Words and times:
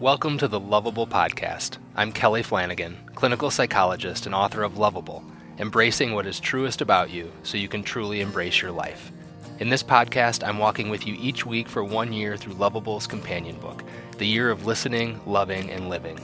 Welcome 0.00 0.38
to 0.38 0.48
the 0.48 0.58
Loveable 0.58 1.06
Podcast. 1.06 1.76
I'm 1.94 2.10
Kelly 2.10 2.42
Flanagan, 2.42 2.96
clinical 3.14 3.50
psychologist 3.50 4.24
and 4.24 4.34
author 4.34 4.62
of 4.62 4.78
Loveable, 4.78 5.22
embracing 5.58 6.14
what 6.14 6.24
is 6.24 6.40
truest 6.40 6.80
about 6.80 7.10
you 7.10 7.30
so 7.42 7.58
you 7.58 7.68
can 7.68 7.82
truly 7.82 8.22
embrace 8.22 8.62
your 8.62 8.70
life. 8.70 9.12
In 9.58 9.68
this 9.68 9.82
podcast, 9.82 10.42
I'm 10.42 10.56
walking 10.56 10.88
with 10.88 11.06
you 11.06 11.18
each 11.20 11.44
week 11.44 11.68
for 11.68 11.84
one 11.84 12.14
year 12.14 12.38
through 12.38 12.54
Loveable's 12.54 13.06
companion 13.06 13.60
book, 13.60 13.84
The 14.16 14.24
Year 14.24 14.50
of 14.50 14.64
Listening, 14.64 15.20
Loving, 15.26 15.68
and 15.68 15.90
Living. 15.90 16.18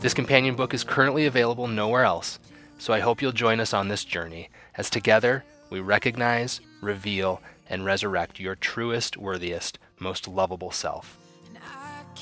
This 0.00 0.14
companion 0.14 0.56
book 0.56 0.74
is 0.74 0.82
currently 0.82 1.26
available 1.26 1.68
nowhere 1.68 2.02
else, 2.02 2.40
so 2.78 2.92
I 2.92 2.98
hope 2.98 3.22
you'll 3.22 3.30
join 3.30 3.60
us 3.60 3.72
on 3.72 3.86
this 3.86 4.04
journey 4.04 4.50
as 4.74 4.90
together 4.90 5.44
we 5.70 5.78
recognize, 5.78 6.60
reveal, 6.80 7.40
and 7.68 7.84
resurrect 7.84 8.40
your 8.40 8.56
truest, 8.56 9.16
worthiest, 9.16 9.78
most 10.00 10.26
lovable 10.26 10.72
self. 10.72 11.21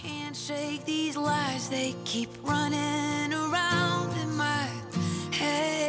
Can't 0.02 0.34
shake 0.34 0.84
these 0.86 1.14
lies, 1.14 1.68
they 1.68 1.94
keep 2.06 2.30
running 2.42 3.34
around 3.34 4.16
in 4.16 4.34
my 4.34 4.66
head. 5.30 5.82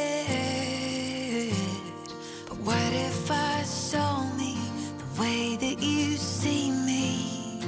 But 2.46 2.58
what 2.58 2.92
if 2.92 3.32
I 3.32 3.64
saw 3.64 4.30
me 4.36 4.58
the 4.98 5.22
way 5.22 5.56
that 5.56 5.82
you 5.82 6.18
see 6.18 6.72
me? 6.72 7.62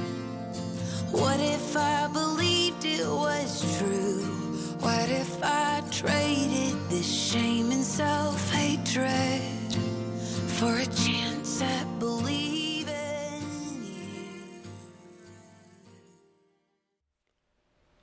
What 1.12 1.40
if 1.40 1.78
I 1.78 2.08
believed 2.08 2.84
it 2.84 3.06
was 3.06 3.78
true? 3.78 4.20
What 4.80 5.08
if 5.08 5.42
I 5.42 5.82
traded 5.90 6.76
this 6.90 7.10
shame 7.10 7.70
and 7.70 7.82
self 7.82 8.52
hatred 8.52 9.40
for 10.58 10.76
a 10.76 10.84
chance 10.84 11.62
at 11.62 11.86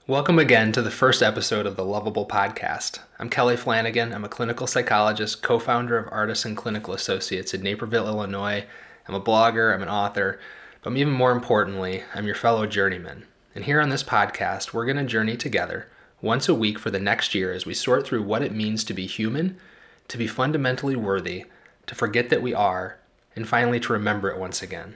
Welcome 0.07 0.39
again 0.39 0.71
to 0.71 0.81
the 0.81 0.89
first 0.89 1.21
episode 1.21 1.67
of 1.67 1.75
the 1.75 1.83
Loveable 1.83 2.27
Podcast. 2.27 2.97
I'm 3.19 3.29
Kelly 3.29 3.55
Flanagan. 3.55 4.15
I'm 4.15 4.25
a 4.25 4.29
clinical 4.29 4.65
psychologist, 4.65 5.43
co 5.43 5.59
founder 5.59 5.95
of 5.95 6.11
Artisan 6.11 6.55
Clinical 6.55 6.95
Associates 6.95 7.53
in 7.53 7.61
Naperville, 7.61 8.07
Illinois. 8.07 8.65
I'm 9.07 9.13
a 9.13 9.21
blogger, 9.21 9.71
I'm 9.71 9.83
an 9.83 9.89
author, 9.89 10.39
but 10.81 10.97
even 10.97 11.13
more 11.13 11.31
importantly, 11.31 12.03
I'm 12.15 12.25
your 12.25 12.33
fellow 12.33 12.65
journeyman. 12.65 13.27
And 13.53 13.65
here 13.65 13.79
on 13.79 13.89
this 13.89 14.03
podcast, 14.03 14.73
we're 14.73 14.87
going 14.87 14.97
to 14.97 15.03
journey 15.03 15.37
together 15.37 15.87
once 16.19 16.49
a 16.49 16.55
week 16.55 16.79
for 16.79 16.89
the 16.89 16.99
next 16.99 17.35
year 17.35 17.53
as 17.53 17.67
we 17.67 17.75
sort 17.75 18.03
through 18.03 18.23
what 18.23 18.41
it 18.41 18.55
means 18.55 18.83
to 18.85 18.95
be 18.95 19.05
human, 19.05 19.59
to 20.07 20.17
be 20.17 20.25
fundamentally 20.25 20.95
worthy, 20.95 21.45
to 21.85 21.93
forget 21.93 22.29
that 22.29 22.41
we 22.41 22.55
are, 22.55 22.97
and 23.35 23.47
finally 23.47 23.79
to 23.79 23.93
remember 23.93 24.31
it 24.31 24.39
once 24.39 24.63
again. 24.63 24.95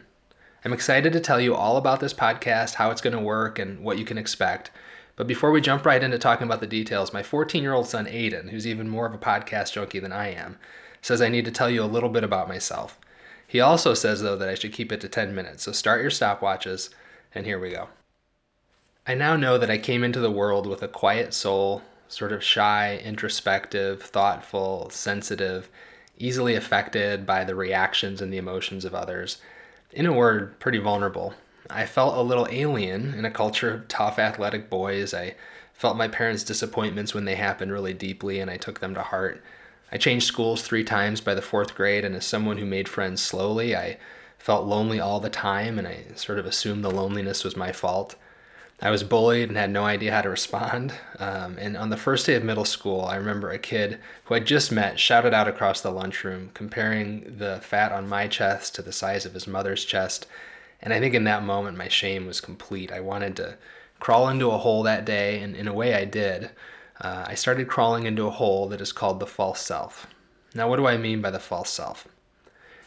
I'm 0.65 0.73
excited 0.73 1.13
to 1.13 1.19
tell 1.19 1.39
you 1.39 1.53
all 1.53 1.77
about 1.77 1.99
this 1.99 2.13
podcast, 2.13 2.73
how 2.73 2.89
it's 2.89 3.01
going 3.01 3.15
to 3.15 3.21
work, 3.21 3.59
and 3.59 3.83
what 3.83 3.99
you 3.99 4.03
can 4.03 4.17
expect. 4.17 4.71
But 5.15 5.27
before 5.27 5.51
we 5.51 5.61
jump 5.61 5.85
right 5.85 6.03
into 6.03 6.19
talking 6.19 6.45
about 6.45 6.59
the 6.59 6.67
details, 6.67 7.13
my 7.13 7.23
14 7.23 7.63
year 7.63 7.73
old 7.73 7.87
son 7.87 8.05
Aiden, 8.05 8.49
who's 8.49 8.67
even 8.67 8.89
more 8.89 9.05
of 9.05 9.13
a 9.13 9.17
podcast 9.17 9.73
junkie 9.73 9.99
than 9.99 10.11
I 10.11 10.33
am, 10.33 10.57
says 11.01 11.21
I 11.21 11.29
need 11.29 11.45
to 11.45 11.51
tell 11.51 11.69
you 11.69 11.83
a 11.83 11.85
little 11.85 12.09
bit 12.09 12.23
about 12.23 12.47
myself. 12.47 12.99
He 13.47 13.59
also 13.59 13.93
says, 13.93 14.21
though, 14.21 14.35
that 14.35 14.49
I 14.49 14.55
should 14.55 14.73
keep 14.73 14.91
it 14.91 14.99
to 15.01 15.07
10 15.07 15.35
minutes, 15.35 15.63
so 15.63 15.71
start 15.71 16.01
your 16.01 16.09
stopwatches, 16.09 16.89
and 17.33 17.45
here 17.45 17.59
we 17.59 17.69
go. 17.69 17.89
I 19.07 19.13
now 19.13 19.35
know 19.35 19.57
that 19.59 19.69
I 19.69 19.77
came 19.77 20.03
into 20.03 20.19
the 20.19 20.31
world 20.31 20.65
with 20.65 20.81
a 20.81 20.87
quiet 20.87 21.33
soul, 21.33 21.83
sort 22.07 22.31
of 22.31 22.43
shy, 22.43 22.99
introspective, 23.03 24.01
thoughtful, 24.01 24.89
sensitive, 24.89 25.69
easily 26.17 26.55
affected 26.55 27.25
by 27.25 27.43
the 27.43 27.55
reactions 27.55 28.19
and 28.21 28.33
the 28.33 28.37
emotions 28.37 28.83
of 28.83 28.95
others. 28.95 29.37
In 29.91 30.07
a 30.07 30.13
word, 30.13 30.59
pretty 30.59 30.79
vulnerable. 30.79 31.35
I 31.69 31.85
felt 31.85 32.17
a 32.17 32.21
little 32.21 32.47
alien 32.49 33.13
in 33.13 33.25
a 33.25 33.31
culture 33.31 33.73
of 33.73 33.87
tough 33.87 34.19
athletic 34.19 34.69
boys. 34.69 35.13
I 35.13 35.35
felt 35.73 35.97
my 35.97 36.07
parents' 36.07 36.43
disappointments 36.43 37.13
when 37.13 37.25
they 37.25 37.35
happened 37.35 37.71
really 37.71 37.93
deeply, 37.93 38.39
and 38.39 38.49
I 38.49 38.57
took 38.57 38.79
them 38.79 38.93
to 38.95 39.01
heart. 39.01 39.43
I 39.91 39.97
changed 39.97 40.27
schools 40.27 40.61
three 40.61 40.83
times 40.83 41.21
by 41.21 41.35
the 41.35 41.41
fourth 41.41 41.75
grade, 41.75 42.05
and 42.05 42.15
as 42.15 42.25
someone 42.25 42.57
who 42.57 42.65
made 42.65 42.89
friends 42.89 43.21
slowly, 43.21 43.75
I 43.75 43.97
felt 44.37 44.65
lonely 44.65 44.99
all 44.99 45.19
the 45.19 45.29
time, 45.29 45.79
and 45.79 45.87
I 45.87 46.05
sort 46.15 46.39
of 46.39 46.45
assumed 46.45 46.83
the 46.83 46.91
loneliness 46.91 47.43
was 47.43 47.55
my 47.55 47.71
fault. 47.71 48.15
I 48.81 48.91
was 48.91 49.03
bullied 49.03 49.47
and 49.47 49.57
had 49.57 49.69
no 49.69 49.85
idea 49.85 50.11
how 50.11 50.21
to 50.21 50.29
respond. 50.29 50.93
Um, 51.17 51.57
and 51.57 51.77
on 51.77 51.89
the 51.89 51.97
first 51.97 52.25
day 52.25 52.35
of 52.35 52.43
middle 52.43 52.65
school, 52.65 53.05
I 53.05 53.15
remember 53.15 53.49
a 53.49 53.57
kid 53.57 53.99
who 54.25 54.35
I'd 54.35 54.45
just 54.45 54.71
met 54.71 54.99
shouted 54.99 55.33
out 55.33 55.47
across 55.47 55.79
the 55.81 55.91
lunchroom, 55.91 56.51
comparing 56.53 57.37
the 57.37 57.59
fat 57.61 57.91
on 57.91 58.09
my 58.09 58.27
chest 58.27 58.75
to 58.75 58.81
the 58.81 58.91
size 58.91 59.25
of 59.25 59.33
his 59.33 59.47
mother's 59.47 59.85
chest 59.85 60.27
and 60.81 60.93
I 60.93 60.99
think 60.99 61.13
in 61.13 61.23
that 61.25 61.43
moment, 61.43 61.77
my 61.77 61.87
shame 61.87 62.25
was 62.25 62.41
complete. 62.41 62.91
I 62.91 62.99
wanted 62.99 63.35
to 63.37 63.57
crawl 63.99 64.29
into 64.29 64.51
a 64.51 64.57
hole 64.57 64.83
that 64.83 65.05
day, 65.05 65.41
and 65.41 65.55
in 65.55 65.67
a 65.67 65.73
way, 65.73 65.93
I 65.93 66.05
did. 66.05 66.51
Uh, 67.01 67.25
I 67.27 67.35
started 67.35 67.67
crawling 67.67 68.05
into 68.05 68.27
a 68.27 68.31
hole 68.31 68.67
that 68.69 68.81
is 68.81 68.91
called 68.91 69.19
the 69.19 69.27
false 69.27 69.59
self. 69.59 70.07
Now, 70.53 70.69
what 70.69 70.77
do 70.77 70.87
I 70.87 70.97
mean 70.97 71.21
by 71.21 71.31
the 71.31 71.39
false 71.39 71.69
self? 71.69 72.07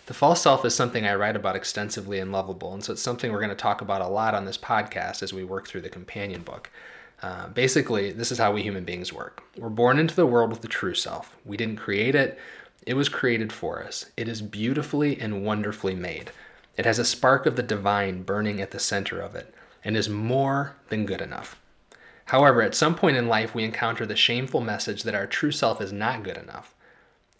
The 0.07 0.15
false 0.15 0.41
self 0.41 0.65
is 0.65 0.75
something 0.75 1.07
I 1.07 1.15
write 1.17 1.37
about 1.37 1.57
extensively 1.57 2.19
in 2.19 2.31
Loveable, 2.31 2.73
and 2.73 2.83
so 2.83 2.95
it's 2.95 3.03
something 3.03 3.31
we're 3.31 3.41
going 3.41 3.51
to 3.51 3.55
talk 3.55 3.83
about 3.83 4.01
a 4.01 4.09
lot 4.09 4.35
on 4.35 4.47
this 4.47 4.57
podcast 4.57 5.23
as 5.23 5.35
we 5.35 5.45
work 5.45 5.69
through 5.69 5.83
the 5.83 5.91
companion 5.91 6.43
book. 6.43 6.71
Uh, 7.21 7.49
basically, 7.49 8.13
this 8.13 8.33
is 8.33 8.39
how 8.39 8.53
we 8.53 8.63
human 8.63 8.85
beings 8.85 9.13
work. 9.13 9.43
We're 9.59 9.69
born 9.69 9.99
into 9.99 10.15
the 10.15 10.25
world 10.25 10.51
with 10.51 10.63
the 10.63 10.69
true 10.69 10.95
self. 10.95 11.37
We 11.45 11.59
didn't 11.59 11.77
create 11.77 12.15
it, 12.15 12.39
it 12.87 12.95
was 12.95 13.11
created 13.11 13.53
for 13.53 13.83
us. 13.83 14.07
It 14.17 14.29
is 14.29 14.41
beautifully 14.41 15.21
and 15.21 15.45
wonderfully 15.45 15.95
made. 15.95 16.31
It 16.79 16.87
has 16.87 17.01
a 17.01 17.05
spark 17.05 17.45
of 17.45 17.57
the 17.57 17.63
divine 17.63 18.23
burning 18.23 18.61
at 18.61 18.71
the 18.71 18.79
center 18.79 19.21
of 19.21 19.35
it 19.35 19.53
and 19.85 19.97
is 19.97 20.09
more 20.09 20.77
than 20.89 21.07
good 21.07 21.21
enough. 21.21 21.61
However, 22.27 22.63
at 22.63 22.75
some 22.75 22.95
point 22.95 23.17
in 23.17 23.27
life, 23.27 23.53
we 23.53 23.65
encounter 23.65 24.07
the 24.07 24.15
shameful 24.15 24.61
message 24.61 25.03
that 25.03 25.15
our 25.15 25.27
true 25.27 25.51
self 25.51 25.81
is 25.81 25.93
not 25.93 26.23
good 26.23 26.37
enough. 26.37 26.77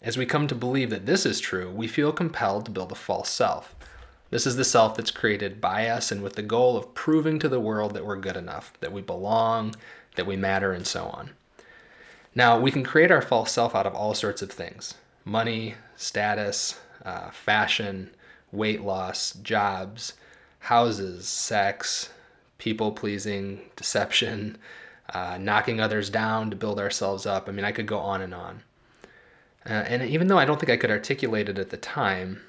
As 0.01 0.17
we 0.17 0.25
come 0.25 0.47
to 0.47 0.55
believe 0.55 0.89
that 0.89 1.05
this 1.05 1.25
is 1.25 1.39
true, 1.39 1.71
we 1.71 1.87
feel 1.87 2.11
compelled 2.11 2.65
to 2.65 2.71
build 2.71 2.91
a 2.91 2.95
false 2.95 3.29
self. 3.29 3.75
This 4.29 4.45
is 4.45 4.57
the 4.57 4.65
self 4.65 4.95
that's 4.95 5.09
created 5.09 5.61
by 5.61 5.87
us 5.87 6.11
and 6.11 6.21
with 6.21 6.33
the 6.35 6.41
goal 6.41 6.75
of 6.75 6.93
proving 6.93 7.39
to 7.39 7.47
the 7.47 7.61
world 7.61 7.93
that 7.93 8.05
we're 8.05 8.17
good 8.17 8.37
enough, 8.37 8.73
that 8.81 8.91
we 8.91 9.01
belong, 9.01 9.73
that 10.15 10.27
we 10.27 10.35
matter, 10.35 10.73
and 10.73 10.85
so 10.85 11.05
on. 11.05 11.31
Now, 12.35 12.59
we 12.59 12.71
can 12.71 12.83
create 12.83 13.09
our 13.09 13.21
false 13.21 13.53
self 13.53 13.73
out 13.73 13.87
of 13.87 13.95
all 13.95 14.13
sorts 14.13 14.41
of 14.41 14.51
things 14.51 14.95
money, 15.23 15.75
status, 15.95 16.79
uh, 17.05 17.29
fashion, 17.29 18.09
weight 18.51 18.81
loss, 18.81 19.33
jobs, 19.33 20.13
houses, 20.59 21.27
sex, 21.27 22.09
people 22.57 22.91
pleasing, 22.91 23.61
deception, 23.75 24.57
uh, 25.13 25.37
knocking 25.39 25.79
others 25.79 26.09
down 26.09 26.49
to 26.49 26.55
build 26.55 26.79
ourselves 26.79 27.25
up. 27.25 27.47
I 27.47 27.51
mean, 27.51 27.65
I 27.65 27.71
could 27.71 27.87
go 27.87 27.99
on 27.99 28.21
and 28.21 28.33
on. 28.33 28.61
Uh, 29.65 29.73
and 29.73 30.03
even 30.03 30.27
though 30.27 30.37
I 30.37 30.45
don't 30.45 30.59
think 30.59 30.71
I 30.71 30.77
could 30.77 30.91
articulate 30.91 31.49
it 31.49 31.59
at 31.59 31.69
the 31.69 31.77
time, 31.77 32.41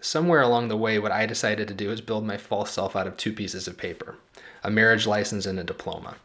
somewhere 0.00 0.40
along 0.40 0.68
the 0.68 0.76
way, 0.76 0.98
what 0.98 1.12
I 1.12 1.26
decided 1.26 1.68
to 1.68 1.74
do 1.74 1.90
is 1.90 2.00
build 2.00 2.24
my 2.24 2.36
false 2.36 2.70
self 2.70 2.94
out 2.96 3.06
of 3.06 3.16
two 3.16 3.32
pieces 3.32 3.66
of 3.66 3.76
paper 3.76 4.16
a 4.62 4.70
marriage 4.70 5.06
license 5.06 5.44
and 5.44 5.60
a 5.60 5.64
diploma. 5.64 6.16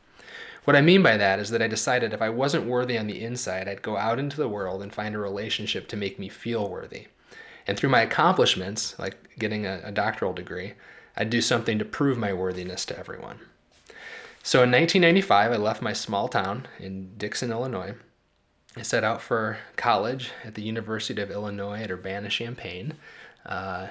What 0.63 0.75
I 0.75 0.81
mean 0.81 1.03
by 1.03 1.17
that 1.17 1.39
is 1.39 1.49
that 1.49 1.61
I 1.61 1.67
decided 1.67 2.13
if 2.13 2.21
I 2.21 2.29
wasn't 2.29 2.67
worthy 2.67 2.97
on 2.97 3.07
the 3.07 3.21
inside, 3.21 3.67
I'd 3.67 3.81
go 3.81 3.97
out 3.97 4.17
into 4.17 4.37
the 4.37 4.47
world 4.47 4.81
and 4.81 4.93
find 4.93 5.13
a 5.13 5.19
relationship 5.19 5.87
to 5.89 5.97
make 5.97 6.19
me 6.19 6.29
feel 6.29 6.69
worthy. 6.69 7.07
And 7.67 7.77
through 7.77 7.89
my 7.89 8.01
accomplishments, 8.01 8.97
like 8.97 9.37
getting 9.37 9.65
a, 9.65 9.81
a 9.83 9.91
doctoral 9.91 10.33
degree, 10.33 10.73
I'd 11.15 11.29
do 11.29 11.41
something 11.41 11.79
to 11.79 11.85
prove 11.85 12.17
my 12.17 12.33
worthiness 12.33 12.85
to 12.85 12.97
everyone. 12.97 13.39
So 14.43 14.63
in 14.63 14.71
1995, 14.71 15.51
I 15.51 15.57
left 15.57 15.81
my 15.81 15.93
small 15.93 16.27
town 16.27 16.67
in 16.79 17.11
Dixon, 17.17 17.51
Illinois. 17.51 17.95
I 18.77 18.83
set 18.83 19.03
out 19.03 19.21
for 19.21 19.57
college 19.75 20.31
at 20.45 20.55
the 20.55 20.61
University 20.61 21.21
of 21.21 21.31
Illinois 21.31 21.81
at 21.81 21.91
Urbana 21.91 22.29
Champaign. 22.29 22.93
Uh, 23.45 23.89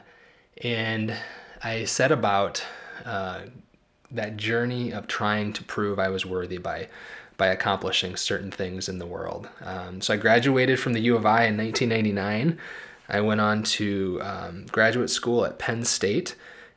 and 0.63 1.15
I 1.63 1.85
set 1.85 2.11
about 2.11 2.65
uh, 3.05 3.43
that 4.11 4.37
journey 4.37 4.93
of 4.93 5.07
trying 5.07 5.53
to 5.55 5.65
prove 5.65 5.99
I 5.99 6.09
was 6.09 6.25
worthy 6.25 6.59
by 6.59 6.89
by 7.37 7.47
accomplishing 7.47 8.17
certain 8.17 8.51
things 8.51 8.89
in 8.89 8.99
the 8.99 9.07
world. 9.07 9.49
Um, 9.63 10.01
so 10.01 10.13
I 10.13 10.17
graduated 10.17 10.81
from 10.81 10.93
the 10.93 11.01
U 11.03 11.15
of 11.15 11.25
I 11.25 11.45
in 11.45 11.57
1999 11.57 12.59
I 13.09 13.21
went 13.21 13.41
on 13.41 13.63
to 13.63 14.21
um, 14.23 14.67
graduate 14.71 15.11
school 15.11 15.45
at 15.45 15.59
Penn 15.59 15.85
State 15.85 16.35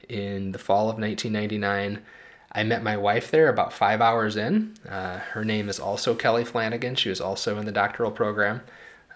in 0.08 0.52
the 0.52 0.60
fall 0.60 0.90
of 0.90 0.98
1999. 0.98 2.02
I 2.54 2.64
met 2.64 2.84
my 2.84 2.98
wife 2.98 3.32
there 3.32 3.50
about 3.50 3.74
five 3.74 4.02
hours 4.02 4.36
in. 4.36 4.76
Uh, 4.88 5.20
her 5.20 5.46
name 5.46 5.70
is 5.70 5.80
also 5.80 6.16
Kelly 6.16 6.44
Flanagan. 6.44 6.96
She 6.96 7.10
was 7.10 7.22
also 7.22 7.58
in 7.58 7.66
the 7.66 7.72
doctoral 7.72 8.12
program. 8.12 8.62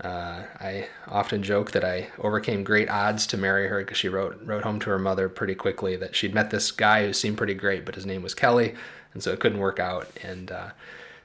Uh, 0.02 0.44
I 0.60 0.88
often 1.08 1.42
joke 1.42 1.72
that 1.72 1.86
I 1.86 2.10
overcame 2.20 2.64
great 2.64 2.90
odds 2.90 3.28
to 3.28 3.38
marry 3.38 3.68
her 3.70 3.80
because 3.80 3.98
she 3.98 4.10
wrote 4.10 4.42
wrote 4.44 4.64
home 4.64 4.80
to 4.82 4.90
her 4.90 5.00
mother 5.00 5.30
pretty 5.30 5.56
quickly 5.56 5.96
that 5.96 6.16
she'd 6.16 6.34
met 6.34 6.50
this 6.50 6.72
guy 6.72 7.06
who 7.06 7.14
seemed 7.14 7.38
pretty 7.38 7.54
great, 7.54 7.86
but 7.86 7.96
his 7.96 8.06
name 8.06 8.22
was 8.22 8.34
Kelly, 8.34 8.76
and 9.14 9.24
so 9.24 9.32
it 9.32 9.40
couldn't 9.40 9.60
work 9.60 9.80
out. 9.80 10.10
And 10.22 10.52
uh, 10.52 10.70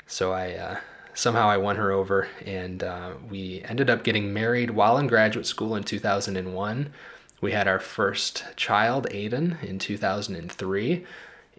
so 0.06 0.32
I 0.32 0.52
uh, 0.52 0.76
somehow 1.14 1.48
I 1.48 1.56
won 1.56 1.76
her 1.76 1.90
over, 1.90 2.28
and 2.44 2.82
uh, 2.82 3.12
we 3.28 3.62
ended 3.64 3.90
up 3.90 4.04
getting 4.04 4.32
married 4.32 4.70
while 4.70 4.98
in 4.98 5.06
graduate 5.06 5.46
school 5.46 5.76
in 5.76 5.84
2001. 5.84 6.92
We 7.40 7.52
had 7.52 7.68
our 7.68 7.80
first 7.80 8.44
child, 8.56 9.08
Aiden, 9.10 9.62
in 9.62 9.78
2003. 9.78 11.04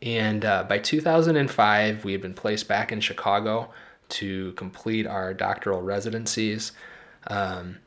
And 0.02 0.46
uh, 0.46 0.64
by 0.64 0.80
2005, 0.80 2.04
we 2.04 2.12
had 2.12 2.22
been 2.22 2.34
placed 2.34 2.68
back 2.68 2.92
in 2.92 3.00
Chicago 3.02 3.72
to 4.10 4.52
complete 4.54 5.08
our 5.08 5.34
doctoral 5.34 5.82
residencies. 5.82 6.72
Um, 7.28 7.78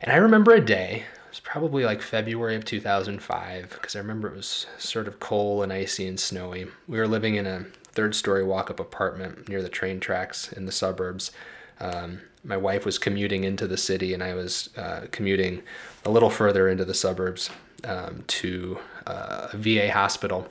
and 0.00 0.12
I 0.12 0.16
remember 0.16 0.52
a 0.52 0.60
day, 0.60 1.04
it 1.04 1.30
was 1.30 1.40
probably 1.40 1.84
like 1.84 2.00
February 2.02 2.56
of 2.56 2.64
2005, 2.64 3.70
because 3.70 3.96
I 3.96 3.98
remember 3.98 4.28
it 4.28 4.36
was 4.36 4.66
sort 4.78 5.08
of 5.08 5.20
cold 5.20 5.62
and 5.62 5.72
icy 5.72 6.06
and 6.08 6.18
snowy. 6.18 6.66
We 6.86 6.98
were 6.98 7.08
living 7.08 7.36
in 7.36 7.46
a 7.46 7.66
third 7.98 8.14
story 8.14 8.44
walk 8.44 8.70
up 8.70 8.78
apartment 8.78 9.48
near 9.48 9.60
the 9.60 9.68
train 9.68 9.98
tracks 9.98 10.52
in 10.52 10.66
the 10.66 10.70
suburbs. 10.70 11.32
Um, 11.80 12.20
my 12.44 12.56
wife 12.56 12.84
was 12.84 12.96
commuting 12.96 13.42
into 13.42 13.66
the 13.66 13.76
city, 13.76 14.14
and 14.14 14.22
I 14.22 14.34
was 14.34 14.70
uh, 14.76 15.06
commuting 15.10 15.64
a 16.04 16.10
little 16.10 16.30
further 16.30 16.68
into 16.68 16.84
the 16.84 16.94
suburbs 16.94 17.50
um, 17.82 18.22
to 18.28 18.78
uh, 19.08 19.48
a 19.52 19.56
VA 19.56 19.90
hospital. 19.90 20.46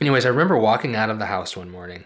Anyways, 0.00 0.24
I 0.24 0.28
remember 0.28 0.56
walking 0.56 0.94
out 0.94 1.10
of 1.10 1.18
the 1.18 1.26
house 1.26 1.56
one 1.56 1.70
morning 1.70 2.04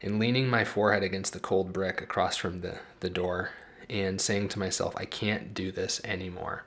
and 0.00 0.20
leaning 0.20 0.46
my 0.48 0.62
forehead 0.62 1.02
against 1.02 1.32
the 1.32 1.40
cold 1.40 1.72
brick 1.72 2.00
across 2.00 2.36
from 2.36 2.60
the, 2.60 2.78
the 3.00 3.10
door 3.10 3.50
and 3.90 4.20
saying 4.20 4.48
to 4.50 4.60
myself, 4.60 4.94
I 4.96 5.06
can't 5.06 5.54
do 5.54 5.72
this 5.72 6.00
anymore. 6.04 6.62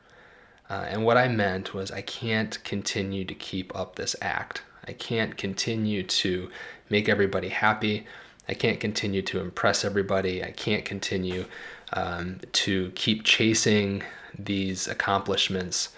Uh, 0.70 0.86
and 0.90 1.06
what 1.06 1.16
I 1.16 1.30
meant 1.30 1.74
was, 1.74 1.92
I 1.92 2.02
can't 2.02 2.62
continue 2.66 3.24
to 3.24 3.34
keep 3.34 3.74
up 3.74 3.96
this 3.96 4.18
act. 4.22 4.64
I 4.88 4.94
can't 4.94 5.38
continue 5.38 6.04
to 6.04 6.50
make 6.90 7.10
everybody 7.10 7.50
happy. 7.50 8.06
I 8.50 8.54
can't 8.54 8.80
continue 8.80 9.22
to 9.24 9.40
impress 9.40 9.84
everybody. 9.84 10.44
I 10.44 10.52
can't 10.52 10.86
continue 10.86 11.46
um, 11.94 12.40
to 12.54 12.92
keep 12.96 13.24
chasing 13.24 14.04
these 14.38 14.88
accomplishments 14.88 15.90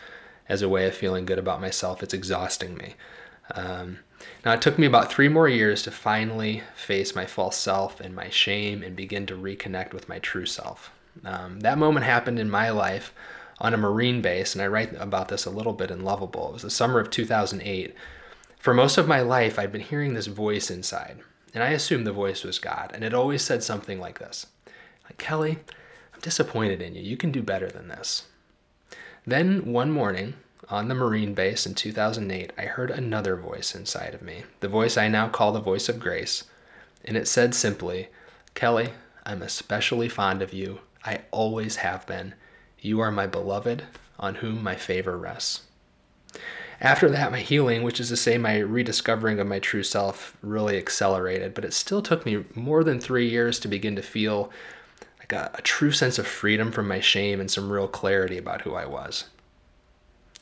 as 0.47 0.61
a 0.61 0.69
way 0.69 0.87
of 0.87 0.95
feeling 0.95 1.25
good 1.25 1.37
about 1.37 1.61
myself. 1.61 2.01
It's 2.01 2.13
exhausting 2.13 2.75
me. 2.75 2.95
Um, 3.53 3.99
now, 4.43 4.53
it 4.53 4.61
took 4.61 4.77
me 4.77 4.87
about 4.87 5.11
three 5.11 5.29
more 5.29 5.47
years 5.47 5.83
to 5.83 5.91
finally 5.91 6.63
face 6.75 7.15
my 7.15 7.25
false 7.25 7.57
self 7.57 7.99
and 7.99 8.15
my 8.15 8.29
shame 8.29 8.83
and 8.83 8.95
begin 8.95 9.25
to 9.27 9.35
reconnect 9.35 9.93
with 9.93 10.09
my 10.09 10.19
true 10.19 10.45
self. 10.45 10.91
Um, 11.23 11.59
that 11.61 11.77
moment 11.77 12.05
happened 12.05 12.39
in 12.39 12.49
my 12.49 12.69
life 12.69 13.13
on 13.59 13.73
a 13.73 13.77
Marine 13.77 14.21
base, 14.21 14.55
and 14.55 14.61
I 14.61 14.67
write 14.67 14.93
about 14.99 15.27
this 15.27 15.45
a 15.45 15.49
little 15.49 15.73
bit 15.73 15.91
in 15.91 16.01
Loveable. 16.01 16.49
It 16.49 16.53
was 16.53 16.61
the 16.63 16.69
summer 16.69 16.99
of 16.99 17.09
2008. 17.09 17.93
For 18.59 18.73
most 18.73 18.97
of 18.97 19.07
my 19.07 19.21
life, 19.21 19.57
I'd 19.57 19.71
been 19.71 19.79
hearing 19.79 20.13
this 20.13 20.27
voice 20.27 20.69
inside, 20.69 21.19
and 21.53 21.63
I 21.63 21.69
assumed 21.69 22.05
the 22.05 22.11
voice 22.11 22.43
was 22.43 22.59
God, 22.59 22.91
and 22.93 23.05
it 23.05 23.13
always 23.13 23.41
said 23.41 23.63
something 23.63 24.01
like 24.01 24.19
this 24.19 24.47
Kelly, 25.17 25.59
I'm 26.13 26.19
disappointed 26.19 26.81
in 26.81 26.93
you. 26.93 27.01
You 27.01 27.15
can 27.15 27.31
do 27.31 27.41
better 27.41 27.69
than 27.69 27.87
this. 27.87 28.27
Then 29.25 29.71
one 29.71 29.91
morning, 29.91 30.33
on 30.67 30.89
the 30.89 30.93
Marine 30.93 31.33
base 31.33 31.65
in 31.65 31.73
2008, 31.73 32.51
I 32.57 32.63
heard 32.63 32.91
another 32.91 33.37
voice 33.37 33.73
inside 33.73 34.13
of 34.13 34.21
me, 34.21 34.43
the 34.59 34.67
voice 34.67 34.97
I 34.97 35.07
now 35.07 35.29
call 35.29 35.53
the 35.53 35.61
voice 35.61 35.87
of 35.87 36.01
grace, 36.01 36.43
and 37.05 37.15
it 37.15 37.29
said 37.29 37.55
simply, 37.55 38.09
Kelly, 38.55 38.89
I'm 39.25 39.41
especially 39.41 40.09
fond 40.09 40.41
of 40.41 40.51
you. 40.51 40.81
I 41.05 41.21
always 41.31 41.77
have 41.77 42.05
been. 42.05 42.33
You 42.77 42.99
are 42.99 43.11
my 43.11 43.25
beloved, 43.25 43.85
on 44.19 44.35
whom 44.35 44.61
my 44.61 44.75
favor 44.75 45.17
rests. 45.17 45.61
After 46.81 47.09
that, 47.09 47.31
my 47.31 47.39
healing, 47.39 47.83
which 47.83 47.99
is 47.99 48.07
to 48.07 48.15
say 48.15 48.37
my 48.37 48.57
rediscovering 48.59 49.39
of 49.39 49.47
my 49.47 49.59
true 49.59 49.83
self, 49.83 50.37
really 50.41 50.77
accelerated, 50.77 51.53
but 51.53 51.65
it 51.65 51.73
still 51.73 52.01
took 52.01 52.25
me 52.25 52.45
more 52.55 52.83
than 52.83 53.01
three 53.01 53.27
years 53.29 53.59
to 53.59 53.67
begin 53.67 53.95
to 53.97 54.01
feel 54.01 54.49
like 55.19 55.33
a, 55.33 55.51
a 55.55 55.61
true 55.61 55.91
sense 55.91 56.17
of 56.17 56.25
freedom 56.25 56.71
from 56.71 56.87
my 56.87 57.01
shame 57.01 57.41
and 57.41 57.51
some 57.51 57.69
real 57.69 57.87
clarity 57.87 58.37
about 58.37 58.61
who 58.61 58.75
I 58.75 58.85
was. 58.85 59.25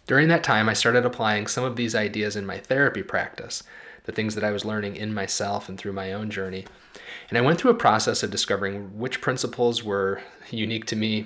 During 0.06 0.28
that 0.28 0.44
time, 0.44 0.70
I 0.70 0.74
started 0.74 1.06
applying 1.06 1.48
some 1.48 1.64
of 1.64 1.76
these 1.76 1.96
ideas 1.96 2.36
in 2.36 2.46
my 2.46 2.60
therapy 2.60 3.02
practice, 3.02 3.64
the 4.06 4.12
things 4.12 4.36
that 4.36 4.44
I 4.44 4.52
was 4.52 4.64
learning 4.64 4.96
in 4.96 5.14
myself 5.14 5.68
and 5.68 5.78
through 5.78 5.94
my 5.94 6.14
own 6.14 6.30
journey. 6.30 6.66
And 7.30 7.38
I 7.38 7.42
went 7.42 7.60
through 7.60 7.72
a 7.72 7.76
process 7.76 8.22
of 8.24 8.32
discovering 8.32 8.98
which 8.98 9.22
principles 9.22 9.84
were 9.84 10.22
unique 10.50 10.86
to 10.86 10.96
me. 10.96 11.26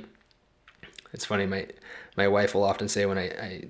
It's 1.14 1.26
funny, 1.26 1.46
my 1.46 1.68
my 2.18 2.28
wife 2.28 2.54
will 2.54 2.64
often 2.64 2.90
say 2.90 3.06
when 3.06 3.18
I, 3.18 3.26
I 3.28 3.64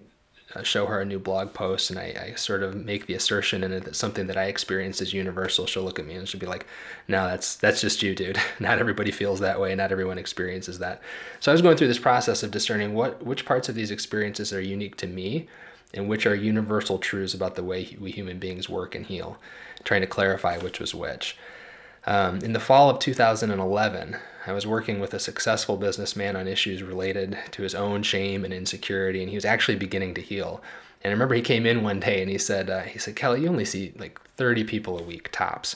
Uh, 0.53 0.63
show 0.63 0.85
her 0.85 0.99
a 0.99 1.05
new 1.05 1.19
blog 1.19 1.53
post 1.53 1.89
and 1.91 1.99
I, 1.99 2.31
I, 2.31 2.35
sort 2.35 2.61
of 2.61 2.75
make 2.75 3.05
the 3.05 3.13
assertion 3.13 3.63
in 3.63 3.71
it 3.71 3.85
that 3.85 3.95
something 3.95 4.27
that 4.27 4.35
I 4.35 4.45
experience 4.45 4.99
is 4.99 5.13
universal, 5.13 5.65
she'll 5.65 5.83
look 5.83 5.97
at 5.97 6.05
me 6.05 6.15
and 6.15 6.27
she'll 6.27 6.41
be 6.41 6.45
like, 6.45 6.65
"No, 7.07 7.25
that's 7.25 7.55
that's 7.55 7.79
just 7.79 8.03
you, 8.03 8.13
dude. 8.13 8.37
Not 8.59 8.79
everybody 8.79 9.11
feels 9.11 9.39
that 9.39 9.61
way. 9.61 9.73
Not 9.75 9.93
everyone 9.93 10.17
experiences 10.17 10.79
that." 10.79 11.01
So 11.39 11.51
I 11.51 11.53
was 11.53 11.61
going 11.61 11.77
through 11.77 11.87
this 11.87 11.99
process 11.99 12.43
of 12.43 12.51
discerning 12.51 12.93
what 12.93 13.23
which 13.25 13.45
parts 13.45 13.69
of 13.69 13.75
these 13.75 13.91
experiences 13.91 14.51
are 14.51 14.59
unique 14.59 14.97
to 14.97 15.07
me, 15.07 15.47
and 15.93 16.09
which 16.09 16.25
are 16.25 16.35
universal 16.35 16.97
truths 16.97 17.33
about 17.33 17.55
the 17.55 17.63
way 17.63 17.95
we 17.99 18.11
human 18.11 18.37
beings 18.37 18.67
work 18.67 18.93
and 18.93 19.05
heal, 19.05 19.37
trying 19.85 20.01
to 20.01 20.07
clarify 20.07 20.57
which 20.57 20.79
was 20.79 20.93
which. 20.93 21.37
Um, 22.05 22.39
in 22.39 22.53
the 22.53 22.59
fall 22.59 22.89
of 22.89 22.99
2011, 22.99 24.17
I 24.47 24.53
was 24.53 24.65
working 24.65 24.99
with 24.99 25.13
a 25.13 25.19
successful 25.19 25.77
businessman 25.77 26.35
on 26.35 26.47
issues 26.47 26.81
related 26.81 27.37
to 27.51 27.61
his 27.61 27.75
own 27.75 28.01
shame 28.01 28.43
and 28.43 28.53
insecurity, 28.53 29.21
and 29.21 29.29
he 29.29 29.35
was 29.35 29.45
actually 29.45 29.77
beginning 29.77 30.15
to 30.15 30.21
heal. 30.21 30.61
And 31.03 31.11
I 31.11 31.13
remember 31.13 31.35
he 31.35 31.41
came 31.41 31.65
in 31.65 31.83
one 31.83 31.99
day 31.99 32.21
and 32.21 32.29
he 32.29 32.37
said, 32.37 32.69
uh, 32.69 32.81
he 32.81 32.99
said, 32.99 33.15
Kelly, 33.15 33.41
you 33.41 33.49
only 33.49 33.65
see 33.65 33.93
like 33.97 34.19
30 34.37 34.63
people 34.63 34.99
a 34.99 35.03
week 35.03 35.29
tops. 35.31 35.75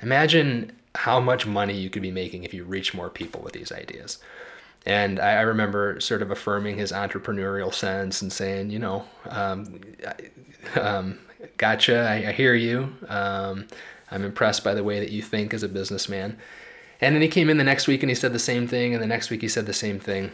Imagine 0.00 0.72
how 0.96 1.20
much 1.20 1.46
money 1.46 1.74
you 1.74 1.90
could 1.90 2.02
be 2.02 2.10
making 2.10 2.44
if 2.44 2.54
you 2.54 2.64
reach 2.64 2.94
more 2.94 3.10
people 3.10 3.40
with 3.40 3.52
these 3.52 3.72
ideas. 3.72 4.18
And 4.86 5.18
I, 5.18 5.34
I 5.34 5.40
remember 5.42 5.98
sort 6.00 6.22
of 6.22 6.30
affirming 6.30 6.76
his 6.76 6.92
entrepreneurial 6.92 7.72
sense 7.72 8.20
and 8.20 8.32
saying, 8.32 8.70
you 8.70 8.78
know, 8.78 9.04
um, 9.28 9.80
um, 10.76 11.18
gotcha, 11.56 12.00
I, 12.00 12.28
I, 12.28 12.32
hear 12.32 12.54
you. 12.54 12.94
Um, 13.08 13.66
I'm 14.10 14.24
impressed 14.24 14.64
by 14.64 14.74
the 14.74 14.84
way 14.84 15.00
that 15.00 15.10
you 15.10 15.22
think 15.22 15.54
as 15.54 15.62
a 15.62 15.68
businessman. 15.68 16.38
And 17.00 17.14
then 17.14 17.22
he 17.22 17.28
came 17.28 17.50
in 17.50 17.58
the 17.58 17.64
next 17.64 17.86
week 17.86 18.02
and 18.02 18.10
he 18.10 18.14
said 18.14 18.32
the 18.32 18.38
same 18.38 18.66
thing, 18.66 18.94
and 18.94 19.02
the 19.02 19.06
next 19.06 19.30
week 19.30 19.42
he 19.42 19.48
said 19.48 19.66
the 19.66 19.72
same 19.72 19.98
thing. 19.98 20.30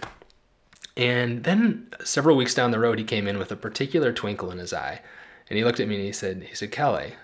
And 0.97 1.45
then 1.45 1.89
several 2.05 2.37
weeks 2.37 2.55
down 2.55 2.71
the 2.71 2.79
road, 2.79 2.99
he 2.99 3.05
came 3.05 3.27
in 3.27 3.39
with 3.39 3.51
a 3.53 3.57
particular 3.57 4.13
twinkle 4.13 4.51
in 4.51 4.59
his 4.59 4.73
eye. 4.73 5.01
And 5.49 5.57
he 5.57 5.65
looked 5.65 5.81
at 5.81 5.89
me 5.89 5.97
and 5.97 6.05
he 6.05 6.13
said, 6.13 6.43
he 6.43 6.55
said, 6.55 6.71
Kelly, 6.71 7.15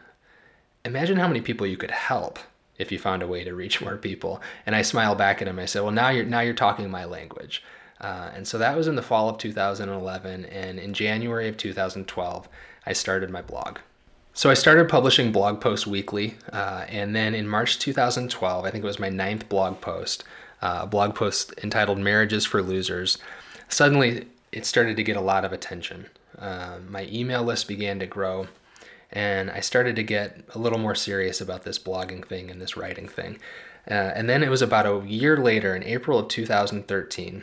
imagine 0.85 1.19
how 1.19 1.29
many 1.29 1.41
people 1.41 1.67
you 1.67 1.77
could 1.77 1.91
help 1.91 2.39
if 2.79 2.91
you 2.91 2.99
found 2.99 3.23
a 3.23 3.27
way 3.27 3.45
to 3.45 3.55
reach 3.55 3.81
more 3.81 3.97
people. 3.97 4.41
And 4.67 4.75
I 4.75 4.83
smiled 4.83 5.19
back 5.19 5.41
at 5.41 5.49
him. 5.49 5.59
I 5.59 5.67
said, 5.67 5.83
well, 5.83 5.93
now 5.93 6.09
you're, 6.09 6.25
now 6.25 6.41
you're 6.41 6.55
talking 6.55 6.91
my 6.91 7.05
language. 7.05 7.63
Uh, 8.01 8.31
and 8.35 8.47
so 8.47 8.59
that 8.59 8.77
was 8.77 8.89
in 8.89 8.97
the 8.97 9.03
fall 9.03 9.29
of 9.29 9.39
2011. 9.39 10.45
And 10.47 10.79
in 10.79 10.93
January 10.93 11.49
of 11.49 11.57
2012, 11.57 12.49
I 12.85 12.93
started 12.93 13.31
my 13.31 13.43
blog. 13.43 13.79
So 14.37 14.51
I 14.51 14.55
started 14.55 14.91
publishing 14.91 15.33
blog 15.33 15.63
posts 15.63 15.87
weekly, 15.87 16.35
uh, 16.53 16.85
and 16.91 17.17
then 17.17 17.35
in 17.35 17.49
March 17.49 17.79
2012, 17.79 18.67
I 18.67 18.71
think 18.71 18.85
it 18.85 18.87
was 18.87 18.99
my 18.99 19.09
ninth 19.09 19.49
blog 19.49 19.81
post, 19.81 20.25
uh, 20.61 20.81
a 20.83 20.87
blog 20.87 21.15
post 21.15 21.55
entitled 21.65 21.97
"Marriages 21.97 22.45
for 22.45 22.61
Losers." 22.61 23.17
Suddenly, 23.71 24.27
it 24.53 24.67
started 24.67 24.95
to 24.97 25.03
get 25.03 25.17
a 25.17 25.23
lot 25.23 25.47
of 25.47 25.55
attention. 25.55 26.09
Uh, 26.39 26.81
my 26.87 27.09
email 27.11 27.43
list 27.45 27.67
began 27.67 27.99
to 27.99 28.05
grow, 28.05 28.49
and 29.11 29.51
I 29.51 29.61
started 29.61 29.97
to 29.97 30.03
get 30.03 30.43
a 30.55 30.59
little 30.59 30.79
more 30.79 30.95
serious 30.95 31.41
about 31.41 31.63
this 31.63 31.79
blogging 31.79 32.23
thing 32.23 32.51
and 32.51 32.61
this 32.61 32.77
writing 32.77 33.09
thing. 33.09 33.39
Uh, 33.91 34.13
and 34.15 34.29
then 34.29 34.43
it 34.43 34.51
was 34.51 34.61
about 34.61 34.85
a 34.85 35.09
year 35.09 35.39
later, 35.39 35.75
in 35.75 35.83
April 35.83 36.19
of 36.19 36.29
2013, 36.29 37.43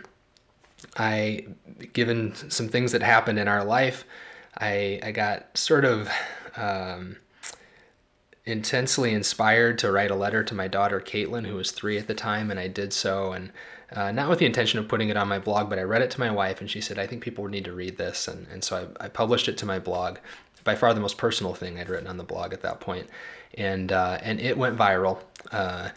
I, 0.95 1.47
given 1.91 2.35
some 2.51 2.69
things 2.69 2.91
that 2.91 3.01
happened 3.01 3.39
in 3.39 3.47
our 3.47 3.63
life, 3.63 4.05
I, 4.59 4.99
I 5.01 5.11
got 5.11 5.57
sort 5.57 5.85
of 5.85 6.07
um, 6.57 7.17
intensely 8.45 9.13
inspired 9.13 9.77
to 9.79 9.91
write 9.91 10.11
a 10.11 10.15
letter 10.15 10.43
to 10.43 10.55
my 10.55 10.67
daughter 10.67 10.99
Caitlin, 10.99 11.47
who 11.47 11.55
was 11.55 11.71
three 11.71 11.97
at 11.97 12.07
the 12.07 12.13
time, 12.13 12.51
and 12.51 12.59
I 12.59 12.67
did 12.67 12.93
so, 12.93 13.31
and 13.31 13.51
uh, 13.91 14.11
not 14.11 14.29
with 14.29 14.39
the 14.39 14.45
intention 14.45 14.79
of 14.79 14.87
putting 14.87 15.09
it 15.09 15.17
on 15.17 15.27
my 15.27 15.39
blog, 15.39 15.69
but 15.69 15.79
I 15.79 15.83
read 15.83 16.01
it 16.01 16.11
to 16.11 16.19
my 16.19 16.31
wife, 16.31 16.59
and 16.59 16.69
she 16.69 16.81
said, 16.81 16.99
"I 16.99 17.07
think 17.07 17.23
people 17.23 17.43
would 17.43 17.51
need 17.51 17.65
to 17.65 17.73
read 17.73 17.97
this," 17.97 18.27
and 18.27 18.47
and 18.51 18.63
so 18.63 18.91
I, 18.99 19.05
I 19.05 19.07
published 19.09 19.47
it 19.47 19.57
to 19.59 19.65
my 19.65 19.79
blog. 19.79 20.17
By 20.63 20.75
far 20.75 20.93
the 20.93 21.01
most 21.01 21.17
personal 21.17 21.53
thing 21.53 21.77
I'd 21.77 21.89
written 21.89 22.07
on 22.07 22.17
the 22.17 22.23
blog 22.23 22.53
at 22.53 22.61
that 22.61 22.79
point, 22.79 23.09
and 23.55 23.91
uh, 23.91 24.19
and 24.21 24.39
it 24.39 24.57
went 24.57 24.77
viral 24.77 25.19
uh, 25.51 25.89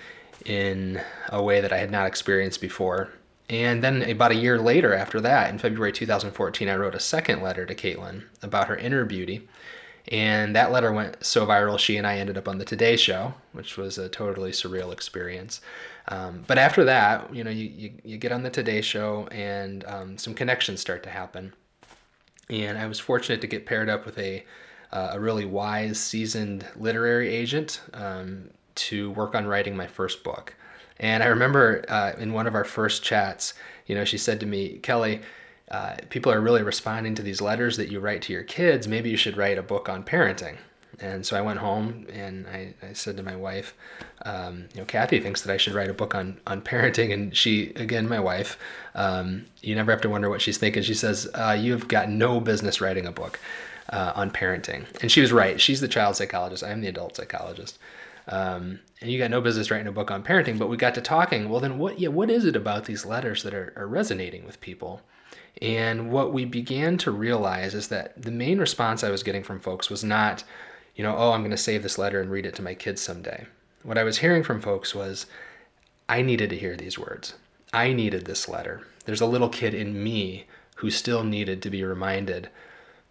in 0.44 1.00
a 1.28 1.42
way 1.42 1.60
that 1.60 1.72
I 1.72 1.78
had 1.78 1.90
not 1.90 2.06
experienced 2.06 2.60
before. 2.60 3.10
And 3.48 3.82
then 3.82 4.02
about 4.02 4.32
a 4.32 4.36
year 4.36 4.58
later, 4.58 4.92
after 4.92 5.20
that, 5.20 5.50
in 5.50 5.58
February 5.58 5.92
2014, 5.92 6.68
I 6.68 6.74
wrote 6.74 6.96
a 6.96 7.00
second 7.00 7.42
letter 7.42 7.64
to 7.64 7.76
Caitlin 7.76 8.24
about 8.42 8.66
her 8.66 8.76
inner 8.76 9.04
beauty 9.04 9.48
and 10.08 10.54
that 10.54 10.70
letter 10.70 10.92
went 10.92 11.24
so 11.24 11.46
viral, 11.46 11.78
she 11.78 11.96
and 11.96 12.06
I 12.06 12.18
ended 12.18 12.38
up 12.38 12.46
on 12.46 12.58
the 12.58 12.64
Today 12.64 12.96
Show, 12.96 13.34
which 13.52 13.76
was 13.76 13.98
a 13.98 14.08
totally 14.08 14.52
surreal 14.52 14.92
experience. 14.92 15.60
Um, 16.08 16.44
but 16.46 16.58
after 16.58 16.84
that, 16.84 17.34
you 17.34 17.42
know, 17.42 17.50
you, 17.50 17.64
you, 17.64 17.92
you, 18.04 18.16
get 18.16 18.30
on 18.30 18.44
the 18.44 18.50
Today 18.50 18.80
Show 18.80 19.26
and 19.32 19.84
um, 19.86 20.18
some 20.18 20.34
connections 20.34 20.80
start 20.80 21.02
to 21.02 21.10
happen. 21.10 21.52
And 22.48 22.78
I 22.78 22.86
was 22.86 23.00
fortunate 23.00 23.40
to 23.40 23.48
get 23.48 23.66
paired 23.66 23.88
up 23.88 24.06
with 24.06 24.16
a, 24.18 24.44
uh, 24.92 25.10
a 25.14 25.20
really 25.20 25.44
wise, 25.44 25.98
seasoned 25.98 26.64
literary 26.76 27.34
agent 27.34 27.80
um, 27.92 28.50
to 28.76 29.10
work 29.12 29.34
on 29.34 29.46
writing 29.46 29.76
my 29.76 29.88
first 29.88 30.22
book. 30.22 30.54
And 31.00 31.24
I 31.24 31.26
remember 31.26 31.84
uh, 31.88 32.12
in 32.16 32.32
one 32.32 32.46
of 32.46 32.54
our 32.54 32.64
first 32.64 33.02
chats, 33.02 33.54
you 33.86 33.96
know, 33.96 34.04
she 34.04 34.18
said 34.18 34.38
to 34.40 34.46
me, 34.46 34.78
Kelly, 34.78 35.20
uh, 35.70 35.96
people 36.10 36.32
are 36.32 36.40
really 36.40 36.62
responding 36.62 37.14
to 37.16 37.22
these 37.22 37.40
letters 37.40 37.76
that 37.76 37.90
you 37.90 38.00
write 38.00 38.22
to 38.22 38.32
your 38.32 38.44
kids. 38.44 38.86
Maybe 38.86 39.10
you 39.10 39.16
should 39.16 39.36
write 39.36 39.58
a 39.58 39.62
book 39.62 39.88
on 39.88 40.04
parenting. 40.04 40.56
And 40.98 41.26
so 41.26 41.36
I 41.36 41.42
went 41.42 41.58
home 41.58 42.06
and 42.10 42.46
I, 42.46 42.74
I 42.82 42.92
said 42.94 43.16
to 43.18 43.22
my 43.22 43.36
wife, 43.36 43.74
um, 44.24 44.66
you 44.72 44.80
know, 44.80 44.86
Kathy 44.86 45.20
thinks 45.20 45.42
that 45.42 45.52
I 45.52 45.56
should 45.56 45.74
write 45.74 45.90
a 45.90 45.94
book 45.94 46.14
on, 46.14 46.40
on 46.46 46.62
parenting. 46.62 47.12
And 47.12 47.36
she, 47.36 47.70
again, 47.76 48.08
my 48.08 48.20
wife, 48.20 48.58
um, 48.94 49.46
you 49.60 49.74
never 49.74 49.90
have 49.90 50.00
to 50.02 50.08
wonder 50.08 50.30
what 50.30 50.40
she's 50.40 50.56
thinking. 50.56 50.82
She 50.82 50.94
says, 50.94 51.28
uh, 51.34 51.56
You've 51.58 51.88
got 51.88 52.08
no 52.08 52.40
business 52.40 52.80
writing 52.80 53.06
a 53.06 53.12
book 53.12 53.38
uh, 53.90 54.12
on 54.14 54.30
parenting. 54.30 54.86
And 55.02 55.12
she 55.12 55.20
was 55.20 55.32
right. 55.32 55.60
She's 55.60 55.80
the 55.80 55.88
child 55.88 56.16
psychologist, 56.16 56.64
I'm 56.64 56.80
the 56.80 56.88
adult 56.88 57.16
psychologist. 57.16 57.78
Um, 58.28 58.80
and 59.00 59.10
you 59.10 59.18
got 59.18 59.30
no 59.30 59.40
business 59.40 59.70
writing 59.70 59.86
a 59.86 59.92
book 59.92 60.10
on 60.10 60.24
parenting, 60.24 60.58
but 60.58 60.68
we 60.68 60.76
got 60.76 60.94
to 60.96 61.00
talking. 61.00 61.48
Well, 61.48 61.60
then 61.60 61.78
what? 61.78 62.00
Yeah, 62.00 62.08
what 62.08 62.30
is 62.30 62.44
it 62.44 62.56
about 62.56 62.86
these 62.86 63.04
letters 63.04 63.42
that 63.42 63.54
are, 63.54 63.72
are 63.76 63.86
resonating 63.86 64.44
with 64.44 64.60
people? 64.60 65.02
And 65.62 66.10
what 66.10 66.32
we 66.32 66.44
began 66.44 66.98
to 66.98 67.10
realize 67.10 67.74
is 67.74 67.88
that 67.88 68.20
the 68.20 68.30
main 68.30 68.58
response 68.58 69.02
I 69.02 69.10
was 69.10 69.22
getting 69.22 69.42
from 69.42 69.60
folks 69.60 69.88
was 69.88 70.04
not, 70.04 70.44
you 70.94 71.02
know, 71.02 71.16
oh, 71.16 71.32
I'm 71.32 71.40
going 71.40 71.50
to 71.50 71.56
save 71.56 71.82
this 71.82 71.98
letter 71.98 72.20
and 72.20 72.30
read 72.30 72.46
it 72.46 72.54
to 72.56 72.62
my 72.62 72.74
kids 72.74 73.00
someday. 73.00 73.46
What 73.82 73.98
I 73.98 74.04
was 74.04 74.18
hearing 74.18 74.42
from 74.42 74.60
folks 74.60 74.94
was, 74.94 75.26
I 76.08 76.22
needed 76.22 76.50
to 76.50 76.58
hear 76.58 76.76
these 76.76 76.98
words. 76.98 77.34
I 77.72 77.92
needed 77.92 78.26
this 78.26 78.48
letter. 78.48 78.86
There's 79.06 79.20
a 79.20 79.26
little 79.26 79.48
kid 79.48 79.74
in 79.74 80.02
me 80.02 80.46
who 80.76 80.90
still 80.90 81.24
needed 81.24 81.62
to 81.62 81.70
be 81.70 81.82
reminded 81.84 82.50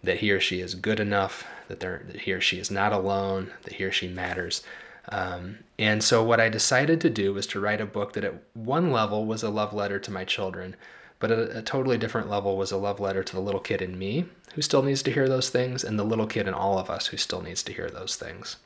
that 0.04 0.18
he 0.18 0.32
or 0.32 0.40
she 0.40 0.62
is 0.62 0.76
good 0.76 1.00
enough, 1.00 1.46
that, 1.68 1.80
that 1.80 2.22
he 2.22 2.32
or 2.32 2.42
she 2.42 2.60
is 2.60 2.70
not 2.70 2.94
alone, 2.94 3.52
that 3.64 3.74
he 3.74 3.84
or 3.84 3.92
she 3.92 4.08
matters. 4.08 4.62
Um, 5.10 5.60
and 5.78 6.04
so, 6.04 6.24
what 6.24 6.40
I 6.40 6.50
decided 6.50 7.02
to 7.02 7.10
do 7.10 7.34
was 7.34 7.46
to 7.48 7.60
write 7.60 7.82
a 7.82 7.86
book 7.86 8.14
that, 8.14 8.24
at 8.24 8.42
one 8.54 8.92
level, 8.92 9.26
was 9.26 9.44
a 9.44 9.50
love 9.50 9.74
letter 9.74 10.00
to 10.00 10.12
my 10.12 10.24
children, 10.24 10.76
but 11.20 11.32
at 11.32 11.56
a 11.56 11.62
totally 11.62 11.98
different 11.98 12.30
level 12.30 12.58
was 12.58 12.72
a 12.72 12.78
love 12.78 13.00
letter 13.00 13.24
to 13.24 13.36
the 13.36 13.42
little 13.42 13.60
kid 13.60 13.82
in 13.82 13.98
me 13.98 14.26
who 14.56 14.62
still 14.62 14.82
needs 14.82 15.04
to 15.04 15.12
hear 15.12 15.28
those 15.28 15.50
things, 15.50 15.84
and 15.84 16.00
the 16.00 16.04
little 16.04 16.28
kid 16.28 16.48
in 16.48 16.54
all 16.54 16.80
of 16.80 16.90
us 16.90 17.08
who 17.08 17.18
still 17.18 17.42
needs 17.42 17.62
to 17.64 17.74
hear 17.74 17.90
those 17.90 18.16
things. 18.16 18.58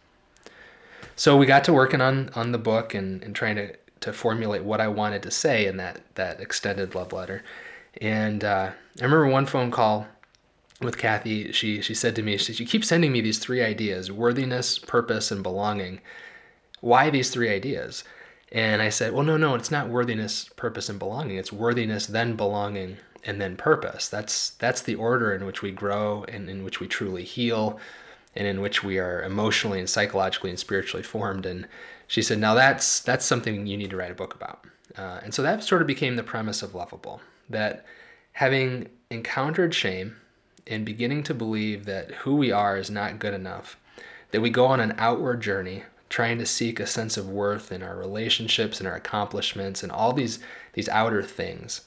So 1.15 1.36
we 1.36 1.46
got 1.46 1.63
to 1.65 1.74
working 1.74 2.00
on 2.00 2.29
on 2.36 2.51
the 2.51 2.58
book 2.58 2.93
and, 2.93 3.22
and 3.24 3.36
trying 3.36 3.55
to, 3.55 3.75
to 4.01 4.13
formulate 4.13 4.63
what 4.63 4.79
I 4.79 4.88
wanted 4.88 5.24
to 5.24 5.31
say 5.31 5.65
in 5.65 5.77
that 5.77 6.01
that 6.15 6.39
extended 6.39 6.96
love 6.96 7.12
letter. 7.12 7.43
And 8.00 8.43
uh, 8.43 8.72
I 9.01 9.03
remember 9.03 9.27
one 9.27 9.46
phone 9.46 9.72
call 9.72 10.08
with 10.79 10.98
Kathy. 10.98 11.51
She 11.51 11.81
she 11.81 11.93
said 11.93 12.15
to 12.15 12.22
me, 12.22 12.38
she 12.38 12.53
said, 12.53 12.60
"You 12.60 12.65
keep 12.65 12.86
sending 12.86 13.12
me 13.12 13.22
these 13.22 13.39
three 13.39 13.62
ideas: 13.62 14.12
worthiness, 14.12 14.79
purpose, 14.79 15.31
and 15.31 15.43
belonging. 15.43 16.01
Why 16.81 17.09
these 17.09 17.29
three 17.29 17.50
ideas?" 17.50 18.03
And 18.51 18.81
I 18.81 18.89
said, 18.89 19.13
well, 19.13 19.24
no, 19.24 19.38
no, 19.38 19.53
it's 19.53 19.69
not 19.69 19.89
worthiness, 19.89 20.50
purpose, 20.55 20.89
and 20.89 20.98
belonging. 20.98 21.38
It's 21.38 21.53
worthiness, 21.53 22.07
then 22.07 22.36
belonging, 22.36 22.98
and 23.24 23.39
then 23.39 23.55
purpose. 23.55 24.09
That's 24.09 24.51
that's 24.51 24.81
the 24.81 24.95
order 24.95 25.33
in 25.36 25.45
which 25.45 25.62
we 25.62 25.71
grow 25.71 26.24
and 26.27 26.50
in 26.50 26.63
which 26.63 26.79
we 26.79 26.88
truly 26.88 27.24
heal, 27.24 27.79
and 28.36 28.48
in 28.48 28.59
which 28.59 28.83
we 28.83 28.98
are 28.98 29.21
emotionally 29.21 29.79
and 29.79 29.89
psychologically 29.89 30.50
and 30.50 30.57
spiritually 30.57 31.03
formed. 31.03 31.45
And 31.45 31.67
she 32.07 32.24
said, 32.24 32.39
now 32.39 32.55
that's 32.55 33.01
that's 33.01 33.25
something 33.25 33.67
you 33.67 33.77
need 33.77 33.91
to 33.91 33.98
write 33.98 34.12
a 34.12 34.15
book 34.15 34.33
about. 34.33 34.65
Uh, 34.98 35.19
and 35.24 35.33
so 35.33 35.43
that 35.43 35.63
sort 35.63 35.81
of 35.81 35.88
became 35.88 36.15
the 36.15 36.24
premise 36.24 36.63
of 36.63 36.71
Loveable. 36.71 37.19
That 37.50 37.86
having 38.33 38.89
encountered 39.12 39.75
shame 39.75 40.15
and 40.65 40.86
beginning 40.86 41.24
to 41.24 41.33
believe 41.36 41.86
that 41.86 42.12
who 42.12 42.36
we 42.36 42.51
are 42.51 42.77
is 42.77 42.89
not 42.89 43.19
good 43.19 43.33
enough, 43.33 43.77
that 44.31 44.41
we 44.41 44.50
go 44.50 44.65
on 44.65 44.79
an 44.79 44.95
outward 44.98 45.41
journey 45.41 45.83
trying 46.10 46.38
to 46.39 46.46
seek 46.46 46.80
a 46.80 46.88
sense 46.88 47.18
of 47.18 47.30
worth 47.30 47.72
in 47.72 47.84
our 47.84 47.96
relationships 47.96 48.80
and 48.80 48.88
our 48.88 48.96
accomplishments 48.96 49.84
and 49.84 49.92
all 49.92 50.13
these 50.13 50.39
these 50.74 50.89
outer 50.89 51.24
things 51.24 51.82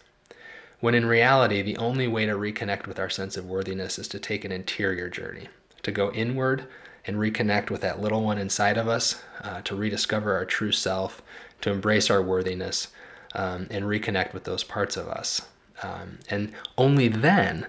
when 0.81 0.95
in 0.95 1.07
reality 1.07 1.63
the 1.63 1.77
only 1.77 2.09
way 2.09 2.27
to 2.27 2.33
reconnect 2.33 2.87
with 2.87 2.99
our 2.99 3.11
sense 3.11 3.37
of 3.37 3.47
worthiness 3.47 3.99
is 3.99 4.09
to 4.09 4.19
take 4.19 4.45
an 4.45 4.53
interior 4.53 5.09
journey 5.09 5.49
to 5.83 5.93
go 5.93 6.11
inward 6.13 6.67
and 7.05 7.17
reconnect 7.17 7.71
with 7.71 7.81
that 7.81 8.01
little 8.01 8.23
one 8.23 8.39
inside 8.39 8.79
of 8.79 8.89
us 8.89 9.23
uh, 9.43 9.61
to 9.63 9.75
rediscover 9.75 10.35
our 10.35 10.45
true 10.45 10.73
self 10.73 11.23
to 11.61 11.71
embrace 11.71 12.11
our 12.11 12.23
worthiness 12.23 12.89
um, 13.35 13.67
and 13.71 13.85
reconnect 13.85 14.33
with 14.33 14.45
those 14.45 14.63
parts 14.63 14.97
of 14.97 15.09
us. 15.09 15.43
Um, 15.83 16.19
and 16.29 16.53
only 16.79 17.09
then 17.09 17.67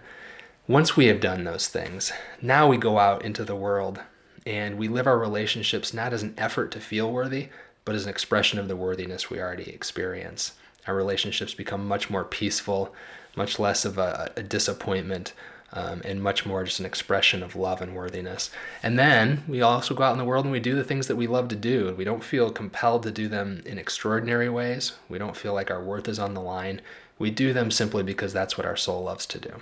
once 0.68 0.96
we 0.96 1.08
have 1.08 1.20
done 1.20 1.44
those 1.44 1.68
things 1.68 2.12
now 2.42 2.68
we 2.68 2.78
go 2.78 3.00
out 3.00 3.26
into 3.26 3.44
the 3.44 3.56
world 3.56 4.00
and 4.46 4.78
we 4.78 4.88
live 4.88 5.08
our 5.08 5.18
relationships 5.18 5.94
not 5.94 6.14
as 6.14 6.24
an 6.24 6.34
effort 6.38 6.72
to 6.72 6.80
feel 6.80 7.12
worthy, 7.12 7.50
but 7.86 7.96
as 7.96 8.04
an 8.04 8.10
expression 8.10 8.60
of 8.60 8.68
the 8.68 8.76
worthiness 8.76 9.30
we 9.30 9.40
already 9.40 9.70
experience. 9.70 10.54
Our 10.88 10.96
relationships 10.96 11.54
become 11.54 11.88
much 11.88 12.10
more 12.10 12.24
peaceful, 12.24 12.94
much 13.36 13.60
less 13.60 13.86
of 13.86 13.98
a, 13.98 14.32
a 14.36 14.44
disappointment, 14.44 15.34
um, 15.74 16.02
and 16.06 16.22
much 16.22 16.46
more 16.46 16.64
just 16.64 16.80
an 16.80 16.86
expression 16.86 17.42
of 17.42 17.56
love 17.56 17.82
and 17.82 17.96
worthiness. 17.96 18.52
And 18.84 19.00
then 19.00 19.44
we 19.48 19.62
also 19.62 19.96
go 19.96 20.04
out 20.04 20.12
in 20.12 20.20
the 20.20 20.26
world 20.26 20.46
and 20.46 20.52
we 20.52 20.60
do 20.60 20.76
the 20.76 20.84
things 20.84 21.08
that 21.08 21.16
we 21.16 21.26
love 21.26 21.48
to 21.48 21.56
do. 21.56 21.96
We 21.98 22.04
don't 22.04 22.24
feel 22.24 22.52
compelled 22.52 23.04
to 23.04 23.12
do 23.12 23.28
them 23.28 23.64
in 23.66 23.80
extraordinary 23.80 24.50
ways. 24.50 24.94
We 25.10 25.18
don't 25.18 25.36
feel 25.36 25.54
like 25.54 25.72
our 25.72 25.84
worth 25.84 26.08
is 26.08 26.20
on 26.20 26.36
the 26.36 26.42
line. 26.42 26.82
We 27.18 27.32
do 27.32 27.54
them 27.54 27.72
simply 27.72 28.04
because 28.04 28.34
that's 28.34 28.58
what 28.58 28.68
our 28.68 28.76
soul 28.76 29.04
loves 29.04 29.26
to 29.28 29.40
do. 29.40 29.54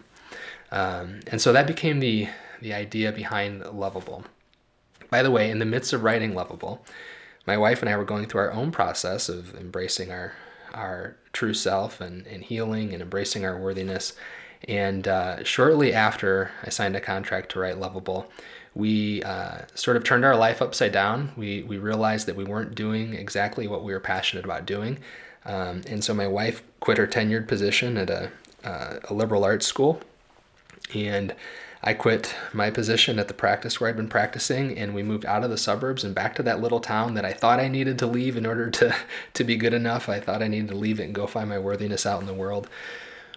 Um, 0.72 1.22
and 1.28 1.42
so 1.42 1.54
that 1.54 1.68
became 1.68 2.00
the 2.00 2.30
the 2.62 2.74
idea 2.74 3.12
behind 3.12 3.64
Loveable. 3.64 4.24
By 5.12 5.22
the 5.22 5.30
way, 5.30 5.51
in 5.51 5.60
the 5.60 5.65
midst 5.65 5.94
of 5.94 6.03
writing 6.03 6.34
Loveable, 6.34 6.80
my 7.46 7.58
wife 7.58 7.82
and 7.82 7.89
I 7.89 7.98
were 7.98 8.06
going 8.06 8.25
through 8.25 8.41
our 8.41 8.53
own 8.53 8.72
process 8.72 9.30
of 9.30 9.53
embracing 9.56 10.12
our 10.12 10.34
our 10.74 11.18
true 11.34 11.53
self 11.53 12.00
and, 12.00 12.25
and 12.27 12.41
healing 12.44 12.94
and 12.94 13.01
embracing 13.01 13.46
our 13.46 13.58
worthiness. 13.58 14.13
And 14.68 15.08
uh, 15.08 15.44
shortly 15.44 15.94
after 15.94 16.51
I 16.63 16.70
signed 16.70 16.96
a 16.96 17.01
contract 17.01 17.51
to 17.51 17.60
write 17.60 17.75
Loveable, 17.75 18.27
we 18.74 19.22
uh, 19.24 19.60
sort 19.74 19.98
of 19.98 20.03
turned 20.03 20.24
our 20.24 20.36
life 20.36 20.62
upside 20.62 20.94
down. 20.94 21.32
We, 21.36 21.63
we 21.63 21.77
realized 21.77 22.27
that 22.27 22.38
we 22.38 22.46
weren't 22.46 22.74
doing 22.74 23.13
exactly 23.13 23.68
what 23.68 23.84
we 23.84 23.91
were 23.91 24.00
passionate 24.00 24.46
about 24.46 24.65
doing. 24.65 25.00
Um, 25.46 25.82
and 25.88 26.03
so 26.03 26.13
my 26.13 26.27
wife 26.27 26.63
quit 26.80 26.98
her 26.98 27.08
tenured 27.08 27.48
position 27.48 27.98
at 27.98 28.10
a, 28.10 28.32
uh, 28.63 29.00
a 29.10 29.13
liberal 29.13 29.44
arts 29.44 29.65
school. 29.65 30.00
And 30.94 31.36
I 31.84 31.96
quit 31.96 32.36
my 32.54 32.70
position 32.70 33.18
at 33.18 33.28
the 33.28 33.34
practice 33.34 33.80
where 33.80 33.90
I'd 33.90 33.98
been 33.98 34.08
practicing, 34.08 34.78
and 34.78 34.94
we 34.94 35.02
moved 35.02 35.26
out 35.26 35.44
of 35.44 35.50
the 35.50 35.58
suburbs 35.58 36.04
and 36.04 36.14
back 36.14 36.36
to 36.36 36.44
that 36.44 36.62
little 36.62 36.80
town 36.80 37.16
that 37.16 37.26
I 37.26 37.34
thought 37.34 37.60
I 37.60 37.68
needed 37.68 37.98
to 38.00 38.08
leave 38.08 38.38
in 38.38 38.46
order 38.46 38.70
to, 38.70 38.96
to 39.34 39.44
be 39.44 39.56
good 39.56 39.74
enough. 39.74 40.08
I 40.08 40.20
thought 40.20 40.44
I 40.44 40.48
needed 40.48 40.70
to 40.70 40.76
leave 40.76 41.00
it 41.00 41.06
and 41.06 41.16
go 41.16 41.26
find 41.26 41.50
my 41.50 41.58
worthiness 41.58 42.06
out 42.06 42.22
in 42.22 42.28
the 42.28 42.34
world. 42.36 42.70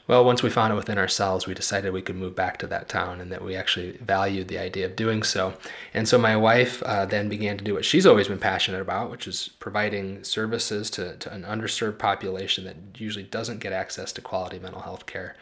Well, 0.06 0.22
once 0.22 0.42
we 0.42 0.50
found 0.50 0.70
it 0.70 0.76
within 0.76 0.98
ourselves, 0.98 1.46
we 1.46 1.54
decided 1.54 1.94
we 1.94 2.02
could 2.02 2.16
move 2.16 2.36
back 2.36 2.58
to 2.58 2.66
that 2.66 2.90
town 2.90 3.22
and 3.22 3.32
that 3.32 3.42
we 3.42 3.56
actually 3.56 3.92
valued 3.92 4.48
the 4.48 4.58
idea 4.58 4.84
of 4.84 4.96
doing 4.96 5.22
so. 5.22 5.54
And 5.94 6.06
so 6.06 6.18
my 6.18 6.36
wife 6.36 6.82
uh, 6.82 7.06
then 7.06 7.30
began 7.30 7.56
to 7.56 7.64
do 7.64 7.72
what 7.72 7.86
she's 7.86 8.04
always 8.04 8.28
been 8.28 8.38
passionate 8.38 8.82
about, 8.82 9.10
which 9.10 9.26
is 9.26 9.48
providing 9.60 10.22
services 10.22 10.90
to, 10.90 11.16
to 11.16 11.32
an 11.32 11.44
underserved 11.44 11.98
population 11.98 12.64
that 12.64 12.76
usually 12.98 13.24
doesn't 13.24 13.60
get 13.60 13.72
access 13.72 14.12
to 14.12 14.20
quality 14.20 14.58
mental 14.58 14.82
health 14.82 15.06
care. 15.06 15.36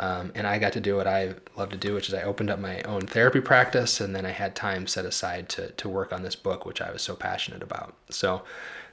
Um, 0.00 0.30
and 0.34 0.46
I 0.46 0.58
got 0.58 0.72
to 0.74 0.80
do 0.80 0.96
what 0.96 1.08
I 1.08 1.34
love 1.56 1.70
to 1.70 1.76
do, 1.76 1.94
which 1.94 2.08
is 2.08 2.14
I 2.14 2.22
opened 2.22 2.50
up 2.50 2.60
my 2.60 2.80
own 2.82 3.02
therapy 3.02 3.40
practice, 3.40 4.00
and 4.00 4.14
then 4.14 4.24
I 4.24 4.30
had 4.30 4.54
time 4.54 4.86
set 4.86 5.04
aside 5.04 5.48
to, 5.50 5.72
to 5.72 5.88
work 5.88 6.12
on 6.12 6.22
this 6.22 6.36
book, 6.36 6.64
which 6.64 6.80
I 6.80 6.92
was 6.92 7.02
so 7.02 7.16
passionate 7.16 7.62
about. 7.62 7.94
So 8.08 8.42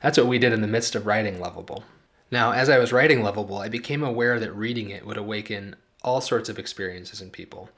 that's 0.02 0.18
what 0.18 0.28
we 0.28 0.40
did 0.40 0.54
in 0.54 0.62
the 0.62 0.68
midst 0.68 0.96
of 0.96 1.06
writing 1.06 1.38
Loveable. 1.38 1.84
Now, 2.32 2.54
as 2.54 2.70
I 2.70 2.80
was 2.80 2.92
writing 2.92 3.20
Loveable, 3.20 3.62
I 3.62 3.70
became 3.70 4.04
aware 4.04 4.40
that 4.40 4.56
reading 4.56 4.90
it 4.90 5.06
would 5.06 5.18
awaken 5.18 5.76
all 6.04 6.22
sorts 6.22 6.50
of 6.50 6.58
experiences 6.58 7.22
in 7.22 7.30
people. 7.30 7.70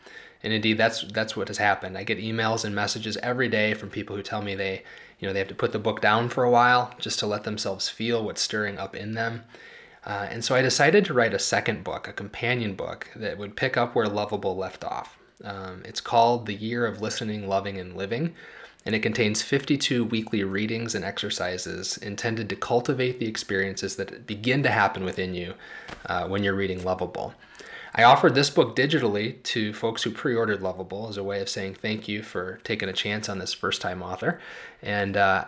And 0.44 0.54
indeed, 0.54 0.78
that's 0.78 1.02
that's 1.02 1.36
what 1.36 1.48
has 1.48 1.58
happened. 1.58 1.98
I 1.98 2.04
get 2.04 2.20
emails 2.20 2.64
and 2.64 2.74
messages 2.74 3.18
every 3.18 3.50
day 3.50 3.74
from 3.74 3.90
people 3.90 4.16
who 4.16 4.22
tell 4.22 4.42
me 4.42 4.56
they, 4.56 4.84
you 5.20 5.28
know, 5.28 5.34
they 5.34 5.40
have 5.40 5.48
to 5.48 5.56
put 5.56 5.72
the 5.72 5.80
book 5.80 6.00
down 6.00 6.30
for 6.30 6.44
a 6.44 6.50
while 6.50 6.94
just 7.00 7.20
to 7.20 7.28
let 7.28 7.44
themselves 7.44 7.90
feel 7.90 8.24
what's 8.24 8.42
stirring 8.42 8.78
up 8.78 8.96
in 8.96 9.14
them. 9.14 9.44
Uh, 10.08 10.26
and 10.32 10.44
so 10.44 10.56
I 10.56 10.62
decided 10.62 11.04
to 11.06 11.14
write 11.14 11.34
a 11.34 11.40
second 11.40 11.84
book, 11.84 12.08
a 12.08 12.14
companion 12.14 12.76
book 12.76 13.10
that 13.14 13.38
would 13.38 13.58
pick 13.58 13.76
up 13.76 13.94
where 13.94 14.08
Loveable 14.08 14.56
left 14.56 14.86
off. 14.86 15.18
Um, 15.44 15.84
it's 15.84 16.00
called 16.00 16.46
The 16.46 16.54
Year 16.54 16.86
of 16.86 17.02
Listening, 17.02 17.50
Loving, 17.50 17.78
and 17.78 17.96
Living, 17.96 18.34
and 18.86 18.96
it 18.96 19.02
contains 19.02 19.42
52 19.42 20.06
weekly 20.06 20.46
readings 20.46 20.96
and 20.96 21.04
exercises 21.04 21.98
intended 21.98 22.48
to 22.50 22.56
cultivate 22.56 23.20
the 23.20 23.28
experiences 23.28 23.98
that 23.98 24.26
begin 24.26 24.64
to 24.64 24.72
happen 24.72 25.04
within 25.04 25.34
you 25.34 25.56
uh, 26.06 26.26
when 26.26 26.42
you're 26.42 26.56
reading 26.56 26.80
Loveable. 26.80 27.34
I 27.94 28.04
offered 28.04 28.34
this 28.34 28.50
book 28.50 28.78
digitally 28.78 29.44
to 29.44 29.74
folks 29.74 30.04
who 30.04 30.12
pre 30.12 30.36
ordered 30.36 30.62
Loveable 30.62 31.10
as 31.10 31.18
a 31.18 31.24
way 31.24 31.42
of 31.42 31.50
saying 31.50 31.76
thank 31.76 32.08
you 32.08 32.24
for 32.24 32.60
taking 32.64 32.88
a 32.88 32.94
chance 32.94 33.28
on 33.28 33.40
this 33.40 33.54
first 33.54 33.82
time 33.82 34.02
author. 34.02 34.40
And 34.82 35.18
uh, 35.18 35.46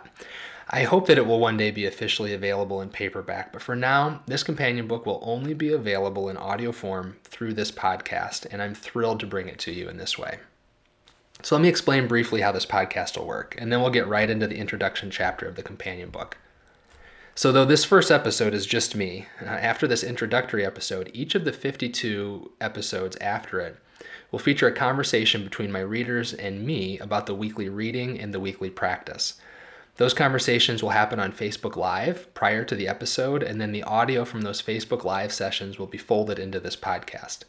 I 0.72 0.84
hope 0.84 1.08
that 1.08 1.18
it 1.18 1.26
will 1.26 1.40
one 1.40 1.56
day 1.56 1.72
be 1.72 1.84
officially 1.84 2.32
available 2.32 2.80
in 2.80 2.90
paperback, 2.90 3.52
but 3.52 3.60
for 3.60 3.74
now, 3.74 4.22
this 4.26 4.44
companion 4.44 4.86
book 4.86 5.04
will 5.04 5.18
only 5.20 5.52
be 5.52 5.72
available 5.72 6.28
in 6.28 6.36
audio 6.36 6.70
form 6.70 7.16
through 7.24 7.54
this 7.54 7.72
podcast, 7.72 8.46
and 8.52 8.62
I'm 8.62 8.76
thrilled 8.76 9.18
to 9.18 9.26
bring 9.26 9.48
it 9.48 9.58
to 9.60 9.72
you 9.72 9.88
in 9.88 9.96
this 9.96 10.16
way. 10.16 10.38
So, 11.42 11.56
let 11.56 11.62
me 11.62 11.68
explain 11.68 12.06
briefly 12.06 12.42
how 12.42 12.52
this 12.52 12.66
podcast 12.66 13.18
will 13.18 13.26
work, 13.26 13.56
and 13.58 13.72
then 13.72 13.80
we'll 13.80 13.90
get 13.90 14.06
right 14.06 14.30
into 14.30 14.46
the 14.46 14.58
introduction 14.58 15.10
chapter 15.10 15.48
of 15.48 15.56
the 15.56 15.64
companion 15.64 16.10
book. 16.10 16.38
So, 17.34 17.50
though 17.50 17.64
this 17.64 17.84
first 17.84 18.12
episode 18.12 18.54
is 18.54 18.64
just 18.64 18.94
me, 18.94 19.26
uh, 19.42 19.46
after 19.46 19.88
this 19.88 20.04
introductory 20.04 20.64
episode, 20.64 21.10
each 21.12 21.34
of 21.34 21.44
the 21.44 21.52
52 21.52 22.52
episodes 22.60 23.16
after 23.20 23.58
it 23.58 23.76
will 24.30 24.38
feature 24.38 24.68
a 24.68 24.72
conversation 24.72 25.42
between 25.42 25.72
my 25.72 25.80
readers 25.80 26.32
and 26.32 26.64
me 26.64 26.96
about 27.00 27.26
the 27.26 27.34
weekly 27.34 27.68
reading 27.68 28.20
and 28.20 28.32
the 28.32 28.38
weekly 28.38 28.70
practice. 28.70 29.34
Those 29.96 30.14
conversations 30.14 30.82
will 30.82 30.90
happen 30.90 31.20
on 31.20 31.32
Facebook 31.32 31.76
Live 31.76 32.32
prior 32.32 32.64
to 32.64 32.74
the 32.74 32.88
episode, 32.88 33.42
and 33.42 33.60
then 33.60 33.72
the 33.72 33.82
audio 33.82 34.24
from 34.24 34.42
those 34.42 34.62
Facebook 34.62 35.04
Live 35.04 35.32
sessions 35.32 35.78
will 35.78 35.86
be 35.86 35.98
folded 35.98 36.38
into 36.38 36.58
this 36.58 36.76
podcast. 36.76 37.40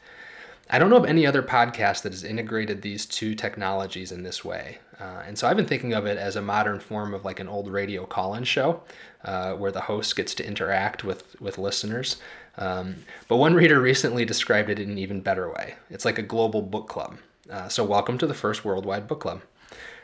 I 0.70 0.80
don't 0.80 0.90
know 0.90 0.98
of 0.98 1.06
any 1.06 1.26
other 1.26 1.44
podcast 1.44 2.04
that 2.04 2.14
has 2.14 2.24
integrated 2.24 2.82
these 2.82 3.06
two 3.06 3.36
technologies 3.36 4.12
in 4.12 4.24
this 4.24 4.46
way. 4.46 4.80
Uh, 5.00 5.24
and 5.28 5.38
so 5.38 5.48
I've 5.48 5.58
been 5.58 5.66
thinking 5.66 5.94
of 5.94 6.06
it 6.06 6.18
as 6.18 6.38
a 6.38 6.42
modern 6.42 6.80
form 6.80 7.14
of 7.14 7.26
like 7.26 7.42
an 7.42 7.50
old 7.50 7.68
radio 7.68 8.06
call 8.06 8.36
in 8.36 8.46
show 8.46 8.82
uh, 9.26 9.54
where 9.54 9.72
the 9.72 9.82
host 9.82 10.16
gets 10.16 10.34
to 10.36 10.48
interact 10.48 11.04
with, 11.04 11.40
with 11.42 11.58
listeners. 11.58 12.18
Um, 12.58 12.98
but 13.28 13.38
one 13.38 13.54
reader 13.54 13.82
recently 13.82 14.24
described 14.24 14.70
it 14.70 14.80
in 14.80 14.92
an 14.92 14.98
even 14.98 15.22
better 15.22 15.50
way 15.50 15.76
it's 15.90 16.06
like 16.06 16.18
a 16.18 16.24
global 16.24 16.62
book 16.62 16.88
club. 16.88 17.18
Uh, 17.50 17.68
so, 17.68 17.84
welcome 17.84 18.18
to 18.18 18.28
the 18.28 18.34
first 18.34 18.64
worldwide 18.64 19.08
book 19.08 19.20
club. 19.22 19.42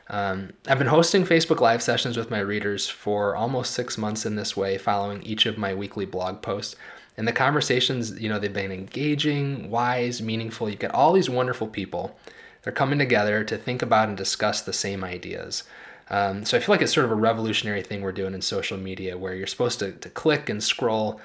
Um, 0.09 0.53
I've 0.67 0.77
been 0.77 0.87
hosting 0.87 1.25
Facebook 1.25 1.59
Live 1.59 1.81
sessions 1.81 2.17
with 2.17 2.31
my 2.31 2.39
readers 2.39 2.87
for 2.87 3.35
almost 3.35 3.73
six 3.73 3.97
months 3.97 4.25
in 4.25 4.35
this 4.35 4.55
way, 4.55 4.77
following 4.77 5.21
each 5.23 5.45
of 5.45 5.57
my 5.57 5.73
weekly 5.73 6.05
blog 6.05 6.41
posts. 6.41 6.75
And 7.17 7.27
the 7.27 7.33
conversations, 7.33 8.19
you 8.19 8.29
know, 8.29 8.39
they've 8.39 8.53
been 8.53 8.71
engaging, 8.71 9.69
wise, 9.69 10.21
meaningful. 10.21 10.69
You 10.69 10.75
get 10.75 10.93
all 10.93 11.13
these 11.13 11.29
wonderful 11.29 11.67
people. 11.67 12.17
They're 12.61 12.71
coming 12.71 12.99
together 12.99 13.43
to 13.43 13.57
think 13.57 13.81
about 13.81 14.07
and 14.07 14.17
discuss 14.17 14.61
the 14.61 14.73
same 14.73 15.03
ideas. 15.03 15.63
Um, 16.09 16.45
so 16.45 16.55
I 16.55 16.61
feel 16.61 16.73
like 16.73 16.81
it's 16.81 16.93
sort 16.93 17.05
of 17.05 17.11
a 17.11 17.15
revolutionary 17.15 17.81
thing 17.81 18.01
we're 18.01 18.11
doing 18.11 18.33
in 18.33 18.41
social 18.41 18.77
media 18.77 19.17
where 19.17 19.33
you're 19.33 19.47
supposed 19.47 19.79
to, 19.79 19.91
to 19.91 20.09
click 20.09 20.47
and 20.47 20.63
scroll. 20.63 21.19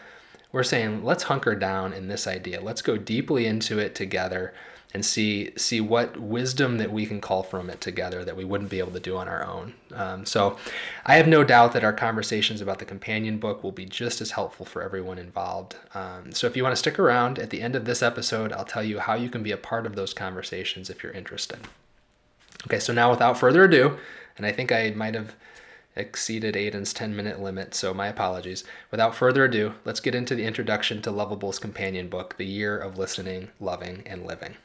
We're 0.50 0.64
saying, 0.64 1.04
let's 1.04 1.24
hunker 1.24 1.54
down 1.54 1.92
in 1.92 2.08
this 2.08 2.26
idea. 2.26 2.60
Let's 2.60 2.82
go 2.82 2.96
deeply 2.96 3.46
into 3.46 3.78
it 3.78 3.94
together 3.94 4.54
and 4.94 5.04
see 5.04 5.52
see 5.56 5.80
what 5.80 6.20
wisdom 6.20 6.78
that 6.78 6.92
we 6.92 7.06
can 7.06 7.20
call 7.20 7.42
from 7.42 7.70
it 7.70 7.80
together 7.80 8.24
that 8.24 8.36
we 8.36 8.44
wouldn't 8.44 8.70
be 8.70 8.78
able 8.78 8.92
to 8.92 9.00
do 9.00 9.16
on 9.16 9.28
our 9.28 9.44
own. 9.44 9.74
Um, 9.94 10.26
so, 10.26 10.56
I 11.06 11.16
have 11.16 11.28
no 11.28 11.44
doubt 11.44 11.72
that 11.72 11.84
our 11.84 11.92
conversations 11.92 12.60
about 12.60 12.78
the 12.78 12.84
companion 12.84 13.38
book 13.38 13.62
will 13.62 13.72
be 13.72 13.86
just 13.86 14.20
as 14.20 14.32
helpful 14.32 14.66
for 14.66 14.82
everyone 14.82 15.18
involved. 15.18 15.76
Um, 15.94 16.32
so, 16.32 16.46
if 16.46 16.56
you 16.56 16.62
want 16.62 16.72
to 16.72 16.78
stick 16.78 16.98
around 16.98 17.38
at 17.38 17.50
the 17.50 17.62
end 17.62 17.76
of 17.76 17.84
this 17.84 18.02
episode, 18.02 18.52
I'll 18.52 18.64
tell 18.64 18.84
you 18.84 18.98
how 18.98 19.14
you 19.14 19.28
can 19.28 19.42
be 19.42 19.52
a 19.52 19.56
part 19.56 19.86
of 19.86 19.96
those 19.96 20.14
conversations 20.14 20.90
if 20.90 21.02
you're 21.02 21.12
interested. 21.12 21.60
Okay, 22.66 22.78
so 22.78 22.92
now 22.92 23.10
without 23.10 23.38
further 23.38 23.64
ado, 23.64 23.98
and 24.36 24.46
I 24.46 24.52
think 24.52 24.70
I 24.70 24.90
might 24.90 25.14
have 25.14 25.34
exceeded 25.96 26.54
Aiden's 26.54 26.92
10 26.92 27.14
minute 27.14 27.40
limit, 27.40 27.74
so 27.74 27.92
my 27.92 28.06
apologies. 28.06 28.64
Without 28.90 29.14
further 29.14 29.44
ado, 29.44 29.74
let's 29.84 30.00
get 30.00 30.14
into 30.14 30.34
the 30.34 30.44
introduction 30.44 31.02
to 31.02 31.10
Loveable's 31.10 31.58
companion 31.58 32.08
book, 32.08 32.36
The 32.36 32.46
Year 32.46 32.78
of 32.78 32.98
Listening, 32.98 33.48
Loving, 33.60 34.02
and 34.06 34.26
Living. 34.26 34.56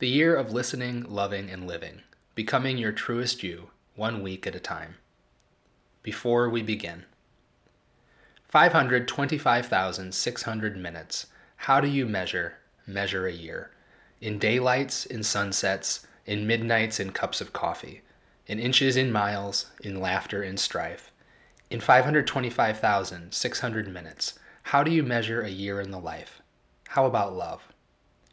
The 0.00 0.08
year 0.08 0.34
of 0.34 0.50
listening, 0.50 1.04
loving, 1.10 1.50
and 1.50 1.66
living, 1.66 2.00
becoming 2.34 2.78
your 2.78 2.90
truest 2.90 3.42
you, 3.42 3.68
one 3.96 4.22
week 4.22 4.46
at 4.46 4.54
a 4.54 4.60
time. 4.60 4.94
Before 6.02 6.48
we 6.48 6.62
begin, 6.62 7.04
525,600 8.48 10.76
minutes. 10.78 11.26
How 11.56 11.82
do 11.82 11.88
you 11.88 12.06
measure, 12.06 12.54
measure 12.86 13.26
a 13.26 13.32
year? 13.32 13.72
In 14.22 14.38
daylights, 14.38 15.04
in 15.04 15.22
sunsets, 15.22 16.06
in 16.24 16.46
midnights, 16.46 16.98
in 16.98 17.12
cups 17.12 17.42
of 17.42 17.52
coffee, 17.52 18.00
in 18.46 18.58
inches, 18.58 18.96
in 18.96 19.12
miles, 19.12 19.66
in 19.82 20.00
laughter, 20.00 20.42
in 20.42 20.56
strife. 20.56 21.12
In 21.68 21.78
525,600 21.78 23.92
minutes, 23.92 24.38
how 24.62 24.82
do 24.82 24.90
you 24.90 25.02
measure 25.02 25.42
a 25.42 25.50
year 25.50 25.78
in 25.78 25.90
the 25.90 26.00
life? 26.00 26.40
How 26.88 27.04
about 27.04 27.36
love? 27.36 27.74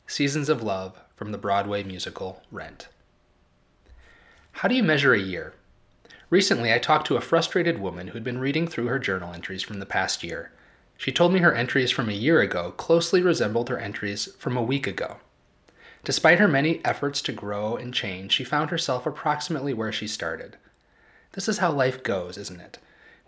Seasons 0.07 0.47
of 0.47 0.63
Love 0.63 1.01
from 1.17 1.31
the 1.31 1.37
Broadway 1.37 1.83
musical 1.83 2.43
Rent. 2.51 2.87
How 4.51 4.67
do 4.67 4.75
you 4.75 4.83
measure 4.83 5.13
a 5.13 5.19
year? 5.19 5.55
Recently, 6.29 6.71
I 6.71 6.77
talked 6.77 7.07
to 7.07 7.17
a 7.17 7.21
frustrated 7.21 7.79
woman 7.79 8.09
who'd 8.09 8.23
been 8.23 8.37
reading 8.37 8.67
through 8.67 8.85
her 8.85 8.99
journal 8.99 9.33
entries 9.33 9.63
from 9.63 9.79
the 9.79 9.85
past 9.85 10.23
year. 10.23 10.51
She 10.95 11.11
told 11.11 11.33
me 11.33 11.39
her 11.39 11.53
entries 11.53 11.89
from 11.89 12.07
a 12.07 12.13
year 12.13 12.39
ago 12.41 12.71
closely 12.71 13.21
resembled 13.21 13.69
her 13.69 13.79
entries 13.79 14.29
from 14.37 14.55
a 14.55 14.63
week 14.63 14.85
ago. 14.85 15.17
Despite 16.03 16.39
her 16.39 16.47
many 16.47 16.85
efforts 16.85 17.21
to 17.23 17.31
grow 17.31 17.75
and 17.75 17.93
change, 17.93 18.33
she 18.33 18.43
found 18.43 18.69
herself 18.69 19.07
approximately 19.07 19.73
where 19.73 19.91
she 19.91 20.07
started. 20.07 20.57
This 21.31 21.49
is 21.49 21.57
how 21.57 21.71
life 21.71 22.03
goes, 22.03 22.37
isn't 22.37 22.61
it? 22.61 22.77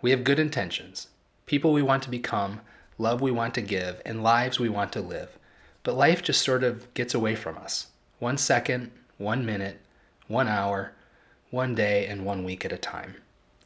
We 0.00 0.12
have 0.12 0.24
good 0.24 0.38
intentions, 0.38 1.08
people 1.46 1.72
we 1.72 1.82
want 1.82 2.04
to 2.04 2.10
become, 2.10 2.60
love 2.98 3.20
we 3.20 3.32
want 3.32 3.54
to 3.54 3.62
give, 3.62 4.00
and 4.06 4.22
lives 4.22 4.60
we 4.60 4.68
want 4.68 4.92
to 4.92 5.00
live. 5.00 5.38
But 5.82 5.96
life 5.96 6.22
just 6.22 6.42
sort 6.42 6.62
of 6.62 6.92
gets 6.94 7.14
away 7.14 7.34
from 7.34 7.56
us. 7.56 7.88
One 8.18 8.36
second, 8.36 8.90
one 9.16 9.46
minute, 9.46 9.80
one 10.28 10.48
hour, 10.48 10.92
one 11.50 11.74
day, 11.74 12.06
and 12.06 12.24
one 12.24 12.44
week 12.44 12.64
at 12.64 12.72
a 12.72 12.78
time. 12.78 13.16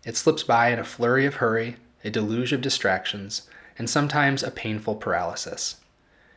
It 0.04 0.16
slips 0.16 0.42
by 0.42 0.68
in 0.68 0.78
a 0.78 0.84
flurry 0.84 1.26
of 1.26 1.36
hurry, 1.36 1.76
a 2.04 2.10
deluge 2.10 2.52
of 2.52 2.60
distractions, 2.60 3.48
and 3.78 3.88
sometimes 3.90 4.42
a 4.42 4.50
painful 4.50 4.96
paralysis. 4.96 5.76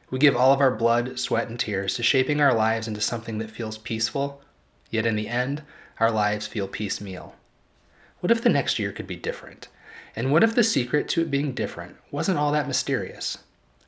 We 0.10 0.20
give 0.20 0.36
all 0.36 0.54
of 0.54 0.62
our 0.62 0.72
blood, 0.72 1.20
sweat, 1.20 1.50
and 1.50 1.60
tears 1.60 1.94
to 1.96 2.04
shaping 2.04 2.40
our 2.40 2.54
lives 2.54 2.88
into 2.88 3.02
something 3.02 3.38
that 3.40 3.52
feels 3.52 3.78
peaceful, 3.78 4.42
yet 4.90 5.06
in 5.06 5.16
the 5.16 5.28
end, 5.28 5.64
our 6.00 6.10
lives 6.10 6.48
feel 6.48 6.68
piecemeal. 6.68 7.36
What 8.22 8.32
if 8.32 8.42
the 8.42 8.50
next 8.50 8.80
year 8.80 8.92
could 8.92 9.08
be 9.08 9.18
different? 9.18 9.68
And 10.16 10.32
what 10.32 10.44
if 10.44 10.56
the 10.56 10.64
secret 10.64 11.08
to 11.10 11.22
it 11.22 11.30
being 11.30 11.54
different 11.54 11.98
wasn't 12.10 12.40
all 12.40 12.52
that 12.54 12.68
mysterious? 12.68 13.38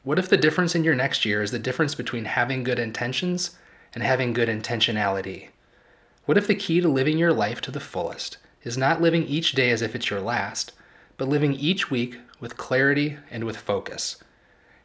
What 0.03 0.17
if 0.17 0.29
the 0.29 0.37
difference 0.37 0.75
in 0.75 0.85
your 0.85 0.95
next 0.95 1.25
year 1.25 1.43
is 1.43 1.51
the 1.51 1.59
difference 1.59 1.93
between 1.93 2.23
having 2.23 2.63
good 2.63 2.79
intentions 2.79 3.57
and 3.93 4.01
having 4.01 4.31
good 4.31 4.47
intentionality? 4.47 5.49
What 6.25 6.37
if 6.37 6.47
the 6.47 6.55
key 6.55 6.79
to 6.79 6.87
living 6.87 7.17
your 7.17 7.33
life 7.33 7.59
to 7.61 7.71
the 7.71 7.81
fullest 7.81 8.37
is 8.63 8.77
not 8.77 9.01
living 9.01 9.23
each 9.23 9.51
day 9.51 9.71
as 9.71 9.81
if 9.81 9.95
it's 9.95 10.09
your 10.09 10.21
last, 10.21 10.71
but 11.17 11.27
living 11.27 11.53
each 11.53 11.91
week 11.91 12.17
with 12.39 12.55
clarity 12.55 13.17
and 13.29 13.43
with 13.43 13.57
focus? 13.57 14.23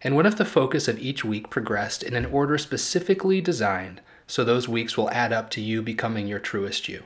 And 0.02 0.16
what 0.16 0.26
if 0.26 0.36
the 0.36 0.44
focus 0.44 0.88
of 0.88 0.98
each 0.98 1.24
week 1.24 1.48
progressed 1.48 2.02
in 2.02 2.16
an 2.16 2.26
order 2.26 2.58
specifically 2.58 3.40
designed 3.40 4.00
so 4.26 4.42
those 4.42 4.68
weeks 4.68 4.96
will 4.96 5.10
add 5.10 5.32
up 5.32 5.48
to 5.50 5.60
you 5.60 5.80
becoming 5.80 6.26
your 6.26 6.40
truest 6.40 6.88
you? 6.88 7.04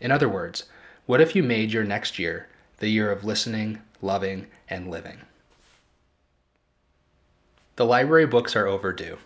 In 0.00 0.12
other 0.12 0.28
words, 0.28 0.66
what 1.06 1.20
if 1.20 1.34
you 1.34 1.42
made 1.42 1.72
your 1.72 1.84
next 1.84 2.20
year 2.20 2.48
the 2.78 2.88
year 2.88 3.10
of 3.10 3.24
listening, 3.24 3.82
loving, 4.00 4.46
and 4.68 4.88
living? 4.88 5.22
The 7.76 7.84
library 7.84 8.26
books 8.26 8.56
are 8.56 8.66
overdue. 8.66 9.18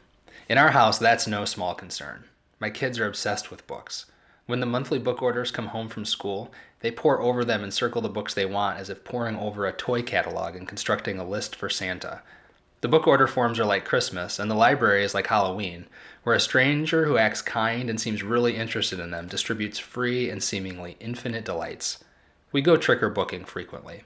In 0.48 0.58
our 0.58 0.72
house, 0.72 0.98
that's 0.98 1.28
no 1.28 1.44
small 1.44 1.72
concern. 1.72 2.24
My 2.58 2.68
kids 2.68 2.98
are 2.98 3.06
obsessed 3.06 3.48
with 3.48 3.66
books. 3.68 4.06
When 4.46 4.58
the 4.58 4.66
monthly 4.66 4.98
book 4.98 5.22
orders 5.22 5.52
come 5.52 5.68
home 5.68 5.88
from 5.88 6.04
school, 6.04 6.52
they 6.80 6.90
pore 6.90 7.20
over 7.20 7.44
them 7.44 7.62
and 7.62 7.72
circle 7.72 8.02
the 8.02 8.08
books 8.08 8.34
they 8.34 8.44
want 8.44 8.80
as 8.80 8.90
if 8.90 9.04
poring 9.04 9.36
over 9.36 9.66
a 9.66 9.72
toy 9.72 10.02
catalog 10.02 10.56
and 10.56 10.66
constructing 10.66 11.20
a 11.20 11.28
list 11.28 11.54
for 11.54 11.70
Santa. 11.70 12.22
The 12.80 12.88
book 12.88 13.06
order 13.06 13.28
forms 13.28 13.60
are 13.60 13.64
like 13.64 13.84
Christmas, 13.84 14.40
and 14.40 14.50
the 14.50 14.56
library 14.56 15.04
is 15.04 15.14
like 15.14 15.28
Halloween, 15.28 15.86
where 16.24 16.34
a 16.34 16.40
stranger 16.40 17.04
who 17.04 17.18
acts 17.18 17.42
kind 17.42 17.88
and 17.88 18.00
seems 18.00 18.24
really 18.24 18.56
interested 18.56 18.98
in 18.98 19.12
them 19.12 19.28
distributes 19.28 19.78
free 19.78 20.28
and 20.28 20.42
seemingly 20.42 20.96
infinite 20.98 21.44
delights. 21.44 22.02
We 22.50 22.62
go 22.62 22.76
trick 22.76 23.00
or 23.00 23.10
booking 23.10 23.44
frequently. 23.44 24.02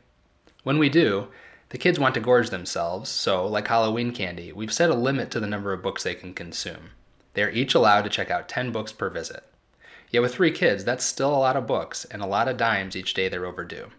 When 0.65 0.79
we 0.79 0.91
do, 0.91 1.29
the 1.75 1.79
kids 1.79 1.99
want 1.99 2.15
to 2.15 2.21
gorge 2.21 2.51
themselves, 2.51 3.11
so, 3.11 3.45
like 3.49 3.67
Halloween 3.67 4.13
candy, 4.13 4.53
we've 4.53 4.73
set 4.73 4.91
a 4.91 4.95
limit 4.95 5.33
to 5.33 5.41
the 5.41 5.47
number 5.49 5.73
of 5.73 5.83
books 5.83 6.05
they 6.05 6.15
can 6.15 6.33
consume. 6.33 6.91
They 7.33 7.43
are 7.43 7.51
each 7.51 7.75
allowed 7.75 8.03
to 8.03 8.11
check 8.11 8.31
out 8.31 8.49
10 8.49 8.71
books 8.71 8.93
per 8.93 9.11
visit. 9.11 9.43
Yet 10.09 10.23
with 10.23 10.33
three 10.33 10.53
kids, 10.53 10.85
that's 10.85 11.05
still 11.05 11.35
a 11.35 11.37
lot 11.37 11.57
of 11.57 11.67
books 11.67 12.05
and 12.05 12.23
a 12.23 12.27
lot 12.27 12.47
of 12.47 12.57
dimes 12.57 12.95
each 12.95 13.13
day 13.13 13.29
they're 13.29 13.45
overdue. 13.45 13.91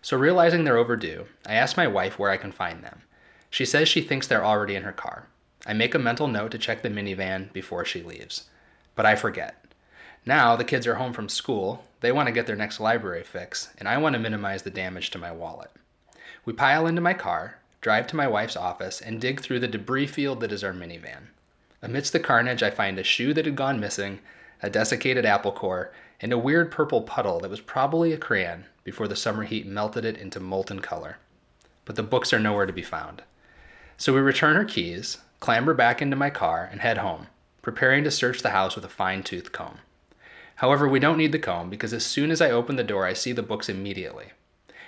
So, 0.00 0.16
realizing 0.16 0.64
they're 0.64 0.78
overdue, 0.78 1.26
I 1.46 1.52
ask 1.52 1.76
my 1.76 1.86
wife 1.86 2.18
where 2.18 2.30
I 2.30 2.38
can 2.38 2.50
find 2.50 2.82
them. 2.82 3.02
She 3.50 3.66
says 3.66 3.90
she 3.90 4.00
thinks 4.00 4.26
they're 4.26 4.42
already 4.42 4.74
in 4.74 4.84
her 4.84 4.90
car. 4.90 5.26
I 5.66 5.74
make 5.74 5.94
a 5.94 5.98
mental 5.98 6.28
note 6.28 6.52
to 6.52 6.58
check 6.58 6.80
the 6.80 6.88
minivan 6.88 7.52
before 7.52 7.84
she 7.84 8.02
leaves. 8.02 8.44
But 8.94 9.04
I 9.04 9.16
forget. 9.16 9.62
Now 10.24 10.56
the 10.56 10.64
kids 10.64 10.86
are 10.86 10.94
home 10.94 11.12
from 11.12 11.28
school, 11.28 11.84
they 12.00 12.10
want 12.10 12.28
to 12.28 12.32
get 12.32 12.46
their 12.46 12.56
next 12.56 12.80
library 12.80 13.22
fix, 13.22 13.68
and 13.76 13.86
I 13.86 13.98
want 13.98 14.14
to 14.14 14.18
minimize 14.18 14.62
the 14.62 14.70
damage 14.70 15.10
to 15.10 15.18
my 15.18 15.30
wallet. 15.30 15.70
We 16.44 16.52
pile 16.52 16.86
into 16.86 17.00
my 17.00 17.14
car, 17.14 17.58
drive 17.80 18.06
to 18.08 18.16
my 18.16 18.26
wife's 18.26 18.56
office, 18.56 19.00
and 19.00 19.20
dig 19.20 19.40
through 19.40 19.60
the 19.60 19.68
debris 19.68 20.08
field 20.08 20.40
that 20.40 20.52
is 20.52 20.64
our 20.64 20.72
minivan. 20.72 21.28
Amidst 21.80 22.12
the 22.12 22.20
carnage, 22.20 22.62
I 22.62 22.70
find 22.70 22.98
a 22.98 23.04
shoe 23.04 23.32
that 23.34 23.44
had 23.46 23.56
gone 23.56 23.78
missing, 23.78 24.20
a 24.62 24.70
desiccated 24.70 25.24
apple 25.24 25.52
core, 25.52 25.92
and 26.20 26.32
a 26.32 26.38
weird 26.38 26.70
purple 26.70 27.02
puddle 27.02 27.40
that 27.40 27.50
was 27.50 27.60
probably 27.60 28.12
a 28.12 28.18
crayon 28.18 28.66
before 28.84 29.08
the 29.08 29.16
summer 29.16 29.44
heat 29.44 29.66
melted 29.66 30.04
it 30.04 30.16
into 30.16 30.40
molten 30.40 30.80
color. 30.80 31.18
But 31.84 31.96
the 31.96 32.02
books 32.02 32.32
are 32.32 32.38
nowhere 32.38 32.66
to 32.66 32.72
be 32.72 32.82
found. 32.82 33.22
So 33.96 34.12
we 34.12 34.20
return 34.20 34.56
her 34.56 34.64
keys, 34.64 35.18
clamber 35.40 35.74
back 35.74 36.02
into 36.02 36.16
my 36.16 36.30
car, 36.30 36.68
and 36.70 36.80
head 36.80 36.98
home, 36.98 37.28
preparing 37.62 38.02
to 38.04 38.10
search 38.10 38.42
the 38.42 38.50
house 38.50 38.74
with 38.74 38.84
a 38.84 38.88
fine 38.88 39.22
tooth 39.22 39.52
comb. 39.52 39.78
However, 40.56 40.88
we 40.88 41.00
don't 41.00 41.18
need 41.18 41.32
the 41.32 41.38
comb 41.38 41.70
because 41.70 41.92
as 41.92 42.04
soon 42.04 42.30
as 42.30 42.40
I 42.40 42.50
open 42.50 42.76
the 42.76 42.84
door, 42.84 43.06
I 43.06 43.12
see 43.12 43.32
the 43.32 43.42
books 43.42 43.68
immediately. 43.68 44.32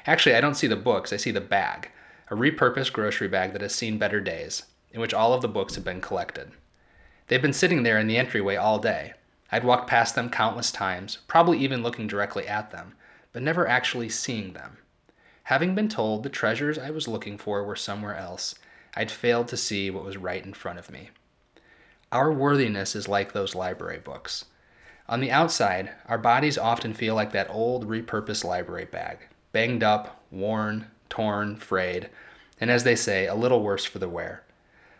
Actually, 0.07 0.35
I 0.35 0.41
don't 0.41 0.55
see 0.55 0.67
the 0.67 0.77
books, 0.77 1.13
I 1.13 1.17
see 1.17 1.31
the 1.31 1.41
bag, 1.41 1.91
a 2.31 2.35
repurposed 2.35 2.93
grocery 2.93 3.29
bag 3.29 3.53
that 3.53 3.63
has 3.63 3.75
seen 3.75 3.99
better 3.99 4.21
days, 4.21 4.65
in 4.93 5.01
which 5.01 5.15
all 5.15 5.33
of 5.33 5.41
the 5.41 5.49
books 5.49 5.75
have 5.77 5.85
been 5.85 6.01
collected. 6.01 6.53
They've 7.29 7.41
been 7.41 7.55
sitting 7.55 7.83
there 7.83 7.99
in 7.99 8.07
the 8.07 8.19
entryway 8.19 8.57
all 8.57 8.79
day. 8.79 9.15
I'd 9.51 9.65
walked 9.65 9.89
past 9.89 10.15
them 10.15 10.29
countless 10.29 10.71
times, 10.71 11.19
probably 11.27 11.59
even 11.59 11.83
looking 11.83 12.07
directly 12.07 12.47
at 12.47 12.71
them, 12.71 12.95
but 13.33 13.43
never 13.43 13.67
actually 13.67 14.11
seeing 14.11 14.53
them. 14.53 14.79
Having 15.45 15.75
been 15.75 15.89
told 15.89 16.23
the 16.23 16.29
treasures 16.29 16.79
I 16.79 16.91
was 16.91 17.09
looking 17.09 17.39
for 17.39 17.65
were 17.65 17.77
somewhere 17.77 18.17
else, 18.17 18.55
I'd 18.95 19.11
failed 19.11 19.49
to 19.49 19.57
see 19.57 19.91
what 19.91 20.05
was 20.05 20.17
right 20.17 20.45
in 20.45 20.55
front 20.55 20.79
of 20.79 20.91
me. 20.91 21.11
Our 22.13 22.31
worthiness 22.33 22.95
is 22.95 23.09
like 23.09 23.33
those 23.33 23.55
library 23.55 23.99
books. 23.99 24.45
On 25.09 25.21
the 25.21 25.31
outside, 25.31 25.91
our 26.07 26.19
bodies 26.19 26.57
often 26.57 26.95
feel 26.95 27.15
like 27.15 27.33
that 27.33 27.51
old 27.51 27.89
repurposed 27.89 28.45
library 28.45 28.87
bag, 28.87 29.29
banged 29.55 29.85
up, 29.85 30.21
worn, 30.33 30.89
torn, 31.09 31.55
frayed, 31.55 32.11
and 32.61 32.73
as 32.73 32.83
they 32.83 32.97
say, 32.97 33.27
a 33.27 33.37
little 33.37 33.63
worse 33.63 33.85
for 33.85 34.01
the 34.01 34.09
wear. 34.09 34.43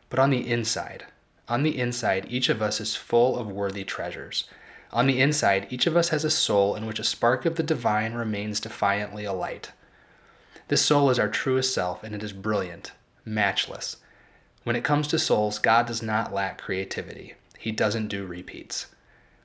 But 0.09 0.21
on 0.21 0.31
the 0.31 0.49
inside, 0.49 1.05
on 1.49 1.65
the 1.65 1.77
inside, 1.77 2.29
each 2.31 2.49
of 2.49 2.63
us 2.63 2.81
is 2.81 2.95
full 2.95 3.37
of 3.37 3.51
worthy 3.51 3.83
treasures. 3.83 4.45
On 4.93 5.09
the 5.09 5.21
inside, 5.21 5.67
each 5.71 5.89
of 5.89 5.97
us 5.97 6.11
has 6.11 6.25
a 6.25 6.31
soul 6.31 6.77
in 6.77 6.87
which 6.87 7.01
a 7.01 7.05
spark 7.05 7.45
of 7.45 7.57
the 7.57 7.65
divine 7.65 8.15
remains 8.15 8.61
defiantly 8.61 9.25
alight. 9.25 9.73
This 10.69 10.83
soul 10.83 11.11
is 11.11 11.19
our 11.19 11.29
truest 11.29 11.75
self, 11.75 12.05
and 12.05 12.15
it 12.15 12.23
is 12.23 12.33
brilliant, 12.33 12.93
matchless. 13.25 13.97
When 14.63 14.77
it 14.77 14.85
comes 14.85 15.09
to 15.09 15.19
souls, 15.19 15.59
God 15.59 15.87
does 15.87 16.01
not 16.01 16.33
lack 16.33 16.61
creativity. 16.61 17.35
He 17.59 17.73
doesn't 17.73 18.07
do 18.07 18.25
repeats. 18.25 18.87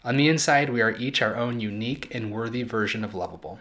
On 0.04 0.18
the 0.18 0.30
inside, 0.30 0.70
we 0.70 0.82
are 0.82 0.92
each 0.92 1.20
our 1.24 1.36
own 1.36 1.60
unique 1.60 2.14
and 2.14 2.32
worthy 2.32 2.62
version 2.62 3.04
of 3.04 3.16
lovable. 3.16 3.60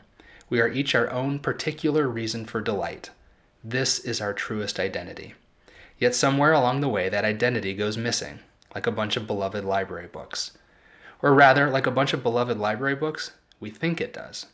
We 0.51 0.61
are 0.61 0.69
each 0.69 0.95
our 0.95 1.11
own 1.11 1.39
particular 1.41 2.09
reason 2.09 2.47
for 2.47 2.61
delight. 2.61 3.11
This 3.63 3.99
is 3.99 4.21
our 4.21 4.33
truest 4.33 4.81
identity. 4.81 5.35
Yet 5.99 6.15
somewhere 6.15 6.53
along 6.53 6.81
the 6.81 6.89
way, 6.89 7.09
that 7.09 7.25
identity 7.25 7.75
goes 7.75 7.99
missing, 7.99 8.39
like 8.75 8.87
a 8.87 8.93
bunch 8.93 9.17
of 9.17 9.27
beloved 9.27 9.65
library 9.65 10.07
books. 10.07 10.57
Or 11.21 11.35
rather, 11.35 11.69
like 11.69 11.87
a 11.87 11.91
bunch 11.91 12.13
of 12.13 12.23
beloved 12.23 12.57
library 12.57 12.95
books, 12.95 13.33
we 13.61 13.71
think 13.71 14.01
it 14.01 14.13
does. 14.13 14.47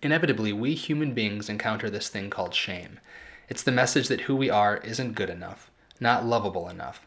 Inevitably, 0.00 0.52
we 0.52 0.74
human 0.74 1.12
beings 1.12 1.48
encounter 1.48 1.90
this 1.90 2.08
thing 2.08 2.30
called 2.30 2.54
shame. 2.54 3.00
It's 3.48 3.62
the 3.62 3.72
message 3.72 4.08
that 4.08 4.22
who 4.22 4.36
we 4.36 4.48
are 4.48 4.76
isn't 4.78 5.14
good 5.14 5.30
enough, 5.30 5.70
not 5.98 6.24
lovable 6.24 6.68
enough, 6.68 7.06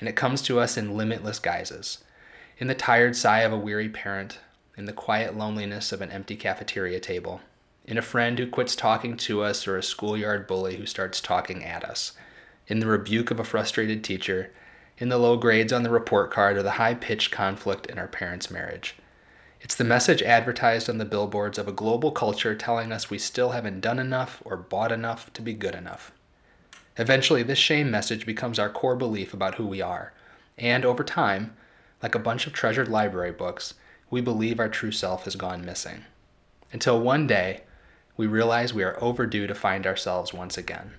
and 0.00 0.08
it 0.08 0.16
comes 0.16 0.42
to 0.42 0.58
us 0.58 0.76
in 0.76 0.96
limitless 0.96 1.38
guises. 1.38 1.98
In 2.58 2.66
the 2.66 2.74
tired 2.74 3.14
sigh 3.14 3.40
of 3.40 3.52
a 3.52 3.58
weary 3.58 3.88
parent, 3.88 4.38
in 4.76 4.86
the 4.86 4.92
quiet 4.92 5.36
loneliness 5.36 5.92
of 5.92 6.00
an 6.00 6.10
empty 6.10 6.36
cafeteria 6.36 7.00
table, 7.00 7.40
in 7.84 7.98
a 7.98 8.02
friend 8.02 8.38
who 8.38 8.46
quits 8.46 8.76
talking 8.76 9.16
to 9.16 9.42
us 9.42 9.66
or 9.66 9.76
a 9.76 9.82
schoolyard 9.82 10.46
bully 10.46 10.76
who 10.76 10.86
starts 10.86 11.20
talking 11.20 11.64
at 11.64 11.84
us, 11.84 12.12
in 12.66 12.78
the 12.78 12.86
rebuke 12.86 13.30
of 13.30 13.40
a 13.40 13.44
frustrated 13.44 14.02
teacher, 14.02 14.52
in 14.98 15.08
the 15.08 15.18
low 15.18 15.36
grades 15.36 15.72
on 15.72 15.82
the 15.82 15.90
report 15.90 16.30
card, 16.30 16.56
or 16.56 16.62
the 16.62 16.72
high 16.72 16.94
pitched 16.94 17.30
conflict 17.30 17.86
in 17.86 17.98
our 17.98 18.06
parents' 18.06 18.50
marriage. 18.50 18.96
It's 19.60 19.74
the 19.74 19.84
message 19.84 20.22
advertised 20.22 20.88
on 20.88 20.98
the 20.98 21.04
billboards 21.04 21.58
of 21.58 21.68
a 21.68 21.72
global 21.72 22.10
culture 22.10 22.54
telling 22.54 22.90
us 22.92 23.10
we 23.10 23.18
still 23.18 23.50
haven't 23.50 23.80
done 23.80 23.98
enough 23.98 24.42
or 24.44 24.56
bought 24.56 24.90
enough 24.90 25.32
to 25.34 25.42
be 25.42 25.54
good 25.54 25.74
enough. 25.74 26.12
Eventually, 26.96 27.42
this 27.42 27.58
shame 27.58 27.90
message 27.90 28.26
becomes 28.26 28.58
our 28.58 28.68
core 28.68 28.96
belief 28.96 29.32
about 29.32 29.54
who 29.54 29.66
we 29.66 29.80
are, 29.80 30.12
and 30.58 30.84
over 30.84 31.04
time, 31.04 31.56
like 32.02 32.14
a 32.14 32.18
bunch 32.18 32.46
of 32.46 32.52
treasured 32.52 32.88
library 32.88 33.32
books, 33.32 33.74
we 34.12 34.20
believe 34.20 34.60
our 34.60 34.68
true 34.68 34.92
self 34.92 35.24
has 35.24 35.36
gone 35.36 35.64
missing. 35.64 36.04
Until 36.70 37.00
one 37.00 37.26
day, 37.26 37.62
we 38.14 38.26
realize 38.26 38.74
we 38.74 38.82
are 38.82 39.02
overdue 39.02 39.46
to 39.46 39.54
find 39.54 39.86
ourselves 39.86 40.34
once 40.34 40.58
again. 40.58 40.92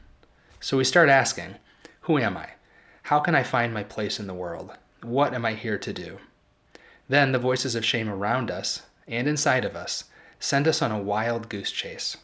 So 0.59 0.77
we 0.77 0.83
start 0.83 1.09
asking, 1.09 1.57
Who 2.01 2.17
am 2.17 2.35
I? 2.35 2.49
How 3.03 3.19
can 3.19 3.35
I 3.35 3.43
find 3.43 3.71
my 3.71 3.83
place 3.83 4.19
in 4.19 4.25
the 4.25 4.33
world? 4.33 4.71
What 5.03 5.35
am 5.35 5.45
I 5.45 5.53
here 5.53 5.77
to 5.77 5.93
do? 5.93 6.17
Then 7.07 7.33
the 7.33 7.37
voices 7.37 7.75
of 7.75 7.85
shame 7.85 8.09
around 8.09 8.49
us 8.49 8.81
and 9.07 9.27
inside 9.27 9.63
of 9.63 9.75
us 9.75 10.05
send 10.39 10.67
us 10.67 10.81
on 10.81 10.91
a 10.91 10.99
wild 10.99 11.49
goose 11.49 11.71
chase. 11.71 12.17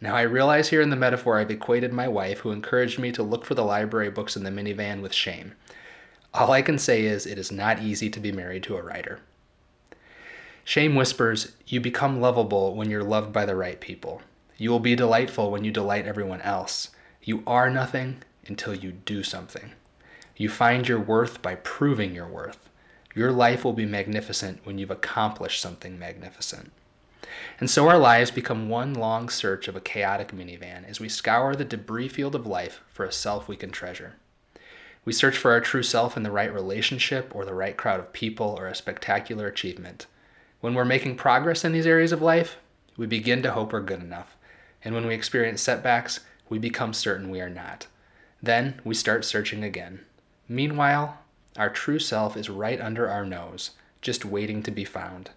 Now, 0.00 0.16
I 0.16 0.22
realize 0.22 0.70
here 0.70 0.82
in 0.82 0.90
the 0.90 0.96
metaphor 0.96 1.38
I've 1.38 1.52
equated 1.52 1.92
my 1.92 2.08
wife, 2.08 2.40
who 2.40 2.50
encouraged 2.50 2.98
me 2.98 3.12
to 3.12 3.22
look 3.22 3.44
for 3.44 3.54
the 3.54 3.64
library 3.64 4.10
books 4.10 4.34
in 4.34 4.42
the 4.42 4.50
minivan, 4.50 5.02
with 5.02 5.14
shame. 5.14 5.52
All 6.34 6.50
I 6.50 6.62
can 6.62 6.78
say 6.78 7.04
is 7.04 7.26
it 7.26 7.38
is 7.38 7.52
not 7.52 7.80
easy 7.80 8.10
to 8.10 8.18
be 8.18 8.32
married 8.32 8.64
to 8.64 8.76
a 8.76 8.82
writer. 8.82 9.20
Shame 10.68 10.96
whispers, 10.96 11.52
You 11.68 11.80
become 11.80 12.20
lovable 12.20 12.74
when 12.74 12.90
you're 12.90 13.04
loved 13.04 13.32
by 13.32 13.46
the 13.46 13.54
right 13.54 13.80
people. 13.80 14.20
You 14.56 14.70
will 14.70 14.80
be 14.80 14.96
delightful 14.96 15.52
when 15.52 15.62
you 15.62 15.70
delight 15.70 16.06
everyone 16.06 16.40
else. 16.40 16.90
You 17.22 17.44
are 17.46 17.70
nothing 17.70 18.24
until 18.48 18.74
you 18.74 18.90
do 18.90 19.22
something. 19.22 19.74
You 20.36 20.48
find 20.48 20.88
your 20.88 20.98
worth 20.98 21.40
by 21.40 21.54
proving 21.54 22.16
your 22.16 22.26
worth. 22.26 22.68
Your 23.14 23.30
life 23.30 23.64
will 23.64 23.74
be 23.74 23.86
magnificent 23.86 24.58
when 24.64 24.76
you've 24.76 24.90
accomplished 24.90 25.62
something 25.62 26.00
magnificent. 26.00 26.72
And 27.60 27.70
so 27.70 27.86
our 27.86 27.96
lives 27.96 28.32
become 28.32 28.68
one 28.68 28.92
long 28.92 29.28
search 29.28 29.68
of 29.68 29.76
a 29.76 29.80
chaotic 29.80 30.32
minivan 30.32 30.84
as 30.88 30.98
we 30.98 31.08
scour 31.08 31.54
the 31.54 31.64
debris 31.64 32.08
field 32.08 32.34
of 32.34 32.44
life 32.44 32.80
for 32.88 33.04
a 33.04 33.12
self 33.12 33.46
we 33.46 33.54
can 33.54 33.70
treasure. 33.70 34.16
We 35.04 35.12
search 35.12 35.36
for 35.36 35.52
our 35.52 35.60
true 35.60 35.84
self 35.84 36.16
in 36.16 36.24
the 36.24 36.32
right 36.32 36.52
relationship 36.52 37.30
or 37.36 37.44
the 37.44 37.54
right 37.54 37.76
crowd 37.76 38.00
of 38.00 38.12
people 38.12 38.56
or 38.58 38.66
a 38.66 38.74
spectacular 38.74 39.46
achievement. 39.46 40.08
When 40.60 40.74
we're 40.74 40.84
making 40.84 41.16
progress 41.16 41.64
in 41.64 41.72
these 41.72 41.86
areas 41.86 42.12
of 42.12 42.22
life, 42.22 42.56
we 42.96 43.06
begin 43.06 43.42
to 43.42 43.52
hope 43.52 43.72
we're 43.72 43.80
good 43.80 44.00
enough. 44.00 44.36
And 44.84 44.94
when 44.94 45.06
we 45.06 45.14
experience 45.14 45.60
setbacks, 45.60 46.20
we 46.48 46.58
become 46.58 46.92
certain 46.92 47.30
we 47.30 47.40
are 47.40 47.50
not. 47.50 47.86
Then 48.42 48.80
we 48.84 48.94
start 48.94 49.24
searching 49.24 49.64
again. 49.64 50.04
Meanwhile, 50.48 51.18
our 51.56 51.68
true 51.68 51.98
self 51.98 52.36
is 52.36 52.48
right 52.48 52.80
under 52.80 53.08
our 53.08 53.24
nose, 53.24 53.72
just 54.00 54.24
waiting 54.24 54.62
to 54.62 54.70
be 54.70 54.84
found, 54.84 55.30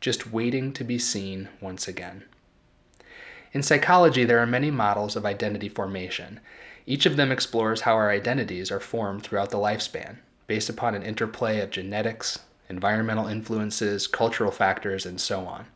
just 0.00 0.30
waiting 0.32 0.72
to 0.74 0.84
be 0.84 0.98
seen 0.98 1.48
once 1.60 1.88
again. 1.88 2.24
In 3.52 3.62
psychology, 3.62 4.24
there 4.24 4.38
are 4.38 4.46
many 4.46 4.70
models 4.70 5.16
of 5.16 5.26
identity 5.26 5.68
formation. 5.68 6.40
Each 6.86 7.06
of 7.06 7.16
them 7.16 7.32
explores 7.32 7.82
how 7.82 7.94
our 7.94 8.10
identities 8.10 8.70
are 8.70 8.80
formed 8.80 9.22
throughout 9.22 9.50
the 9.50 9.58
lifespan, 9.58 10.18
based 10.46 10.68
upon 10.68 10.94
an 10.94 11.02
interplay 11.02 11.60
of 11.60 11.70
genetics, 11.70 12.40
environmental 12.70 13.26
influences, 13.26 14.06
cultural 14.06 14.50
factors, 14.50 15.04
and 15.04 15.20
so 15.20 15.40
on. 15.40 15.66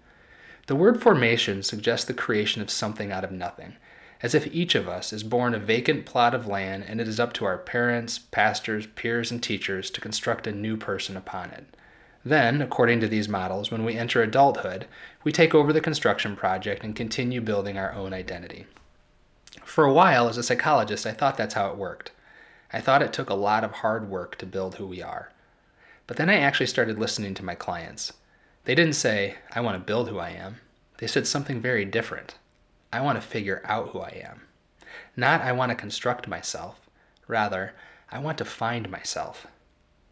The 0.66 0.76
word 0.76 1.02
formation 1.02 1.62
suggests 1.62 2.06
the 2.06 2.14
creation 2.14 2.62
of 2.62 2.70
something 2.70 3.12
out 3.12 3.24
of 3.24 3.32
nothing, 3.32 3.74
as 4.22 4.34
if 4.34 4.46
each 4.54 4.74
of 4.74 4.88
us 4.88 5.12
is 5.12 5.22
born 5.22 5.54
a 5.54 5.58
vacant 5.58 6.06
plot 6.06 6.34
of 6.34 6.46
land 6.46 6.84
and 6.88 7.00
it 7.00 7.08
is 7.08 7.20
up 7.20 7.34
to 7.34 7.44
our 7.44 7.58
parents, 7.58 8.18
pastors, 8.18 8.86
peers, 8.86 9.30
and 9.30 9.42
teachers 9.42 9.90
to 9.90 10.00
construct 10.00 10.46
a 10.46 10.52
new 10.52 10.78
person 10.78 11.18
upon 11.18 11.50
it. 11.50 11.76
Then, 12.24 12.62
according 12.62 13.00
to 13.00 13.08
these 13.08 13.28
models, 13.28 13.70
when 13.70 13.84
we 13.84 13.98
enter 13.98 14.22
adulthood, 14.22 14.86
we 15.24 15.32
take 15.32 15.54
over 15.54 15.74
the 15.74 15.82
construction 15.82 16.36
project 16.36 16.82
and 16.82 16.96
continue 16.96 17.42
building 17.42 17.76
our 17.76 17.92
own 17.92 18.14
identity. 18.14 18.64
For 19.64 19.84
a 19.84 19.92
while, 19.92 20.28
as 20.28 20.38
a 20.38 20.42
psychologist, 20.42 21.06
I 21.06 21.12
thought 21.12 21.36
that's 21.36 21.54
how 21.54 21.70
it 21.70 21.76
worked. 21.76 22.12
I 22.72 22.80
thought 22.80 23.02
it 23.02 23.12
took 23.12 23.28
a 23.28 23.34
lot 23.34 23.62
of 23.62 23.72
hard 23.72 24.08
work 24.08 24.38
to 24.38 24.46
build 24.46 24.76
who 24.76 24.86
we 24.86 25.02
are. 25.02 25.30
But 26.06 26.16
then 26.16 26.28
I 26.28 26.36
actually 26.36 26.66
started 26.66 26.98
listening 26.98 27.34
to 27.34 27.44
my 27.44 27.54
clients. 27.54 28.12
They 28.64 28.74
didn't 28.74 28.94
say, 28.94 29.36
I 29.54 29.60
want 29.60 29.76
to 29.76 29.86
build 29.86 30.08
who 30.08 30.18
I 30.18 30.30
am. 30.30 30.56
They 30.98 31.06
said 31.06 31.26
something 31.26 31.60
very 31.60 31.84
different. 31.84 32.36
I 32.92 33.00
want 33.00 33.20
to 33.20 33.26
figure 33.26 33.62
out 33.64 33.90
who 33.90 34.00
I 34.00 34.22
am. 34.24 34.42
Not 35.16 35.40
I 35.40 35.52
want 35.52 35.70
to 35.70 35.76
construct 35.76 36.28
myself. 36.28 36.80
Rather, 37.26 37.74
I 38.10 38.18
want 38.18 38.38
to 38.38 38.44
find 38.44 38.90
myself. 38.90 39.46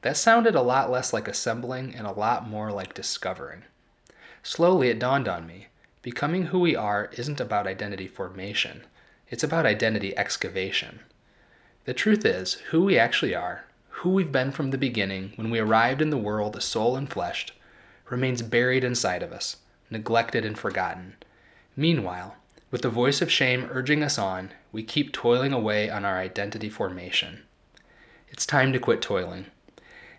That 0.03 0.17
sounded 0.17 0.55
a 0.55 0.63
lot 0.63 0.91
less 0.91 1.13
like 1.13 1.29
assembling 1.29 1.95
and 1.95 2.07
a 2.07 2.13
lot 2.13 2.49
more 2.49 2.73
like 2.73 2.95
discovering. 2.95 3.63
Slowly 4.43 4.89
it 4.89 4.99
dawned 4.99 5.29
on 5.29 5.47
me 5.47 5.69
becoming 6.03 6.47
who 6.47 6.59
we 6.59 6.75
are 6.75 7.09
isn't 7.13 7.41
about 7.41 7.67
identity 7.67 8.09
formation, 8.09 8.83
it's 9.29 9.45
about 9.45 9.65
identity 9.65 10.17
excavation. 10.19 10.99
The 11.85 11.95
truth 11.95 12.27
is, 12.27 12.55
who 12.71 12.85
we 12.85 12.99
actually 12.99 13.35
are, 13.35 13.65
who 13.97 14.11
we've 14.11 14.33
been 14.33 14.51
from 14.51 14.71
the 14.71 14.79
beginning 14.79 15.33
when 15.37 15.51
we 15.51 15.59
arrived 15.59 16.03
in 16.03 16.11
the 16.11 16.17
world 16.19 16.57
as 16.57 16.65
soul 16.65 16.97
and 16.97 17.11
flesh, 17.11 17.47
remains 18.09 18.43
buried 18.43 18.83
inside 18.83 19.23
of 19.23 19.33
us, 19.33 19.57
neglected 19.91 20.45
and 20.45 20.59
forgotten. 20.59 21.15
Meanwhile, 21.77 22.37
with 22.71 22.83
the 22.83 22.89
voice 22.89 23.23
of 23.23 23.31
shame 23.31 23.69
urging 23.71 24.03
us 24.03 24.19
on, 24.19 24.51
we 24.73 24.83
keep 24.83 25.13
toiling 25.13 25.53
away 25.53 25.89
on 25.91 26.05
our 26.05 26.19
identity 26.19 26.69
formation. 26.69 27.43
It's 28.29 28.47
time 28.47 28.73
to 28.73 28.79
quit 28.79 29.03
toiling. 29.03 29.47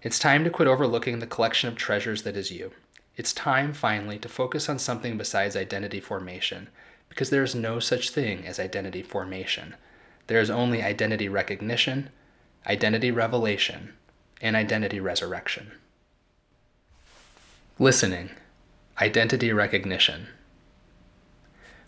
It's 0.02 0.20
time 0.20 0.44
to 0.44 0.50
quit 0.50 0.68
overlooking 0.68 1.20
the 1.20 1.28
collection 1.28 1.68
of 1.68 1.76
treasures 1.76 2.24
that 2.24 2.38
is 2.38 2.52
you. 2.52 2.72
It's 3.18 3.34
time, 3.34 3.74
finally, 3.74 4.20
to 4.20 4.30
focus 4.30 4.70
on 4.70 4.80
something 4.80 5.18
besides 5.18 5.56
identity 5.56 6.00
formation, 6.00 6.70
because 7.10 7.32
there 7.32 7.44
is 7.44 7.56
no 7.56 7.80
such 7.80 8.12
thing 8.12 8.46
as 8.46 8.60
identity 8.60 9.02
formation. 9.02 9.76
There 10.28 10.40
is 10.40 10.50
only 10.50 10.82
identity 10.82 11.28
recognition, 11.28 12.10
identity 12.68 13.12
revelation, 13.12 13.94
and 14.42 14.56
identity 14.56 15.00
resurrection. 15.00 15.72
Listening, 17.80 18.30
identity 19.02 19.52
recognition. 19.52 20.28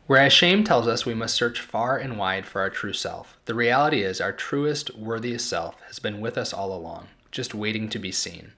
Whereas 0.08 0.34
shame 0.34 0.64
tells 0.64 0.88
us 0.88 1.06
we 1.06 1.14
must 1.14 1.36
search 1.36 1.60
far 1.60 1.98
and 1.98 2.18
wide 2.18 2.46
for 2.46 2.62
our 2.62 2.70
true 2.70 2.94
self, 2.94 3.38
the 3.46 3.56
reality 3.56 4.04
is 4.04 4.22
our 4.22 4.32
truest, 4.32 4.96
worthiest 4.96 5.48
self 5.48 5.82
has 5.88 6.00
been 6.00 6.22
with 6.22 6.38
us 6.38 6.54
all 6.54 6.74
along, 6.74 7.08
just 7.32 7.56
waiting 7.56 7.90
to 7.90 8.00
be 8.00 8.12
seen. 8.12 8.52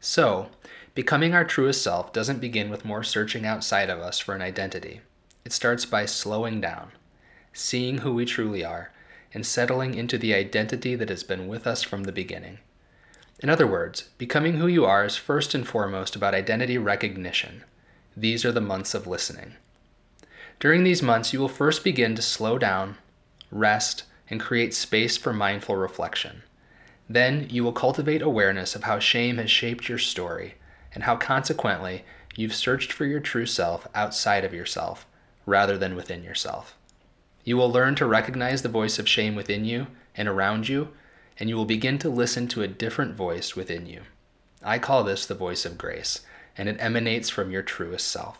So, 0.00 0.50
becoming 0.94 1.34
our 1.34 1.44
truest 1.44 1.82
self 1.82 2.12
doesn't 2.12 2.40
begin 2.40 2.70
with 2.70 2.84
more 2.84 3.02
searching 3.02 3.44
outside 3.44 3.90
of 3.90 3.98
us 3.98 4.20
for 4.20 4.34
an 4.34 4.42
identity. 4.42 5.00
It 5.44 5.52
starts 5.52 5.84
by 5.84 6.06
slowing 6.06 6.60
down, 6.60 6.92
seeing 7.52 7.98
who 7.98 8.14
we 8.14 8.24
truly 8.24 8.64
are, 8.64 8.92
and 9.32 9.44
settling 9.44 9.94
into 9.94 10.18
the 10.18 10.34
identity 10.34 10.94
that 10.94 11.08
has 11.08 11.22
been 11.22 11.48
with 11.48 11.66
us 11.66 11.82
from 11.82 12.04
the 12.04 12.12
beginning. 12.12 12.58
In 13.40 13.50
other 13.50 13.66
words, 13.66 14.08
becoming 14.18 14.56
who 14.56 14.66
you 14.66 14.84
are 14.84 15.04
is 15.04 15.16
first 15.16 15.54
and 15.54 15.66
foremost 15.66 16.16
about 16.16 16.34
identity 16.34 16.76
recognition. 16.78 17.64
These 18.16 18.44
are 18.44 18.52
the 18.52 18.60
months 18.60 18.94
of 18.94 19.06
listening. 19.06 19.54
During 20.58 20.82
these 20.82 21.02
months, 21.02 21.32
you 21.32 21.38
will 21.38 21.48
first 21.48 21.84
begin 21.84 22.16
to 22.16 22.22
slow 22.22 22.58
down, 22.58 22.96
rest, 23.50 24.04
and 24.28 24.40
create 24.40 24.74
space 24.74 25.16
for 25.16 25.32
mindful 25.32 25.76
reflection. 25.76 26.42
Then 27.08 27.46
you 27.48 27.64
will 27.64 27.72
cultivate 27.72 28.22
awareness 28.22 28.74
of 28.74 28.84
how 28.84 28.98
shame 28.98 29.38
has 29.38 29.50
shaped 29.50 29.88
your 29.88 29.98
story 29.98 30.54
and 30.92 31.04
how 31.04 31.16
consequently 31.16 32.04
you've 32.36 32.54
searched 32.54 32.92
for 32.92 33.04
your 33.04 33.20
true 33.20 33.46
self 33.46 33.86
outside 33.94 34.44
of 34.44 34.52
yourself 34.52 35.06
rather 35.46 35.78
than 35.78 35.96
within 35.96 36.22
yourself. 36.22 36.77
You 37.48 37.56
will 37.56 37.72
learn 37.72 37.94
to 37.94 38.04
recognize 38.04 38.60
the 38.60 38.68
voice 38.68 38.98
of 38.98 39.08
shame 39.08 39.34
within 39.34 39.64
you 39.64 39.86
and 40.14 40.28
around 40.28 40.68
you, 40.68 40.88
and 41.40 41.48
you 41.48 41.56
will 41.56 41.64
begin 41.64 41.96
to 42.00 42.10
listen 42.10 42.46
to 42.48 42.60
a 42.60 42.68
different 42.68 43.14
voice 43.14 43.56
within 43.56 43.86
you. 43.86 44.02
I 44.62 44.78
call 44.78 45.02
this 45.02 45.24
the 45.24 45.34
voice 45.34 45.64
of 45.64 45.78
grace, 45.78 46.20
and 46.58 46.68
it 46.68 46.76
emanates 46.78 47.30
from 47.30 47.50
your 47.50 47.62
truest 47.62 48.06
self. 48.06 48.38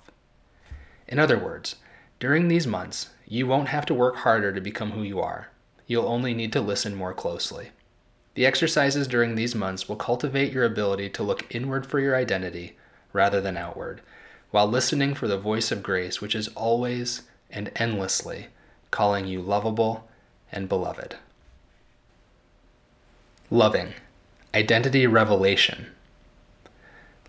In 1.07 1.19
other 1.19 1.39
words, 1.39 1.77
during 2.21 2.49
these 2.49 2.67
months, 2.67 3.09
you 3.27 3.47
won't 3.47 3.69
have 3.69 3.87
to 3.87 3.95
work 3.95 4.17
harder 4.17 4.53
to 4.53 4.61
become 4.61 4.91
who 4.91 5.03
you 5.03 5.21
are. 5.21 5.49
You'll 5.87 6.05
only 6.05 6.35
need 6.35 6.53
to 6.53 6.61
listen 6.61 6.95
more 6.95 7.15
closely. 7.15 7.71
The 8.35 8.45
exercises 8.45 9.09
during 9.09 9.37
these 9.37 9.55
months 9.55 9.89
will 9.89 9.97
cultivate 9.97 10.53
your 10.53 10.65
ability 10.65 11.09
to 11.09 11.23
look 11.23 11.47
inward 11.49 11.87
for 11.87 11.99
your 11.99 12.15
identity 12.15 12.77
rather 13.15 13.41
than 13.41 13.57
outward, 13.57 14.03
while 14.51 14.67
listening 14.67 15.15
for 15.15 15.27
the 15.27 15.39
voice 15.39 15.73
of 15.73 15.83
grace, 15.83 16.21
which 16.21 16.35
is 16.35 16.49
always 16.49 17.23
and 17.49 17.73
endlessly 17.77 18.49
calling 18.91 19.27
you 19.27 19.41
lovable 19.41 20.09
and 20.51 20.69
beloved. 20.69 21.17
Loving. 23.51 23.95
Identity 24.55 25.07
revelation. 25.07 25.89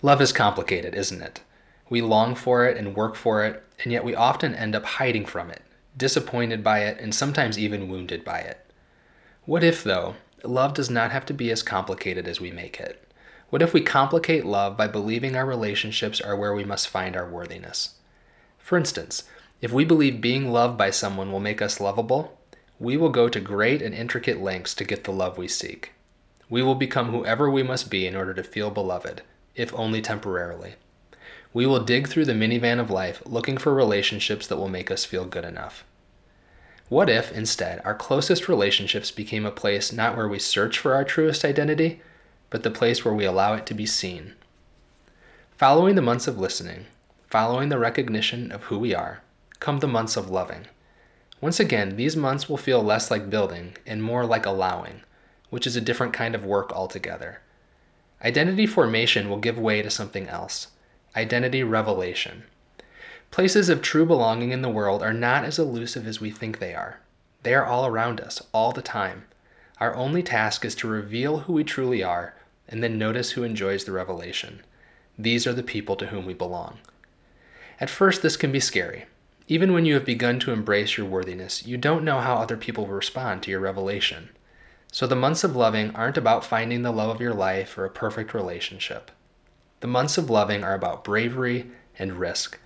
Love 0.01 0.21
is 0.21 0.31
complicated, 0.31 0.95
isn't 0.95 1.21
it? 1.21 1.41
We 1.89 2.01
long 2.01 2.35
for 2.35 2.65
it 2.65 2.77
and 2.77 2.95
work 2.95 3.15
for 3.15 3.43
it, 3.43 3.63
and 3.83 3.91
yet 3.91 4.03
we 4.03 4.15
often 4.15 4.55
end 4.55 4.75
up 4.75 4.85
hiding 4.85 5.25
from 5.25 5.49
it, 5.49 5.61
disappointed 5.97 6.63
by 6.63 6.79
it, 6.79 6.99
and 6.99 7.13
sometimes 7.13 7.57
even 7.57 7.89
wounded 7.89 8.23
by 8.23 8.39
it. 8.39 8.65
What 9.45 9.63
if, 9.63 9.83
though, 9.83 10.15
love 10.43 10.73
does 10.73 10.89
not 10.89 11.11
have 11.11 11.25
to 11.25 11.33
be 11.33 11.51
as 11.51 11.63
complicated 11.63 12.27
as 12.27 12.39
we 12.39 12.51
make 12.51 12.79
it. 12.79 13.03
What 13.49 13.61
if 13.61 13.73
we 13.73 13.81
complicate 13.81 14.45
love 14.45 14.77
by 14.77 14.87
believing 14.87 15.35
our 15.35 15.45
relationships 15.45 16.21
are 16.21 16.35
where 16.35 16.53
we 16.53 16.63
must 16.63 16.87
find 16.87 17.15
our 17.15 17.27
worthiness? 17.27 17.95
For 18.59 18.77
instance, 18.77 19.23
if 19.61 19.71
we 19.71 19.83
believe 19.83 20.21
being 20.21 20.51
loved 20.51 20.77
by 20.77 20.89
someone 20.89 21.31
will 21.31 21.39
make 21.39 21.61
us 21.61 21.79
lovable, 21.79 22.37
we 22.79 22.95
will 22.95 23.09
go 23.09 23.27
to 23.27 23.39
great 23.39 23.81
and 23.81 23.93
intricate 23.93 24.41
lengths 24.41 24.73
to 24.73 24.85
get 24.85 25.03
the 25.03 25.11
love 25.11 25.37
we 25.37 25.47
seek. 25.47 25.91
We 26.49 26.63
will 26.63 26.75
become 26.75 27.11
whoever 27.11 27.49
we 27.49 27.61
must 27.61 27.91
be 27.91 28.07
in 28.07 28.15
order 28.15 28.33
to 28.33 28.43
feel 28.43 28.71
beloved, 28.71 29.21
if 29.55 29.73
only 29.73 30.01
temporarily. 30.01 30.75
We 31.53 31.65
will 31.65 31.83
dig 31.83 32.07
through 32.07 32.25
the 32.25 32.33
minivan 32.33 32.79
of 32.79 32.89
life 32.89 33.21
looking 33.25 33.57
for 33.57 33.73
relationships 33.73 34.47
that 34.47 34.57
will 34.57 34.69
make 34.69 34.89
us 34.89 35.03
feel 35.03 35.25
good 35.25 35.43
enough. 35.43 35.83
What 36.87 37.09
if, 37.09 37.31
instead, 37.31 37.81
our 37.85 37.93
closest 37.93 38.47
relationships 38.47 39.11
became 39.11 39.45
a 39.45 39.51
place 39.51 39.91
not 39.91 40.15
where 40.15 40.27
we 40.27 40.39
search 40.39 40.79
for 40.79 40.95
our 40.95 41.03
truest 41.03 41.45
identity, 41.45 42.01
but 42.49 42.63
the 42.63 42.71
place 42.71 43.03
where 43.03 43.13
we 43.13 43.25
allow 43.25 43.53
it 43.53 43.65
to 43.67 43.73
be 43.73 43.85
seen? 43.85 44.33
Following 45.57 45.95
the 45.95 46.01
months 46.01 46.27
of 46.27 46.39
listening, 46.39 46.85
following 47.27 47.69
the 47.69 47.77
recognition 47.77 48.51
of 48.51 48.63
who 48.63 48.79
we 48.79 48.95
are, 48.95 49.21
come 49.59 49.79
the 49.79 49.87
months 49.87 50.15
of 50.17 50.29
loving. 50.29 50.67
Once 51.41 51.59
again, 51.59 51.95
these 51.95 52.15
months 52.15 52.49
will 52.49 52.57
feel 52.57 52.83
less 52.83 53.09
like 53.09 53.29
building 53.29 53.75
and 53.85 54.03
more 54.03 54.25
like 54.25 54.45
allowing, 54.45 55.01
which 55.49 55.65
is 55.65 55.75
a 55.75 55.81
different 55.81 56.13
kind 56.13 56.35
of 56.35 56.43
work 56.43 56.71
altogether. 56.73 57.41
Identity 58.23 58.65
formation 58.65 59.29
will 59.29 59.37
give 59.37 59.57
way 59.57 59.81
to 59.81 59.89
something 59.89 60.27
else 60.27 60.67
identity 61.15 61.63
revelation. 61.63 62.43
Places 63.31 63.67
of 63.67 63.81
true 63.81 64.05
belonging 64.05 64.51
in 64.51 64.61
the 64.61 64.69
world 64.69 65.01
are 65.01 65.13
not 65.13 65.43
as 65.43 65.57
elusive 65.57 66.05
as 66.05 66.21
we 66.21 66.29
think 66.29 66.59
they 66.59 66.75
are. 66.75 66.99
They 67.43 67.53
are 67.53 67.65
all 67.65 67.85
around 67.85 68.21
us, 68.21 68.43
all 68.53 68.71
the 68.71 68.81
time. 68.81 69.25
Our 69.79 69.95
only 69.95 70.21
task 70.21 70.63
is 70.63 70.75
to 70.75 70.87
reveal 70.87 71.39
who 71.39 71.53
we 71.53 71.63
truly 71.63 72.03
are 72.03 72.35
and 72.67 72.83
then 72.83 72.97
notice 72.97 73.31
who 73.31 73.43
enjoys 73.43 73.85
the 73.85 73.91
revelation. 73.91 74.61
These 75.17 75.47
are 75.47 75.53
the 75.53 75.63
people 75.63 75.95
to 75.97 76.07
whom 76.07 76.25
we 76.25 76.33
belong. 76.33 76.77
At 77.79 77.89
first, 77.89 78.21
this 78.21 78.37
can 78.37 78.51
be 78.51 78.59
scary. 78.59 79.05
Even 79.49 79.73
when 79.73 79.83
you 79.83 79.95
have 79.95 80.05
begun 80.05 80.39
to 80.39 80.53
embrace 80.53 80.95
your 80.95 81.05
worthiness, 81.05 81.67
you 81.67 81.75
don't 81.75 82.05
know 82.05 82.21
how 82.21 82.35
other 82.35 82.55
people 82.55 82.85
will 82.85 82.93
respond 82.93 83.43
to 83.43 83.51
your 83.51 83.59
revelation. 83.59 84.29
So 84.93 85.05
the 85.05 85.15
months 85.17 85.43
of 85.43 85.57
loving 85.57 85.93
aren't 85.93 86.17
about 86.17 86.45
finding 86.45 86.83
the 86.83 86.93
love 86.93 87.09
of 87.09 87.19
your 87.19 87.33
life 87.33 87.77
or 87.77 87.83
a 87.83 87.89
perfect 87.89 88.33
relationship. 88.33 89.11
The 89.81 89.87
months 89.87 90.17
of 90.17 90.29
loving 90.29 90.63
are 90.63 90.73
about 90.73 91.03
bravery 91.03 91.69
and 91.97 92.13
risk 92.13 92.57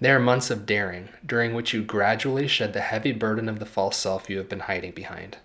they 0.00 0.10
are 0.10 0.20
months 0.20 0.50
of 0.50 0.64
daring, 0.64 1.08
during 1.26 1.54
which 1.54 1.72
you 1.74 1.82
gradually 1.82 2.46
shed 2.46 2.72
the 2.72 2.80
heavy 2.80 3.10
burden 3.10 3.48
of 3.48 3.58
the 3.58 3.66
false 3.66 3.96
self 3.96 4.30
you 4.30 4.38
have 4.38 4.48
been 4.48 4.60
hiding 4.60 4.92
behind. 4.92 5.38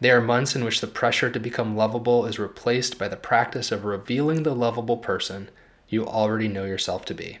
They 0.00 0.10
are 0.10 0.20
months 0.20 0.56
in 0.56 0.64
which 0.64 0.80
the 0.80 0.88
pressure 0.88 1.30
to 1.30 1.38
become 1.38 1.76
lovable 1.76 2.26
is 2.26 2.38
replaced 2.38 2.98
by 2.98 3.08
the 3.08 3.16
practice 3.16 3.70
of 3.70 3.84
revealing 3.84 4.42
the 4.42 4.54
lovable 4.54 4.96
person 4.96 5.50
you 5.88 6.04
already 6.04 6.48
know 6.48 6.64
yourself 6.64 7.04
to 7.06 7.14
be. 7.14 7.38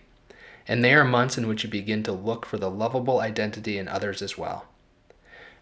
And 0.68 0.84
they 0.84 0.94
are 0.94 1.04
months 1.04 1.38
in 1.38 1.46
which 1.46 1.64
you 1.64 1.70
begin 1.70 2.02
to 2.04 2.12
look 2.12 2.44
for 2.44 2.58
the 2.58 2.70
lovable 2.70 3.20
identity 3.20 3.78
in 3.78 3.88
others 3.88 4.20
as 4.20 4.36
well. 4.36 4.66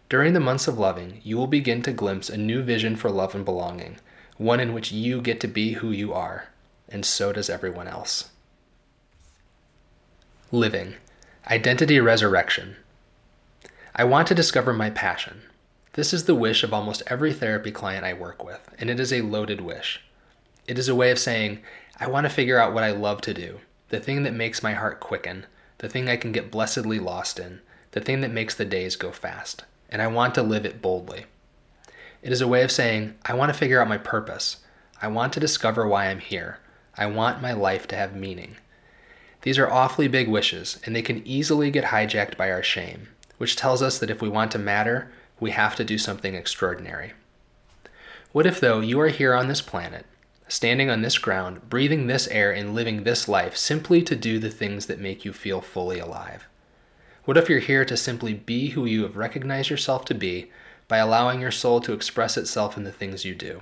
During 0.09 0.33
the 0.33 0.39
months 0.39 0.67
of 0.67 0.77
loving, 0.77 1.21
you 1.23 1.37
will 1.37 1.47
begin 1.47 1.81
to 1.83 1.91
glimpse 1.91 2.29
a 2.29 2.37
new 2.37 2.61
vision 2.61 2.95
for 2.95 3.09
love 3.09 3.33
and 3.33 3.43
belonging, 3.43 3.97
one 4.37 4.59
in 4.59 4.73
which 4.73 4.91
you 4.91 5.21
get 5.21 5.39
to 5.41 5.47
be 5.47 5.73
who 5.73 5.91
you 5.91 6.13
are, 6.13 6.49
and 6.89 7.05
so 7.05 7.31
does 7.31 7.49
everyone 7.49 7.87
else. 7.87 8.29
Living. 10.51 10.95
Identity 11.49 11.99
resurrection. 11.99 12.75
I 13.95 14.03
want 14.03 14.27
to 14.27 14.35
discover 14.35 14.73
my 14.73 14.89
passion. 14.89 15.41
This 15.93 16.13
is 16.13 16.25
the 16.25 16.35
wish 16.35 16.63
of 16.63 16.73
almost 16.73 17.01
every 17.07 17.33
therapy 17.33 17.71
client 17.71 18.05
I 18.05 18.13
work 18.13 18.43
with, 18.43 18.69
and 18.77 18.89
it 18.89 18.99
is 18.99 19.13
a 19.13 19.21
loaded 19.21 19.61
wish. 19.61 20.01
It 20.67 20.77
is 20.77 20.89
a 20.89 20.95
way 20.95 21.11
of 21.11 21.19
saying, 21.19 21.61
I 21.99 22.07
want 22.07 22.25
to 22.25 22.29
figure 22.29 22.59
out 22.59 22.73
what 22.73 22.83
I 22.83 22.91
love 22.91 23.21
to 23.21 23.33
do, 23.33 23.59
the 23.95 24.01
thing 24.01 24.23
that 24.23 24.33
makes 24.33 24.61
my 24.61 24.73
heart 24.73 24.99
quicken, 24.99 25.45
the 25.77 25.87
thing 25.87 26.09
I 26.09 26.17
can 26.17 26.33
get 26.33 26.51
blessedly 26.51 26.99
lost 26.99 27.39
in, 27.39 27.61
the 27.91 28.01
thing 28.01 28.19
that 28.19 28.31
makes 28.31 28.53
the 28.53 28.65
days 28.65 28.97
go 28.97 29.13
fast, 29.13 29.63
and 29.89 30.01
I 30.01 30.07
want 30.07 30.35
to 30.35 30.43
live 30.43 30.65
it 30.65 30.81
boldly. 30.81 31.27
It 32.21 32.33
is 32.33 32.41
a 32.41 32.47
way 32.47 32.61
of 32.61 32.73
saying, 32.73 33.15
I 33.23 33.35
want 33.35 33.53
to 33.53 33.57
figure 33.57 33.81
out 33.81 33.87
my 33.87 33.97
purpose. 33.97 34.57
I 35.01 35.07
want 35.07 35.31
to 35.31 35.39
discover 35.39 35.87
why 35.87 36.07
I'm 36.07 36.19
here. 36.19 36.59
I 36.97 37.05
want 37.05 37.41
my 37.41 37.53
life 37.53 37.87
to 37.87 37.95
have 37.95 38.17
meaning. 38.17 38.57
These 39.43 39.57
are 39.57 39.71
awfully 39.71 40.09
big 40.09 40.27
wishes, 40.27 40.77
and 40.85 40.93
they 40.93 41.01
can 41.01 41.25
easily 41.25 41.71
get 41.71 41.85
hijacked 41.85 42.35
by 42.35 42.51
our 42.51 42.63
shame, 42.63 43.07
which 43.37 43.55
tells 43.55 43.81
us 43.81 43.97
that 43.99 44.09
if 44.09 44.21
we 44.21 44.27
want 44.27 44.51
to 44.51 44.59
matter, 44.59 45.09
we 45.39 45.51
have 45.51 45.77
to 45.77 45.85
do 45.85 45.97
something 45.97 46.35
extraordinary. 46.35 47.13
What 48.33 48.45
if, 48.45 48.59
though, 48.59 48.81
you 48.81 48.99
are 48.99 49.07
here 49.07 49.33
on 49.33 49.47
this 49.47 49.61
planet, 49.61 50.05
standing 50.47 50.89
on 50.89 51.01
this 51.01 51.17
ground, 51.17 51.69
breathing 51.69 52.07
this 52.07 52.27
air, 52.27 52.51
and 52.51 52.75
living 52.75 53.03
this 53.03 53.27
life 53.27 53.55
simply 53.57 54.01
to 54.03 54.15
do 54.15 54.39
the 54.39 54.49
things 54.49 54.85
that 54.85 54.99
make 54.99 55.25
you 55.25 55.33
feel 55.33 55.61
fully 55.61 55.99
alive? 55.99 56.47
What 57.25 57.37
if 57.37 57.49
you're 57.49 57.59
here 57.59 57.85
to 57.85 57.97
simply 57.97 58.33
be 58.33 58.69
who 58.69 58.85
you 58.85 59.03
have 59.03 59.17
recognized 59.17 59.69
yourself 59.69 60.05
to 60.05 60.13
be 60.13 60.51
by 60.87 60.97
allowing 60.97 61.41
your 61.41 61.51
soul 61.51 61.81
to 61.81 61.93
express 61.93 62.37
itself 62.37 62.77
in 62.77 62.83
the 62.83 62.91
things 62.91 63.25
you 63.25 63.33
do? 63.33 63.61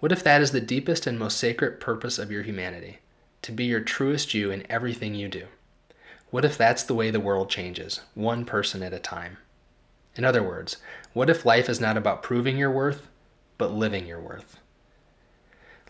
What 0.00 0.12
if 0.12 0.22
that 0.24 0.42
is 0.42 0.52
the 0.52 0.60
deepest 0.60 1.06
and 1.06 1.18
most 1.18 1.38
sacred 1.38 1.80
purpose 1.80 2.18
of 2.18 2.30
your 2.30 2.42
humanity? 2.42 2.98
to 3.42 3.52
be 3.52 3.64
your 3.64 3.80
truest 3.80 4.34
you 4.34 4.50
in 4.50 4.66
everything 4.70 5.14
you 5.14 5.28
do? 5.28 5.46
What 6.30 6.44
if 6.44 6.56
that's 6.56 6.82
the 6.82 6.94
way 6.94 7.10
the 7.10 7.20
world 7.20 7.50
changes, 7.50 8.00
one 8.14 8.44
person 8.44 8.82
at 8.82 8.92
a 8.92 8.98
time? 8.98 9.38
In 10.16 10.24
other 10.24 10.42
words, 10.42 10.76
what 11.12 11.30
if 11.30 11.46
life 11.46 11.68
is 11.68 11.80
not 11.80 11.96
about 11.96 12.22
proving 12.22 12.56
your 12.56 12.70
worth, 12.70 13.08
but 13.58 13.72
living 13.72 14.06
your 14.06 14.20
worth? 14.20 14.59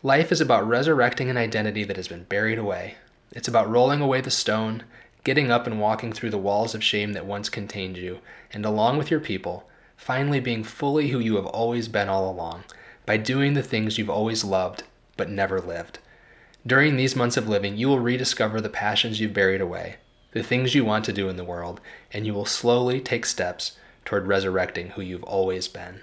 Life 0.02 0.32
is 0.32 0.40
about 0.40 0.66
resurrecting 0.66 1.28
an 1.28 1.36
identity 1.36 1.84
that 1.84 1.96
has 1.96 2.08
been 2.08 2.24
buried 2.24 2.58
away. 2.58 2.96
It's 3.32 3.48
about 3.48 3.70
rolling 3.70 4.00
away 4.00 4.20
the 4.20 4.30
stone, 4.30 4.84
getting 5.24 5.50
up 5.50 5.66
and 5.66 5.80
walking 5.80 6.12
through 6.12 6.30
the 6.30 6.38
walls 6.38 6.74
of 6.74 6.82
shame 6.82 7.12
that 7.12 7.26
once 7.26 7.48
contained 7.48 7.96
you, 7.96 8.20
and 8.52 8.64
along 8.64 8.98
with 8.98 9.10
your 9.10 9.20
people, 9.20 9.68
finally 9.96 10.40
being 10.40 10.64
fully 10.64 11.08
who 11.08 11.18
you 11.18 11.36
have 11.36 11.46
always 11.46 11.88
been 11.88 12.08
all 12.08 12.30
along, 12.30 12.64
by 13.06 13.16
doing 13.16 13.54
the 13.54 13.62
things 13.62 13.98
you've 13.98 14.10
always 14.10 14.44
loved 14.44 14.84
but 15.16 15.28
never 15.28 15.60
lived 15.60 15.98
during 16.66 16.96
these 16.96 17.16
months 17.16 17.38
of 17.38 17.48
living, 17.48 17.76
you 17.76 17.88
will 17.88 17.98
rediscover 17.98 18.60
the 18.60 18.68
passions 18.68 19.18
you've 19.18 19.32
buried 19.32 19.62
away, 19.62 19.96
the 20.32 20.42
things 20.42 20.74
you 20.74 20.84
want 20.84 21.06
to 21.06 21.12
do 21.12 21.28
in 21.28 21.36
the 21.36 21.44
world, 21.44 21.80
and 22.12 22.26
you 22.26 22.34
will 22.34 22.44
slowly 22.44 23.00
take 23.00 23.24
steps 23.24 23.78
toward 24.04 24.26
resurrecting 24.26 24.90
who 24.90 25.02
you've 25.02 25.24
always 25.24 25.68
been. 25.68 26.00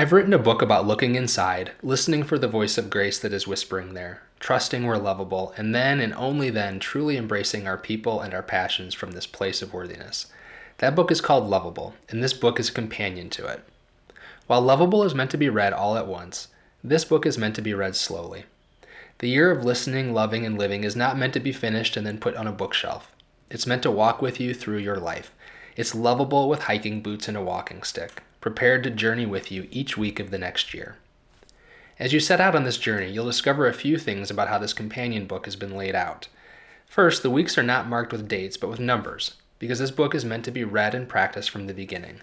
I've 0.00 0.12
written 0.12 0.32
a 0.32 0.38
book 0.38 0.62
about 0.62 0.86
looking 0.86 1.16
inside, 1.16 1.72
listening 1.82 2.22
for 2.22 2.38
the 2.38 2.46
voice 2.46 2.78
of 2.78 2.88
grace 2.88 3.18
that 3.18 3.32
is 3.32 3.48
whispering 3.48 3.94
there, 3.94 4.22
trusting 4.38 4.86
we're 4.86 4.96
lovable, 4.96 5.52
and 5.56 5.74
then 5.74 5.98
and 5.98 6.14
only 6.14 6.50
then 6.50 6.78
truly 6.78 7.16
embracing 7.16 7.66
our 7.66 7.76
people 7.76 8.20
and 8.20 8.32
our 8.32 8.44
passions 8.44 8.94
from 8.94 9.10
this 9.10 9.26
place 9.26 9.60
of 9.60 9.74
worthiness. 9.74 10.26
That 10.76 10.94
book 10.94 11.10
is 11.10 11.20
called 11.20 11.50
Loveable, 11.50 11.94
and 12.08 12.22
this 12.22 12.32
book 12.32 12.60
is 12.60 12.68
a 12.68 12.72
companion 12.72 13.28
to 13.30 13.48
it. 13.48 13.64
While 14.46 14.62
Loveable 14.62 15.04
is 15.04 15.16
meant 15.16 15.32
to 15.32 15.36
be 15.36 15.48
read 15.48 15.72
all 15.72 15.96
at 15.96 16.06
once, 16.06 16.46
this 16.84 17.04
book 17.04 17.26
is 17.26 17.36
meant 17.36 17.56
to 17.56 17.60
be 17.62 17.74
read 17.74 17.96
slowly. 17.96 18.44
The 19.18 19.28
year 19.28 19.50
of 19.50 19.64
listening, 19.64 20.14
loving, 20.14 20.46
and 20.46 20.56
living 20.56 20.84
is 20.84 20.94
not 20.94 21.18
meant 21.18 21.32
to 21.32 21.40
be 21.40 21.50
finished 21.50 21.96
and 21.96 22.06
then 22.06 22.18
put 22.18 22.36
on 22.36 22.46
a 22.46 22.52
bookshelf. 22.52 23.10
It's 23.50 23.66
meant 23.66 23.82
to 23.82 23.90
walk 23.90 24.22
with 24.22 24.38
you 24.38 24.54
through 24.54 24.78
your 24.78 24.98
life. 24.98 25.32
It's 25.74 25.92
lovable 25.92 26.48
with 26.48 26.62
hiking 26.62 27.02
boots 27.02 27.26
and 27.26 27.36
a 27.36 27.42
walking 27.42 27.82
stick 27.82 28.22
prepared 28.40 28.84
to 28.84 28.90
journey 28.90 29.26
with 29.26 29.50
you 29.50 29.66
each 29.70 29.96
week 29.96 30.20
of 30.20 30.30
the 30.30 30.38
next 30.38 30.72
year. 30.72 30.96
As 31.98 32.12
you 32.12 32.20
set 32.20 32.40
out 32.40 32.54
on 32.54 32.62
this 32.62 32.78
journey, 32.78 33.10
you'll 33.10 33.26
discover 33.26 33.66
a 33.66 33.72
few 33.72 33.98
things 33.98 34.30
about 34.30 34.48
how 34.48 34.58
this 34.58 34.72
companion 34.72 35.26
book 35.26 35.46
has 35.46 35.56
been 35.56 35.76
laid 35.76 35.96
out. 35.96 36.28
First, 36.86 37.22
the 37.22 37.30
weeks 37.30 37.58
are 37.58 37.62
not 37.64 37.88
marked 37.88 38.12
with 38.12 38.28
dates 38.28 38.56
but 38.56 38.70
with 38.70 38.78
numbers, 38.78 39.34
because 39.58 39.80
this 39.80 39.90
book 39.90 40.14
is 40.14 40.24
meant 40.24 40.44
to 40.44 40.52
be 40.52 40.62
read 40.62 40.94
and 40.94 41.08
practiced 41.08 41.50
from 41.50 41.66
the 41.66 41.74
beginning. 41.74 42.20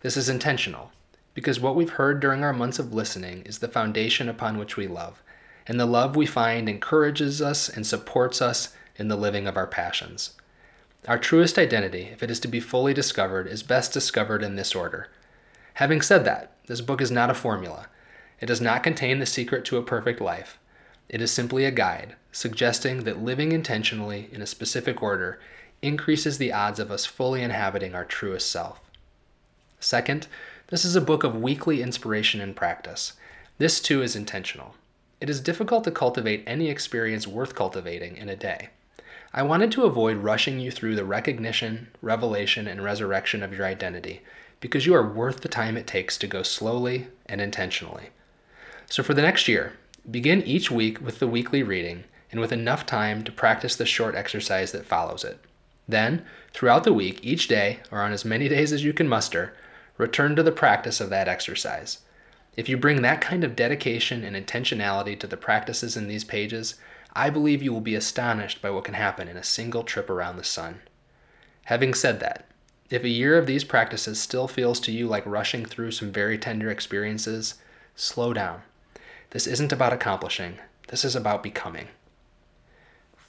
This 0.00 0.16
is 0.16 0.30
intentional, 0.30 0.92
because 1.34 1.60
what 1.60 1.76
we've 1.76 1.90
heard 1.90 2.20
during 2.20 2.42
our 2.42 2.54
months 2.54 2.78
of 2.78 2.94
listening 2.94 3.42
is 3.42 3.58
the 3.58 3.68
foundation 3.68 4.30
upon 4.30 4.56
which 4.56 4.78
we 4.78 4.86
love, 4.86 5.22
and 5.66 5.78
the 5.78 5.86
love 5.86 6.16
we 6.16 6.24
find 6.24 6.66
encourages 6.66 7.42
us 7.42 7.68
and 7.68 7.86
supports 7.86 8.40
us 8.40 8.74
in 8.96 9.08
the 9.08 9.16
living 9.16 9.46
of 9.46 9.58
our 9.58 9.66
passions. 9.66 10.32
Our 11.06 11.18
truest 11.18 11.58
identity, 11.58 12.08
if 12.10 12.22
it 12.22 12.30
is 12.30 12.40
to 12.40 12.48
be 12.48 12.60
fully 12.60 12.94
discovered, 12.94 13.46
is 13.46 13.62
best 13.62 13.92
discovered 13.92 14.42
in 14.42 14.56
this 14.56 14.74
order 14.74 15.10
Having 15.78 16.02
said 16.02 16.24
that, 16.24 16.50
this 16.66 16.80
book 16.80 17.00
is 17.00 17.12
not 17.12 17.30
a 17.30 17.34
formula. 17.34 17.86
It 18.40 18.46
does 18.46 18.60
not 18.60 18.82
contain 18.82 19.20
the 19.20 19.26
secret 19.26 19.64
to 19.66 19.76
a 19.76 19.82
perfect 19.82 20.20
life. 20.20 20.58
It 21.08 21.20
is 21.20 21.30
simply 21.30 21.64
a 21.64 21.70
guide, 21.70 22.16
suggesting 22.32 23.04
that 23.04 23.22
living 23.22 23.52
intentionally 23.52 24.28
in 24.32 24.42
a 24.42 24.46
specific 24.46 25.00
order 25.04 25.38
increases 25.80 26.36
the 26.36 26.52
odds 26.52 26.80
of 26.80 26.90
us 26.90 27.06
fully 27.06 27.44
inhabiting 27.44 27.94
our 27.94 28.04
truest 28.04 28.50
self. 28.50 28.80
Second, 29.78 30.26
this 30.66 30.84
is 30.84 30.96
a 30.96 31.00
book 31.00 31.22
of 31.22 31.36
weekly 31.36 31.80
inspiration 31.80 32.40
and 32.40 32.56
practice. 32.56 33.12
This 33.58 33.80
too 33.80 34.02
is 34.02 34.16
intentional. 34.16 34.74
It 35.20 35.30
is 35.30 35.38
difficult 35.38 35.84
to 35.84 35.92
cultivate 35.92 36.42
any 36.44 36.70
experience 36.70 37.28
worth 37.28 37.54
cultivating 37.54 38.16
in 38.16 38.28
a 38.28 38.34
day. 38.34 38.70
I 39.32 39.44
wanted 39.44 39.70
to 39.72 39.84
avoid 39.84 40.16
rushing 40.16 40.58
you 40.58 40.72
through 40.72 40.96
the 40.96 41.04
recognition, 41.04 41.86
revelation, 42.02 42.66
and 42.66 42.82
resurrection 42.82 43.44
of 43.44 43.52
your 43.52 43.64
identity 43.64 44.22
because 44.60 44.86
you 44.86 44.94
are 44.94 45.06
worth 45.06 45.40
the 45.40 45.48
time 45.48 45.76
it 45.76 45.86
takes 45.86 46.18
to 46.18 46.26
go 46.26 46.42
slowly 46.42 47.08
and 47.26 47.40
intentionally. 47.40 48.10
So, 48.86 49.02
for 49.02 49.14
the 49.14 49.22
next 49.22 49.48
year, 49.48 49.74
begin 50.10 50.42
each 50.42 50.70
week 50.70 51.00
with 51.00 51.18
the 51.18 51.28
weekly 51.28 51.62
reading 51.62 52.04
and 52.30 52.40
with 52.40 52.52
enough 52.52 52.86
time 52.86 53.22
to 53.24 53.32
practice 53.32 53.76
the 53.76 53.86
short 53.86 54.14
exercise 54.14 54.72
that 54.72 54.86
follows 54.86 55.24
it. 55.24 55.40
Then, 55.86 56.24
throughout 56.52 56.84
the 56.84 56.92
week, 56.92 57.20
each 57.22 57.48
day, 57.48 57.80
or 57.90 58.00
on 58.00 58.12
as 58.12 58.24
many 58.24 58.48
days 58.54 58.72
as 58.72 58.84
you 58.84 58.92
can 58.92 59.08
muster, 59.08 59.54
return 59.96 60.36
to 60.36 60.42
the 60.42 60.52
practice 60.52 61.00
of 61.00 61.10
that 61.10 61.28
exercise. 61.28 61.98
If 62.56 62.68
you 62.68 62.76
bring 62.76 63.02
that 63.02 63.20
kind 63.20 63.44
of 63.44 63.54
dedication 63.54 64.24
and 64.24 64.34
intentionality 64.34 65.18
to 65.20 65.26
the 65.26 65.36
practices 65.36 65.96
in 65.96 66.08
these 66.08 66.24
pages, 66.24 66.74
I 67.12 67.30
believe 67.30 67.62
you 67.62 67.72
will 67.72 67.80
be 67.80 67.94
astonished 67.94 68.60
by 68.60 68.70
what 68.70 68.84
can 68.84 68.94
happen 68.94 69.28
in 69.28 69.36
a 69.36 69.44
single 69.44 69.84
trip 69.84 70.10
around 70.10 70.36
the 70.36 70.44
sun. 70.44 70.80
Having 71.64 71.94
said 71.94 72.20
that, 72.20 72.47
if 72.90 73.04
a 73.04 73.08
year 73.08 73.36
of 73.36 73.46
these 73.46 73.64
practices 73.64 74.20
still 74.20 74.48
feels 74.48 74.80
to 74.80 74.92
you 74.92 75.06
like 75.06 75.26
rushing 75.26 75.64
through 75.64 75.90
some 75.90 76.10
very 76.10 76.38
tender 76.38 76.70
experiences, 76.70 77.56
slow 77.94 78.32
down. 78.32 78.62
This 79.30 79.46
isn't 79.46 79.72
about 79.72 79.92
accomplishing, 79.92 80.58
this 80.88 81.04
is 81.04 81.14
about 81.14 81.42
becoming. 81.42 81.88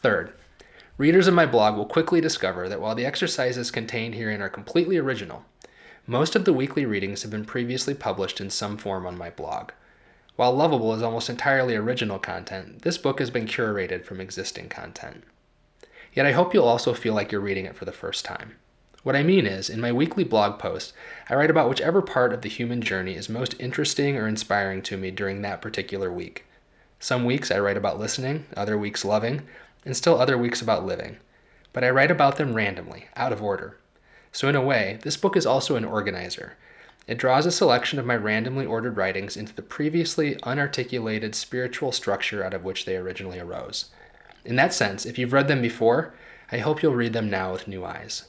Third, 0.01 0.31
readers 0.97 1.27
of 1.27 1.33
my 1.33 1.45
blog 1.45 1.75
will 1.75 1.85
quickly 1.85 2.21
discover 2.21 2.69
that 2.69 2.79
while 2.79 2.95
the 2.95 3.05
exercises 3.05 3.69
contained 3.69 4.15
herein 4.15 4.41
are 4.41 4.49
completely 4.49 4.97
original, 4.97 5.43
most 6.07 6.35
of 6.37 6.45
the 6.45 6.53
weekly 6.53 6.85
readings 6.85 7.21
have 7.23 7.31
been 7.31 7.45
previously 7.45 7.93
published 7.93 8.39
in 8.39 8.49
some 8.49 8.77
form 8.77 9.05
on 9.05 9.17
my 9.17 9.29
blog. 9.29 9.71
While 10.37 10.55
Loveable 10.55 10.95
is 10.95 11.03
almost 11.03 11.29
entirely 11.29 11.75
original 11.75 12.17
content, 12.17 12.83
this 12.83 12.97
book 12.97 13.19
has 13.19 13.29
been 13.29 13.45
curated 13.45 14.05
from 14.05 14.21
existing 14.21 14.69
content. 14.69 15.25
Yet 16.13 16.25
I 16.25 16.31
hope 16.31 16.53
you'll 16.53 16.63
also 16.63 16.93
feel 16.93 17.13
like 17.13 17.31
you're 17.31 17.41
reading 17.41 17.65
it 17.65 17.75
for 17.75 17.83
the 17.83 17.91
first 17.91 18.23
time. 18.23 18.55
What 19.09 19.15
I 19.15 19.23
mean 19.23 19.47
is, 19.47 19.71
in 19.71 19.81
my 19.81 19.91
weekly 19.91 20.23
blog 20.23 20.59
post, 20.59 20.93
I 21.31 21.33
write 21.33 21.49
about 21.49 21.67
whichever 21.67 21.99
part 21.99 22.31
of 22.31 22.43
the 22.43 22.47
human 22.47 22.79
journey 22.79 23.15
is 23.15 23.27
most 23.27 23.55
interesting 23.57 24.15
or 24.15 24.27
inspiring 24.27 24.83
to 24.83 24.97
me 24.97 25.09
during 25.09 25.41
that 25.41 25.63
particular 25.63 26.13
week. 26.13 26.45
Some 26.99 27.25
weeks 27.25 27.49
I 27.49 27.57
write 27.57 27.75
about 27.75 27.97
listening, 27.97 28.45
other 28.55 28.77
weeks 28.77 29.03
loving, 29.03 29.47
and 29.83 29.97
still 29.97 30.21
other 30.21 30.37
weeks 30.37 30.61
about 30.61 30.85
living. 30.85 31.17
But 31.73 31.83
I 31.83 31.89
write 31.89 32.11
about 32.11 32.35
them 32.35 32.53
randomly, 32.53 33.07
out 33.15 33.33
of 33.33 33.41
order. 33.41 33.79
So, 34.31 34.47
in 34.47 34.55
a 34.55 34.61
way, 34.61 34.99
this 35.01 35.17
book 35.17 35.35
is 35.35 35.47
also 35.47 35.75
an 35.75 35.85
organizer. 35.85 36.53
It 37.07 37.17
draws 37.17 37.47
a 37.47 37.51
selection 37.51 37.97
of 37.97 38.05
my 38.05 38.15
randomly 38.15 38.67
ordered 38.67 38.95
writings 38.95 39.35
into 39.35 39.55
the 39.55 39.63
previously 39.63 40.35
unarticulated 40.43 41.33
spiritual 41.33 41.91
structure 41.91 42.43
out 42.43 42.53
of 42.53 42.63
which 42.63 42.85
they 42.85 42.95
originally 42.95 43.39
arose. 43.39 43.85
In 44.45 44.55
that 44.57 44.71
sense, 44.71 45.07
if 45.07 45.17
you've 45.17 45.33
read 45.33 45.47
them 45.47 45.63
before, 45.63 46.13
I 46.51 46.59
hope 46.59 46.83
you'll 46.83 46.93
read 46.93 47.13
them 47.13 47.31
now 47.31 47.53
with 47.53 47.67
new 47.67 47.83
eyes. 47.83 48.28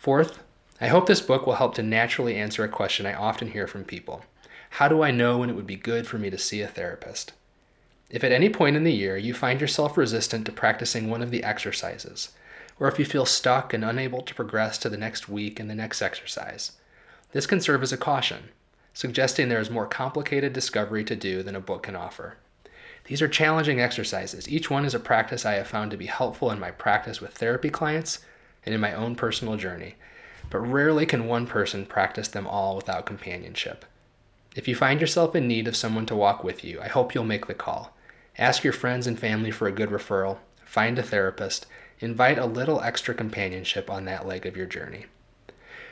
Fourth, 0.00 0.42
I 0.80 0.86
hope 0.86 1.04
this 1.04 1.20
book 1.20 1.46
will 1.46 1.56
help 1.56 1.74
to 1.74 1.82
naturally 1.82 2.34
answer 2.34 2.64
a 2.64 2.70
question 2.70 3.04
I 3.04 3.12
often 3.12 3.50
hear 3.50 3.66
from 3.66 3.84
people 3.84 4.24
How 4.70 4.88
do 4.88 5.02
I 5.02 5.10
know 5.10 5.36
when 5.36 5.50
it 5.50 5.56
would 5.56 5.66
be 5.66 5.76
good 5.76 6.06
for 6.06 6.16
me 6.16 6.30
to 6.30 6.38
see 6.38 6.62
a 6.62 6.68
therapist? 6.68 7.34
If 8.08 8.24
at 8.24 8.32
any 8.32 8.48
point 8.48 8.76
in 8.76 8.84
the 8.84 8.94
year 8.94 9.18
you 9.18 9.34
find 9.34 9.60
yourself 9.60 9.98
resistant 9.98 10.46
to 10.46 10.52
practicing 10.52 11.10
one 11.10 11.20
of 11.20 11.30
the 11.30 11.44
exercises, 11.44 12.30
or 12.78 12.88
if 12.88 12.98
you 12.98 13.04
feel 13.04 13.26
stuck 13.26 13.74
and 13.74 13.84
unable 13.84 14.22
to 14.22 14.34
progress 14.34 14.78
to 14.78 14.88
the 14.88 14.96
next 14.96 15.28
week 15.28 15.60
and 15.60 15.68
the 15.68 15.74
next 15.74 16.00
exercise, 16.00 16.72
this 17.32 17.46
can 17.46 17.60
serve 17.60 17.82
as 17.82 17.92
a 17.92 17.98
caution, 17.98 18.48
suggesting 18.94 19.50
there 19.50 19.60
is 19.60 19.68
more 19.68 19.86
complicated 19.86 20.54
discovery 20.54 21.04
to 21.04 21.14
do 21.14 21.42
than 21.42 21.54
a 21.54 21.60
book 21.60 21.82
can 21.82 21.94
offer. 21.94 22.38
These 23.04 23.20
are 23.20 23.28
challenging 23.28 23.82
exercises. 23.82 24.48
Each 24.48 24.70
one 24.70 24.86
is 24.86 24.94
a 24.94 24.98
practice 24.98 25.44
I 25.44 25.56
have 25.56 25.68
found 25.68 25.90
to 25.90 25.98
be 25.98 26.06
helpful 26.06 26.50
in 26.50 26.58
my 26.58 26.70
practice 26.70 27.20
with 27.20 27.34
therapy 27.34 27.68
clients 27.68 28.20
and 28.64 28.74
in 28.74 28.80
my 28.80 28.92
own 28.92 29.14
personal 29.14 29.56
journey, 29.56 29.94
but 30.50 30.58
rarely 30.58 31.06
can 31.06 31.26
one 31.26 31.46
person 31.46 31.86
practice 31.86 32.28
them 32.28 32.46
all 32.46 32.76
without 32.76 33.06
companionship. 33.06 33.84
If 34.56 34.66
you 34.66 34.74
find 34.74 35.00
yourself 35.00 35.36
in 35.36 35.46
need 35.46 35.68
of 35.68 35.76
someone 35.76 36.06
to 36.06 36.16
walk 36.16 36.42
with 36.42 36.64
you, 36.64 36.80
I 36.80 36.88
hope 36.88 37.14
you'll 37.14 37.24
make 37.24 37.46
the 37.46 37.54
call. 37.54 37.96
Ask 38.36 38.64
your 38.64 38.72
friends 38.72 39.06
and 39.06 39.18
family 39.18 39.50
for 39.50 39.68
a 39.68 39.72
good 39.72 39.90
referral, 39.90 40.38
find 40.64 40.98
a 40.98 41.02
therapist, 41.02 41.66
invite 42.00 42.38
a 42.38 42.46
little 42.46 42.80
extra 42.80 43.14
companionship 43.14 43.88
on 43.90 44.04
that 44.06 44.26
leg 44.26 44.46
of 44.46 44.56
your 44.56 44.66
journey. 44.66 45.06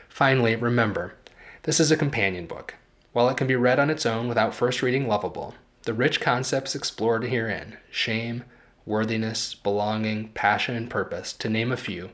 Finally, 0.08 0.56
remember, 0.56 1.14
this 1.62 1.78
is 1.78 1.90
a 1.90 1.96
companion 1.96 2.46
book. 2.46 2.74
While 3.12 3.28
it 3.28 3.36
can 3.36 3.46
be 3.46 3.56
read 3.56 3.78
on 3.78 3.90
its 3.90 4.06
own 4.06 4.28
without 4.28 4.54
first 4.54 4.82
reading 4.82 5.06
Loveable, 5.06 5.54
the 5.82 5.94
rich 5.94 6.20
concepts 6.20 6.74
explored 6.74 7.24
herein 7.24 7.76
shame, 7.90 8.44
worthiness, 8.84 9.54
belonging, 9.54 10.28
passion, 10.30 10.74
and 10.74 10.90
purpose, 10.90 11.32
to 11.34 11.48
name 11.48 11.70
a 11.70 11.76
few, 11.76 12.10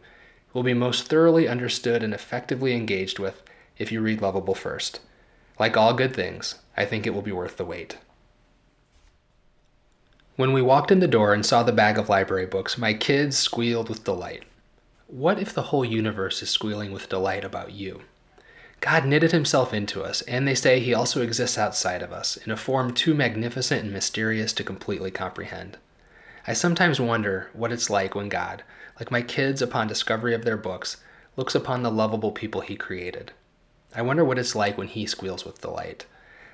will 0.55 0.63
be 0.63 0.73
most 0.73 1.09
thoroughly 1.09 1.47
understood 1.47 2.03
and 2.03 2.15
effectively 2.15 2.73
engaged 2.73 3.19
with 3.19 3.43
if 3.77 3.93
you 3.93 4.01
read 4.01 4.21
Loveable 4.21 4.57
first. 4.57 5.01
Like 5.59 5.77
all 5.77 5.93
good 5.93 6.15
things, 6.15 6.55
I 6.77 6.87
think 6.87 7.07
it 7.07 7.13
will 7.13 7.23
be 7.23 7.33
worth 7.33 7.59
the 7.59 7.65
wait. 7.65 7.99
When 10.37 10.53
we 10.53 10.63
walked 10.63 10.91
in 10.91 11.01
the 11.01 11.07
door 11.07 11.33
and 11.33 11.45
saw 11.45 11.63
the 11.63 11.73
bag 11.73 11.99
of 11.99 12.09
library 12.09 12.47
books, 12.47 12.79
my 12.79 12.95
kids 12.95 13.37
squealed 13.37 13.89
with 13.89 14.05
delight. 14.05 14.45
What 15.07 15.39
if 15.39 15.53
the 15.53 15.63
whole 15.63 15.85
universe 15.85 16.43
is 16.43 16.51
squealing 16.51 16.91
with 16.91 17.09
delight 17.09 17.45
about 17.45 17.73
you? 17.73 18.01
God 18.81 19.07
knitted 19.07 19.33
himself 19.33 19.73
into 19.73 20.03
us, 20.03 20.23
and 20.23 20.47
they 20.47 20.55
say 20.55 20.81
he 20.81 20.93
also 20.93 21.23
exists 21.23 21.57
outside 21.57 22.03
of 22.03 22.13
us, 22.13 22.37
in 22.37 22.51
a 22.51 22.57
form 22.57 22.93
too 22.93 23.15
magnificent 23.15 23.83
and 23.83 23.93
mysterious 23.93 24.53
to 24.55 24.65
completely 24.65 25.11
comprehend. 25.11 25.79
I 26.47 26.53
sometimes 26.53 27.01
wonder 27.01 27.49
what 27.53 27.73
it's 27.73 27.89
like 27.89 28.15
when 28.15 28.29
God, 28.29 28.63
like 28.99 29.11
my 29.11 29.23
kids 29.23 29.61
upon 29.61 29.87
discovery 29.87 30.35
of 30.35 30.45
their 30.45 30.57
books, 30.57 30.99
looks 31.37 31.55
upon 31.55 31.83
the 31.83 31.91
lovable 31.91 32.33
people 32.33 32.61
he 32.61 32.77
created. 32.77 33.33
I 33.95 34.03
wonder 34.03 34.25
what 34.25 34.39
it's 34.39 34.55
like 34.55 34.79
when 34.79 34.89
he 34.89 35.07
squeals 35.07 35.45
with 35.45 35.61
delight. 35.61 36.07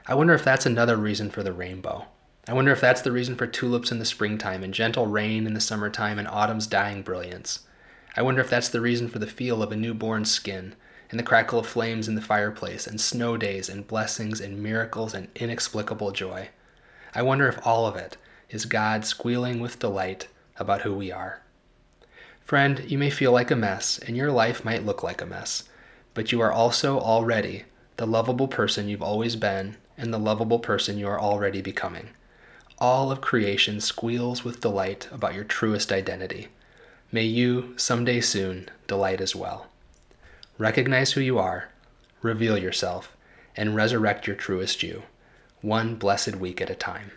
I 0.07 0.15
wonder 0.15 0.35
if 0.35 0.45
that's 0.45 0.67
another 0.67 0.97
reason 0.97 1.31
for 1.31 1.43
the 1.43 1.53
rainbow. 1.53 2.07
I 2.49 2.53
wonder 2.53 2.73
if 2.73 2.81
that's 2.81 3.03
the 3.03 3.13
reason 3.13 3.37
for 3.37 3.47
tulips 3.47 3.93
in 3.93 3.99
the 3.99 4.05
springtime 4.05 4.65
and 4.65 4.75
gentle 4.75 5.07
rain 5.07 5.47
in 5.47 5.55
the 5.55 5.61
summertime 5.61 6.19
and 6.19 6.27
autumn's 6.27 6.67
dying 6.67 7.03
brilliance. 7.03 7.61
I 8.17 8.23
wonder 8.23 8.41
if 8.41 8.51
that's 8.51 8.71
the 8.71 8.81
reason 8.81 9.09
for 9.09 9.19
the 9.19 9.27
feel 9.27 9.63
of 9.63 9.71
a 9.71 9.77
newborn 9.77 10.25
skin 10.25 10.75
and 11.11 11.19
the 11.19 11.25
crackle 11.25 11.59
of 11.59 11.67
flames 11.67 12.09
in 12.09 12.15
the 12.15 12.23
fireplace 12.23 12.87
and 12.87 13.01
snow 13.01 13.37
days 13.37 13.69
and 13.69 13.87
blessings 13.87 14.41
and 14.41 14.63
miracles 14.63 15.15
and 15.15 15.29
inexplicable 15.37 16.13
joy. 16.13 16.49
I 17.15 17.23
wonder 17.23 17.49
if 17.49 17.65
all 17.67 17.87
of 17.87 17.97
it 17.97 18.17
is 18.49 18.65
God 18.65 19.05
squealing 19.05 19.61
with 19.61 19.79
delight 19.79 20.29
about 20.57 20.83
who 20.83 20.95
we 20.95 21.13
are. 21.13 21.43
Friend, 22.51 22.83
you 22.91 22.99
may 22.99 23.11
feel 23.11 23.31
like 23.31 23.53
a 23.53 23.55
mess, 23.55 23.97
and 23.97 24.17
your 24.17 24.33
life 24.33 24.65
might 24.65 24.85
look 24.85 25.05
like 25.05 25.23
a 25.23 25.25
mess, 25.25 25.69
but 26.15 26.33
you 26.33 26.41
are 26.41 26.51
also 26.51 26.99
already 26.99 27.63
the 27.97 28.09
lovable 28.09 28.49
person 28.49 28.89
you've 28.89 29.05
always 29.05 29.37
been, 29.37 29.77
and 29.97 30.13
the 30.13 30.19
lovable 30.19 30.59
person 30.59 30.99
you 30.99 31.07
are 31.07 31.21
already 31.21 31.63
becoming. 31.63 32.09
All 32.81 33.13
of 33.13 33.21
creation 33.21 33.81
squeals 33.81 34.43
with 34.43 34.59
delight 34.59 35.07
about 35.13 35.33
your 35.33 35.45
truest 35.45 35.93
identity. 35.93 36.49
May 37.13 37.23
you, 37.23 37.75
someday 37.77 38.21
soon, 38.21 38.69
delight 38.89 39.21
as 39.21 39.37
well. 39.37 39.69
Recognize 40.59 41.13
who 41.13 41.21
you 41.21 41.39
are, 41.39 41.69
reveal 42.21 42.59
yourself, 42.59 43.17
and 43.57 43.77
resurrect 43.77 44.27
your 44.27 44.35
truest 44.35 44.83
you, 44.83 45.05
one 45.61 45.95
blessed 45.95 46.35
week 46.35 46.61
at 46.61 46.69
a 46.69 46.75
time. 46.75 47.13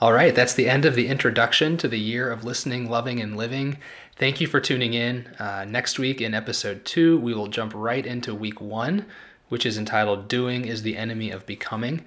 All 0.00 0.14
right, 0.14 0.34
that's 0.34 0.54
the 0.54 0.66
end 0.66 0.86
of 0.86 0.94
the 0.94 1.08
introduction 1.08 1.76
to 1.76 1.86
the 1.86 1.98
year 1.98 2.30
of 2.30 2.42
listening, 2.42 2.88
loving, 2.88 3.20
and 3.20 3.36
living. 3.36 3.76
Thank 4.16 4.40
you 4.40 4.46
for 4.46 4.58
tuning 4.58 4.94
in. 4.94 5.26
Uh, 5.38 5.66
next 5.68 5.98
week 5.98 6.22
in 6.22 6.32
episode 6.32 6.86
two, 6.86 7.18
we 7.18 7.34
will 7.34 7.48
jump 7.48 7.74
right 7.74 8.06
into 8.06 8.34
week 8.34 8.62
one, 8.62 9.04
which 9.50 9.66
is 9.66 9.76
entitled 9.76 10.26
Doing 10.26 10.64
is 10.64 10.80
the 10.80 10.96
Enemy 10.96 11.30
of 11.30 11.44
Becoming. 11.44 12.02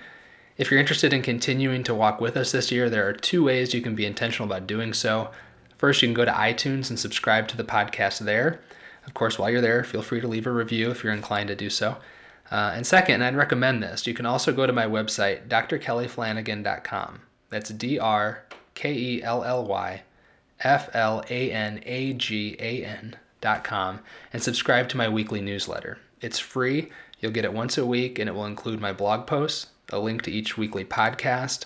If 0.58 0.72
you're 0.72 0.80
interested 0.80 1.14
in 1.14 1.22
continuing 1.22 1.84
to 1.84 1.94
walk 1.94 2.20
with 2.20 2.36
us 2.36 2.52
this 2.52 2.72
year, 2.72 2.89
there 2.89 3.08
are 3.08 3.14
two 3.14 3.44
ways 3.44 3.76
you 3.76 3.82
can 3.82 3.94
be 3.94 4.08
intentional 4.08 4.52
about 4.52 4.66
doing 4.66 4.91
so. 4.91 5.30
First, 5.78 6.02
you 6.02 6.08
can 6.08 6.16
go 6.16 6.26
to 6.26 6.32
iTunes 6.32 6.89
and 6.89 6.98
subscribe 6.98 7.48
to 7.50 7.58
the 7.58 7.64
podcast 7.64 8.26
there. 8.26 8.60
Of 9.06 9.14
course, 9.14 9.38
while 9.38 9.52
you're 9.52 9.62
there, 9.62 9.84
feel 9.84 10.02
free 10.02 10.20
to 10.20 10.28
leave 10.28 10.48
a 10.48 10.52
review 10.52 10.89
if 10.89 11.04
you're 11.04 11.14
inclined 11.14 11.50
to 11.50 11.56
do 11.56 11.70
so. 11.70 11.98
Uh, 12.50 12.74
and 12.74 12.88
second, 12.88 13.16
and 13.16 13.24
I'd 13.24 13.36
recommend 13.36 13.84
this, 13.84 14.08
you 14.08 14.16
can 14.16 14.26
also 14.26 14.52
go 14.52 14.66
to 14.66 14.74
my 14.74 14.88
website, 14.88 15.48
drkellyflanagan.com. 15.48 17.22
That's 17.54 17.70
D 17.70 17.99
R 17.99 18.43
K 18.74 18.93
E 18.93 19.24
L 19.24 19.43
L 19.43 19.66
Y 19.66 20.01
F 20.62 20.89
L 20.93 21.24
A 21.30 21.51
N 21.51 21.82
A 21.86 22.14
G 22.14 22.56
A 22.60 22.84
N 22.84 23.16
dot 23.41 23.64
com 23.64 23.99
and 24.32 24.41
subscribe 24.41 24.89
to 24.89 24.97
my 24.97 25.08
weekly 25.08 25.39
newsletter. 25.39 25.99
It's 26.20 26.39
free. 26.39 26.89
You'll 27.20 27.32
get 27.32 27.45
it 27.45 27.54
once 27.54 27.78
a 27.78 27.86
week, 27.86 28.18
and 28.18 28.28
it 28.28 28.34
will 28.34 28.45
include 28.45 28.82
my 28.82 28.91
blog 28.91 29.28
posts, 29.28 29.68
a 29.91 29.99
link 29.99 30.24
to 30.24 30.32
each 30.32 30.58
weekly 30.58 30.84
podcast, 30.84 31.66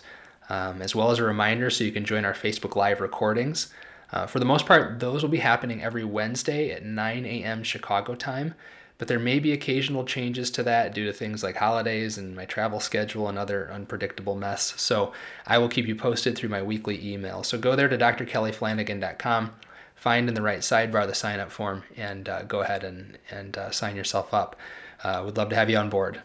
um, 0.49 0.81
as 0.81 0.93
well 0.93 1.09
as 1.09 1.19
a 1.19 1.23
reminder 1.23 1.69
so 1.69 1.83
you 1.83 1.91
can 1.91 2.05
join 2.05 2.25
our 2.25 2.33
Facebook 2.33 2.75
Live 2.75 2.99
recordings. 2.99 3.73
Uh, 4.11 4.25
for 4.25 4.39
the 4.39 4.45
most 4.45 4.65
part, 4.65 4.99
those 4.99 5.21
will 5.21 5.29
be 5.29 5.37
happening 5.37 5.81
every 5.81 6.03
Wednesday 6.03 6.71
at 6.71 6.83
9 6.83 7.25
a.m. 7.25 7.63
Chicago 7.63 8.13
time 8.13 8.55
but 8.97 9.07
there 9.07 9.19
may 9.19 9.39
be 9.39 9.51
occasional 9.51 10.03
changes 10.03 10.49
to 10.51 10.63
that 10.63 10.93
due 10.93 11.05
to 11.05 11.13
things 11.13 11.43
like 11.43 11.57
holidays 11.57 12.17
and 12.17 12.35
my 12.35 12.45
travel 12.45 12.79
schedule 12.79 13.29
and 13.29 13.37
other 13.37 13.71
unpredictable 13.71 14.35
mess. 14.35 14.73
So 14.77 15.13
I 15.45 15.59
will 15.59 15.69
keep 15.69 15.87
you 15.87 15.95
posted 15.95 16.35
through 16.35 16.49
my 16.49 16.63
weekly 16.63 17.13
email. 17.13 17.43
So 17.43 17.57
go 17.57 17.75
there 17.75 17.87
to 17.87 17.97
drkellyflanagan.com, 17.97 19.53
find 19.95 20.27
in 20.27 20.33
the 20.33 20.41
right 20.41 20.59
sidebar 20.59 21.05
the 21.05 21.13
sign 21.13 21.39
up 21.39 21.51
form, 21.51 21.83
and 21.95 22.27
uh, 22.27 22.41
go 22.43 22.61
ahead 22.61 22.83
and, 22.83 23.19
and 23.29 23.57
uh, 23.57 23.71
sign 23.71 23.95
yourself 23.95 24.33
up. 24.33 24.55
Uh, 25.03 25.21
would 25.23 25.37
love 25.37 25.49
to 25.49 25.55
have 25.55 25.69
you 25.69 25.77
on 25.77 25.91
board. 25.91 26.23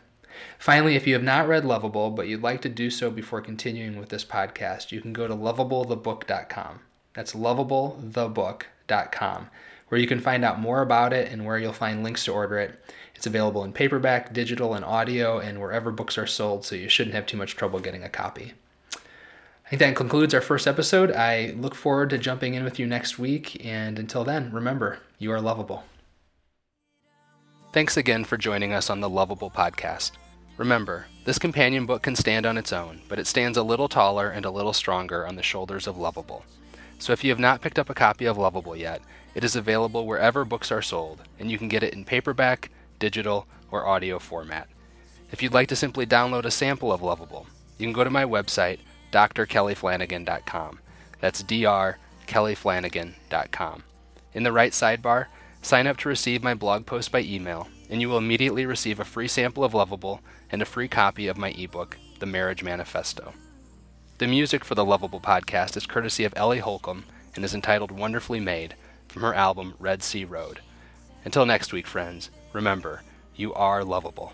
Finally, 0.59 0.97
if 0.97 1.07
you 1.07 1.13
have 1.13 1.23
not 1.23 1.47
read 1.47 1.65
Loveable, 1.65 2.17
but 2.17 2.27
you'd 2.27 2.43
like 2.43 2.63
to 2.63 2.71
do 2.71 2.89
so 2.89 3.11
before 3.11 3.43
continuing 3.43 3.99
with 3.99 4.09
this 4.09 4.25
podcast, 4.25 4.91
you 4.91 5.03
can 5.03 5.13
go 5.13 5.29
to 5.29 5.35
loveablethebook.com. 5.35 6.81
That's 7.13 7.35
loveablethebook.com 7.35 9.51
where 9.93 10.01
you 10.01 10.07
can 10.07 10.21
find 10.21 10.43
out 10.43 10.59
more 10.59 10.81
about 10.81 11.13
it 11.13 11.31
and 11.31 11.45
where 11.45 11.59
you'll 11.59 11.71
find 11.71 12.03
links 12.03 12.25
to 12.25 12.33
order 12.33 12.59
it. 12.59 12.83
It's 13.15 13.27
available 13.27 13.63
in 13.63 13.75
paperback, 13.75 14.33
digital, 14.33 14.73
and 14.73 14.83
audio, 14.83 15.39
and 15.39 15.61
wherever 15.61 15.91
books 15.91 16.17
are 16.17 16.27
sold, 16.27 16.65
so 16.65 16.75
you 16.75 16.89
shouldn't 16.89 17.15
have 17.15 17.27
too 17.27 17.37
much 17.37 17.57
trouble 17.57 17.79
getting 17.79 18.03
a 18.03 18.09
copy. 18.09 18.55
I 18.97 19.69
think 19.69 19.81
that 19.81 19.95
concludes 19.95 20.33
our 20.33 20.41
first 20.41 20.67
episode. 20.67 21.13
I 21.13 21.53
look 21.59 21.75
forward 21.75 22.09
to 22.09 22.17
jumping 22.17 22.55
in 22.55 22.65
with 22.65 22.79
you 22.79 22.87
next 22.87 23.19
week, 23.19 23.63
and 23.67 23.99
until 23.99 24.25
then, 24.25 24.51
remember, 24.51 25.01
you 25.19 25.31
are 25.31 25.43
lovable. 25.43 25.85
Thanks 27.75 27.99
again 27.99 28.25
for 28.25 28.39
joining 28.39 28.73
us 28.73 28.89
on 28.89 29.01
the 29.01 29.11
Loveable 29.11 29.53
Podcast. 29.53 30.13
Remember, 30.57 31.05
this 31.27 31.39
companion 31.39 31.85
book 31.85 32.01
can 32.01 32.17
stand 32.17 32.47
on 32.47 32.57
its 32.57 32.73
own, 32.73 33.03
but 33.11 33.19
it 33.19 33.27
stands 33.27 33.59
a 33.59 33.63
little 33.63 33.89
taller 33.91 34.31
and 34.31 34.47
a 34.47 34.51
little 34.51 34.73
stronger 34.73 35.27
on 35.27 35.37
the 35.37 35.43
shoulders 35.43 35.87
of 35.87 35.97
Loveable. 35.97 36.45
So 36.99 37.13
if 37.13 37.23
you 37.23 37.29
have 37.29 37.39
not 37.39 37.61
picked 37.61 37.79
up 37.79 37.91
a 37.91 37.95
copy 37.95 38.25
of 38.25 38.39
Loveable 38.39 38.79
yet, 38.79 39.03
it 39.35 39.45
is 39.45 39.57
available 39.57 40.07
wherever 40.07 40.45
books 40.45 40.71
are 40.71 40.83
sold, 40.83 41.23
and 41.39 41.51
you 41.51 41.57
can 41.59 41.69
get 41.69 41.83
it 41.83 41.95
in 41.95 42.05
paperback, 42.05 42.71
digital, 42.99 43.47
or 43.71 43.87
audio 43.87 44.19
format. 44.19 44.69
If 45.31 45.43
you'd 45.43 45.55
like 45.55 45.69
to 45.69 45.77
simply 45.77 46.05
download 46.07 46.45
a 46.45 46.51
sample 46.51 46.93
of 46.93 47.01
Loveable, 47.01 47.47
you 47.79 47.87
can 47.87 47.95
go 47.95 48.05
to 48.05 48.11
my 48.11 48.25
website, 48.25 48.81
drkellyflanagan.com. 49.13 50.79
That's 51.21 51.43
drkellyflanagan.com. 51.43 53.83
In 54.35 54.43
the 54.43 54.53
right 54.53 54.73
sidebar, 54.73 55.27
sign 55.63 55.87
up 55.87 55.97
to 55.99 56.09
receive 56.09 56.43
my 56.43 56.55
blog 56.55 56.85
post 56.85 57.13
by 57.13 57.21
email, 57.21 57.69
and 57.89 58.01
you 58.01 58.09
will 58.09 58.19
immediately 58.19 58.67
receive 58.67 59.01
a 59.01 59.05
free 59.05 59.29
sample 59.29 59.65
of 59.65 59.73
Loveable 59.73 60.21
and 60.51 60.61
a 60.61 60.67
free 60.67 60.89
copy 60.89 61.29
of 61.29 61.39
my 61.39 61.51
ebook, 61.51 61.97
The 62.19 62.27
Marriage 62.27 62.63
Manifesto. 62.63 63.33
The 64.19 64.27
music 64.27 64.65
for 64.65 64.75
the 64.75 64.85
Loveable 64.85 65.23
podcast 65.23 65.77
is 65.77 65.87
courtesy 65.87 66.25
of 66.25 66.35
Ellie 66.37 66.61
Holcomb 66.61 67.05
and 67.35 67.45
is 67.45 67.55
entitled 67.55 67.91
Wonderfully 67.91 68.41
Made 68.41 68.75
from 69.13 69.23
her 69.23 69.35
album 69.35 69.75
Red 69.79 70.03
Sea 70.03 70.25
Road. 70.25 70.61
Until 71.25 71.47
next 71.47 71.73
week, 71.73 71.87
friends, 71.87 72.31
remember, 72.53 73.03
you 73.37 73.53
are 73.55 73.85
lovable. 73.85 74.33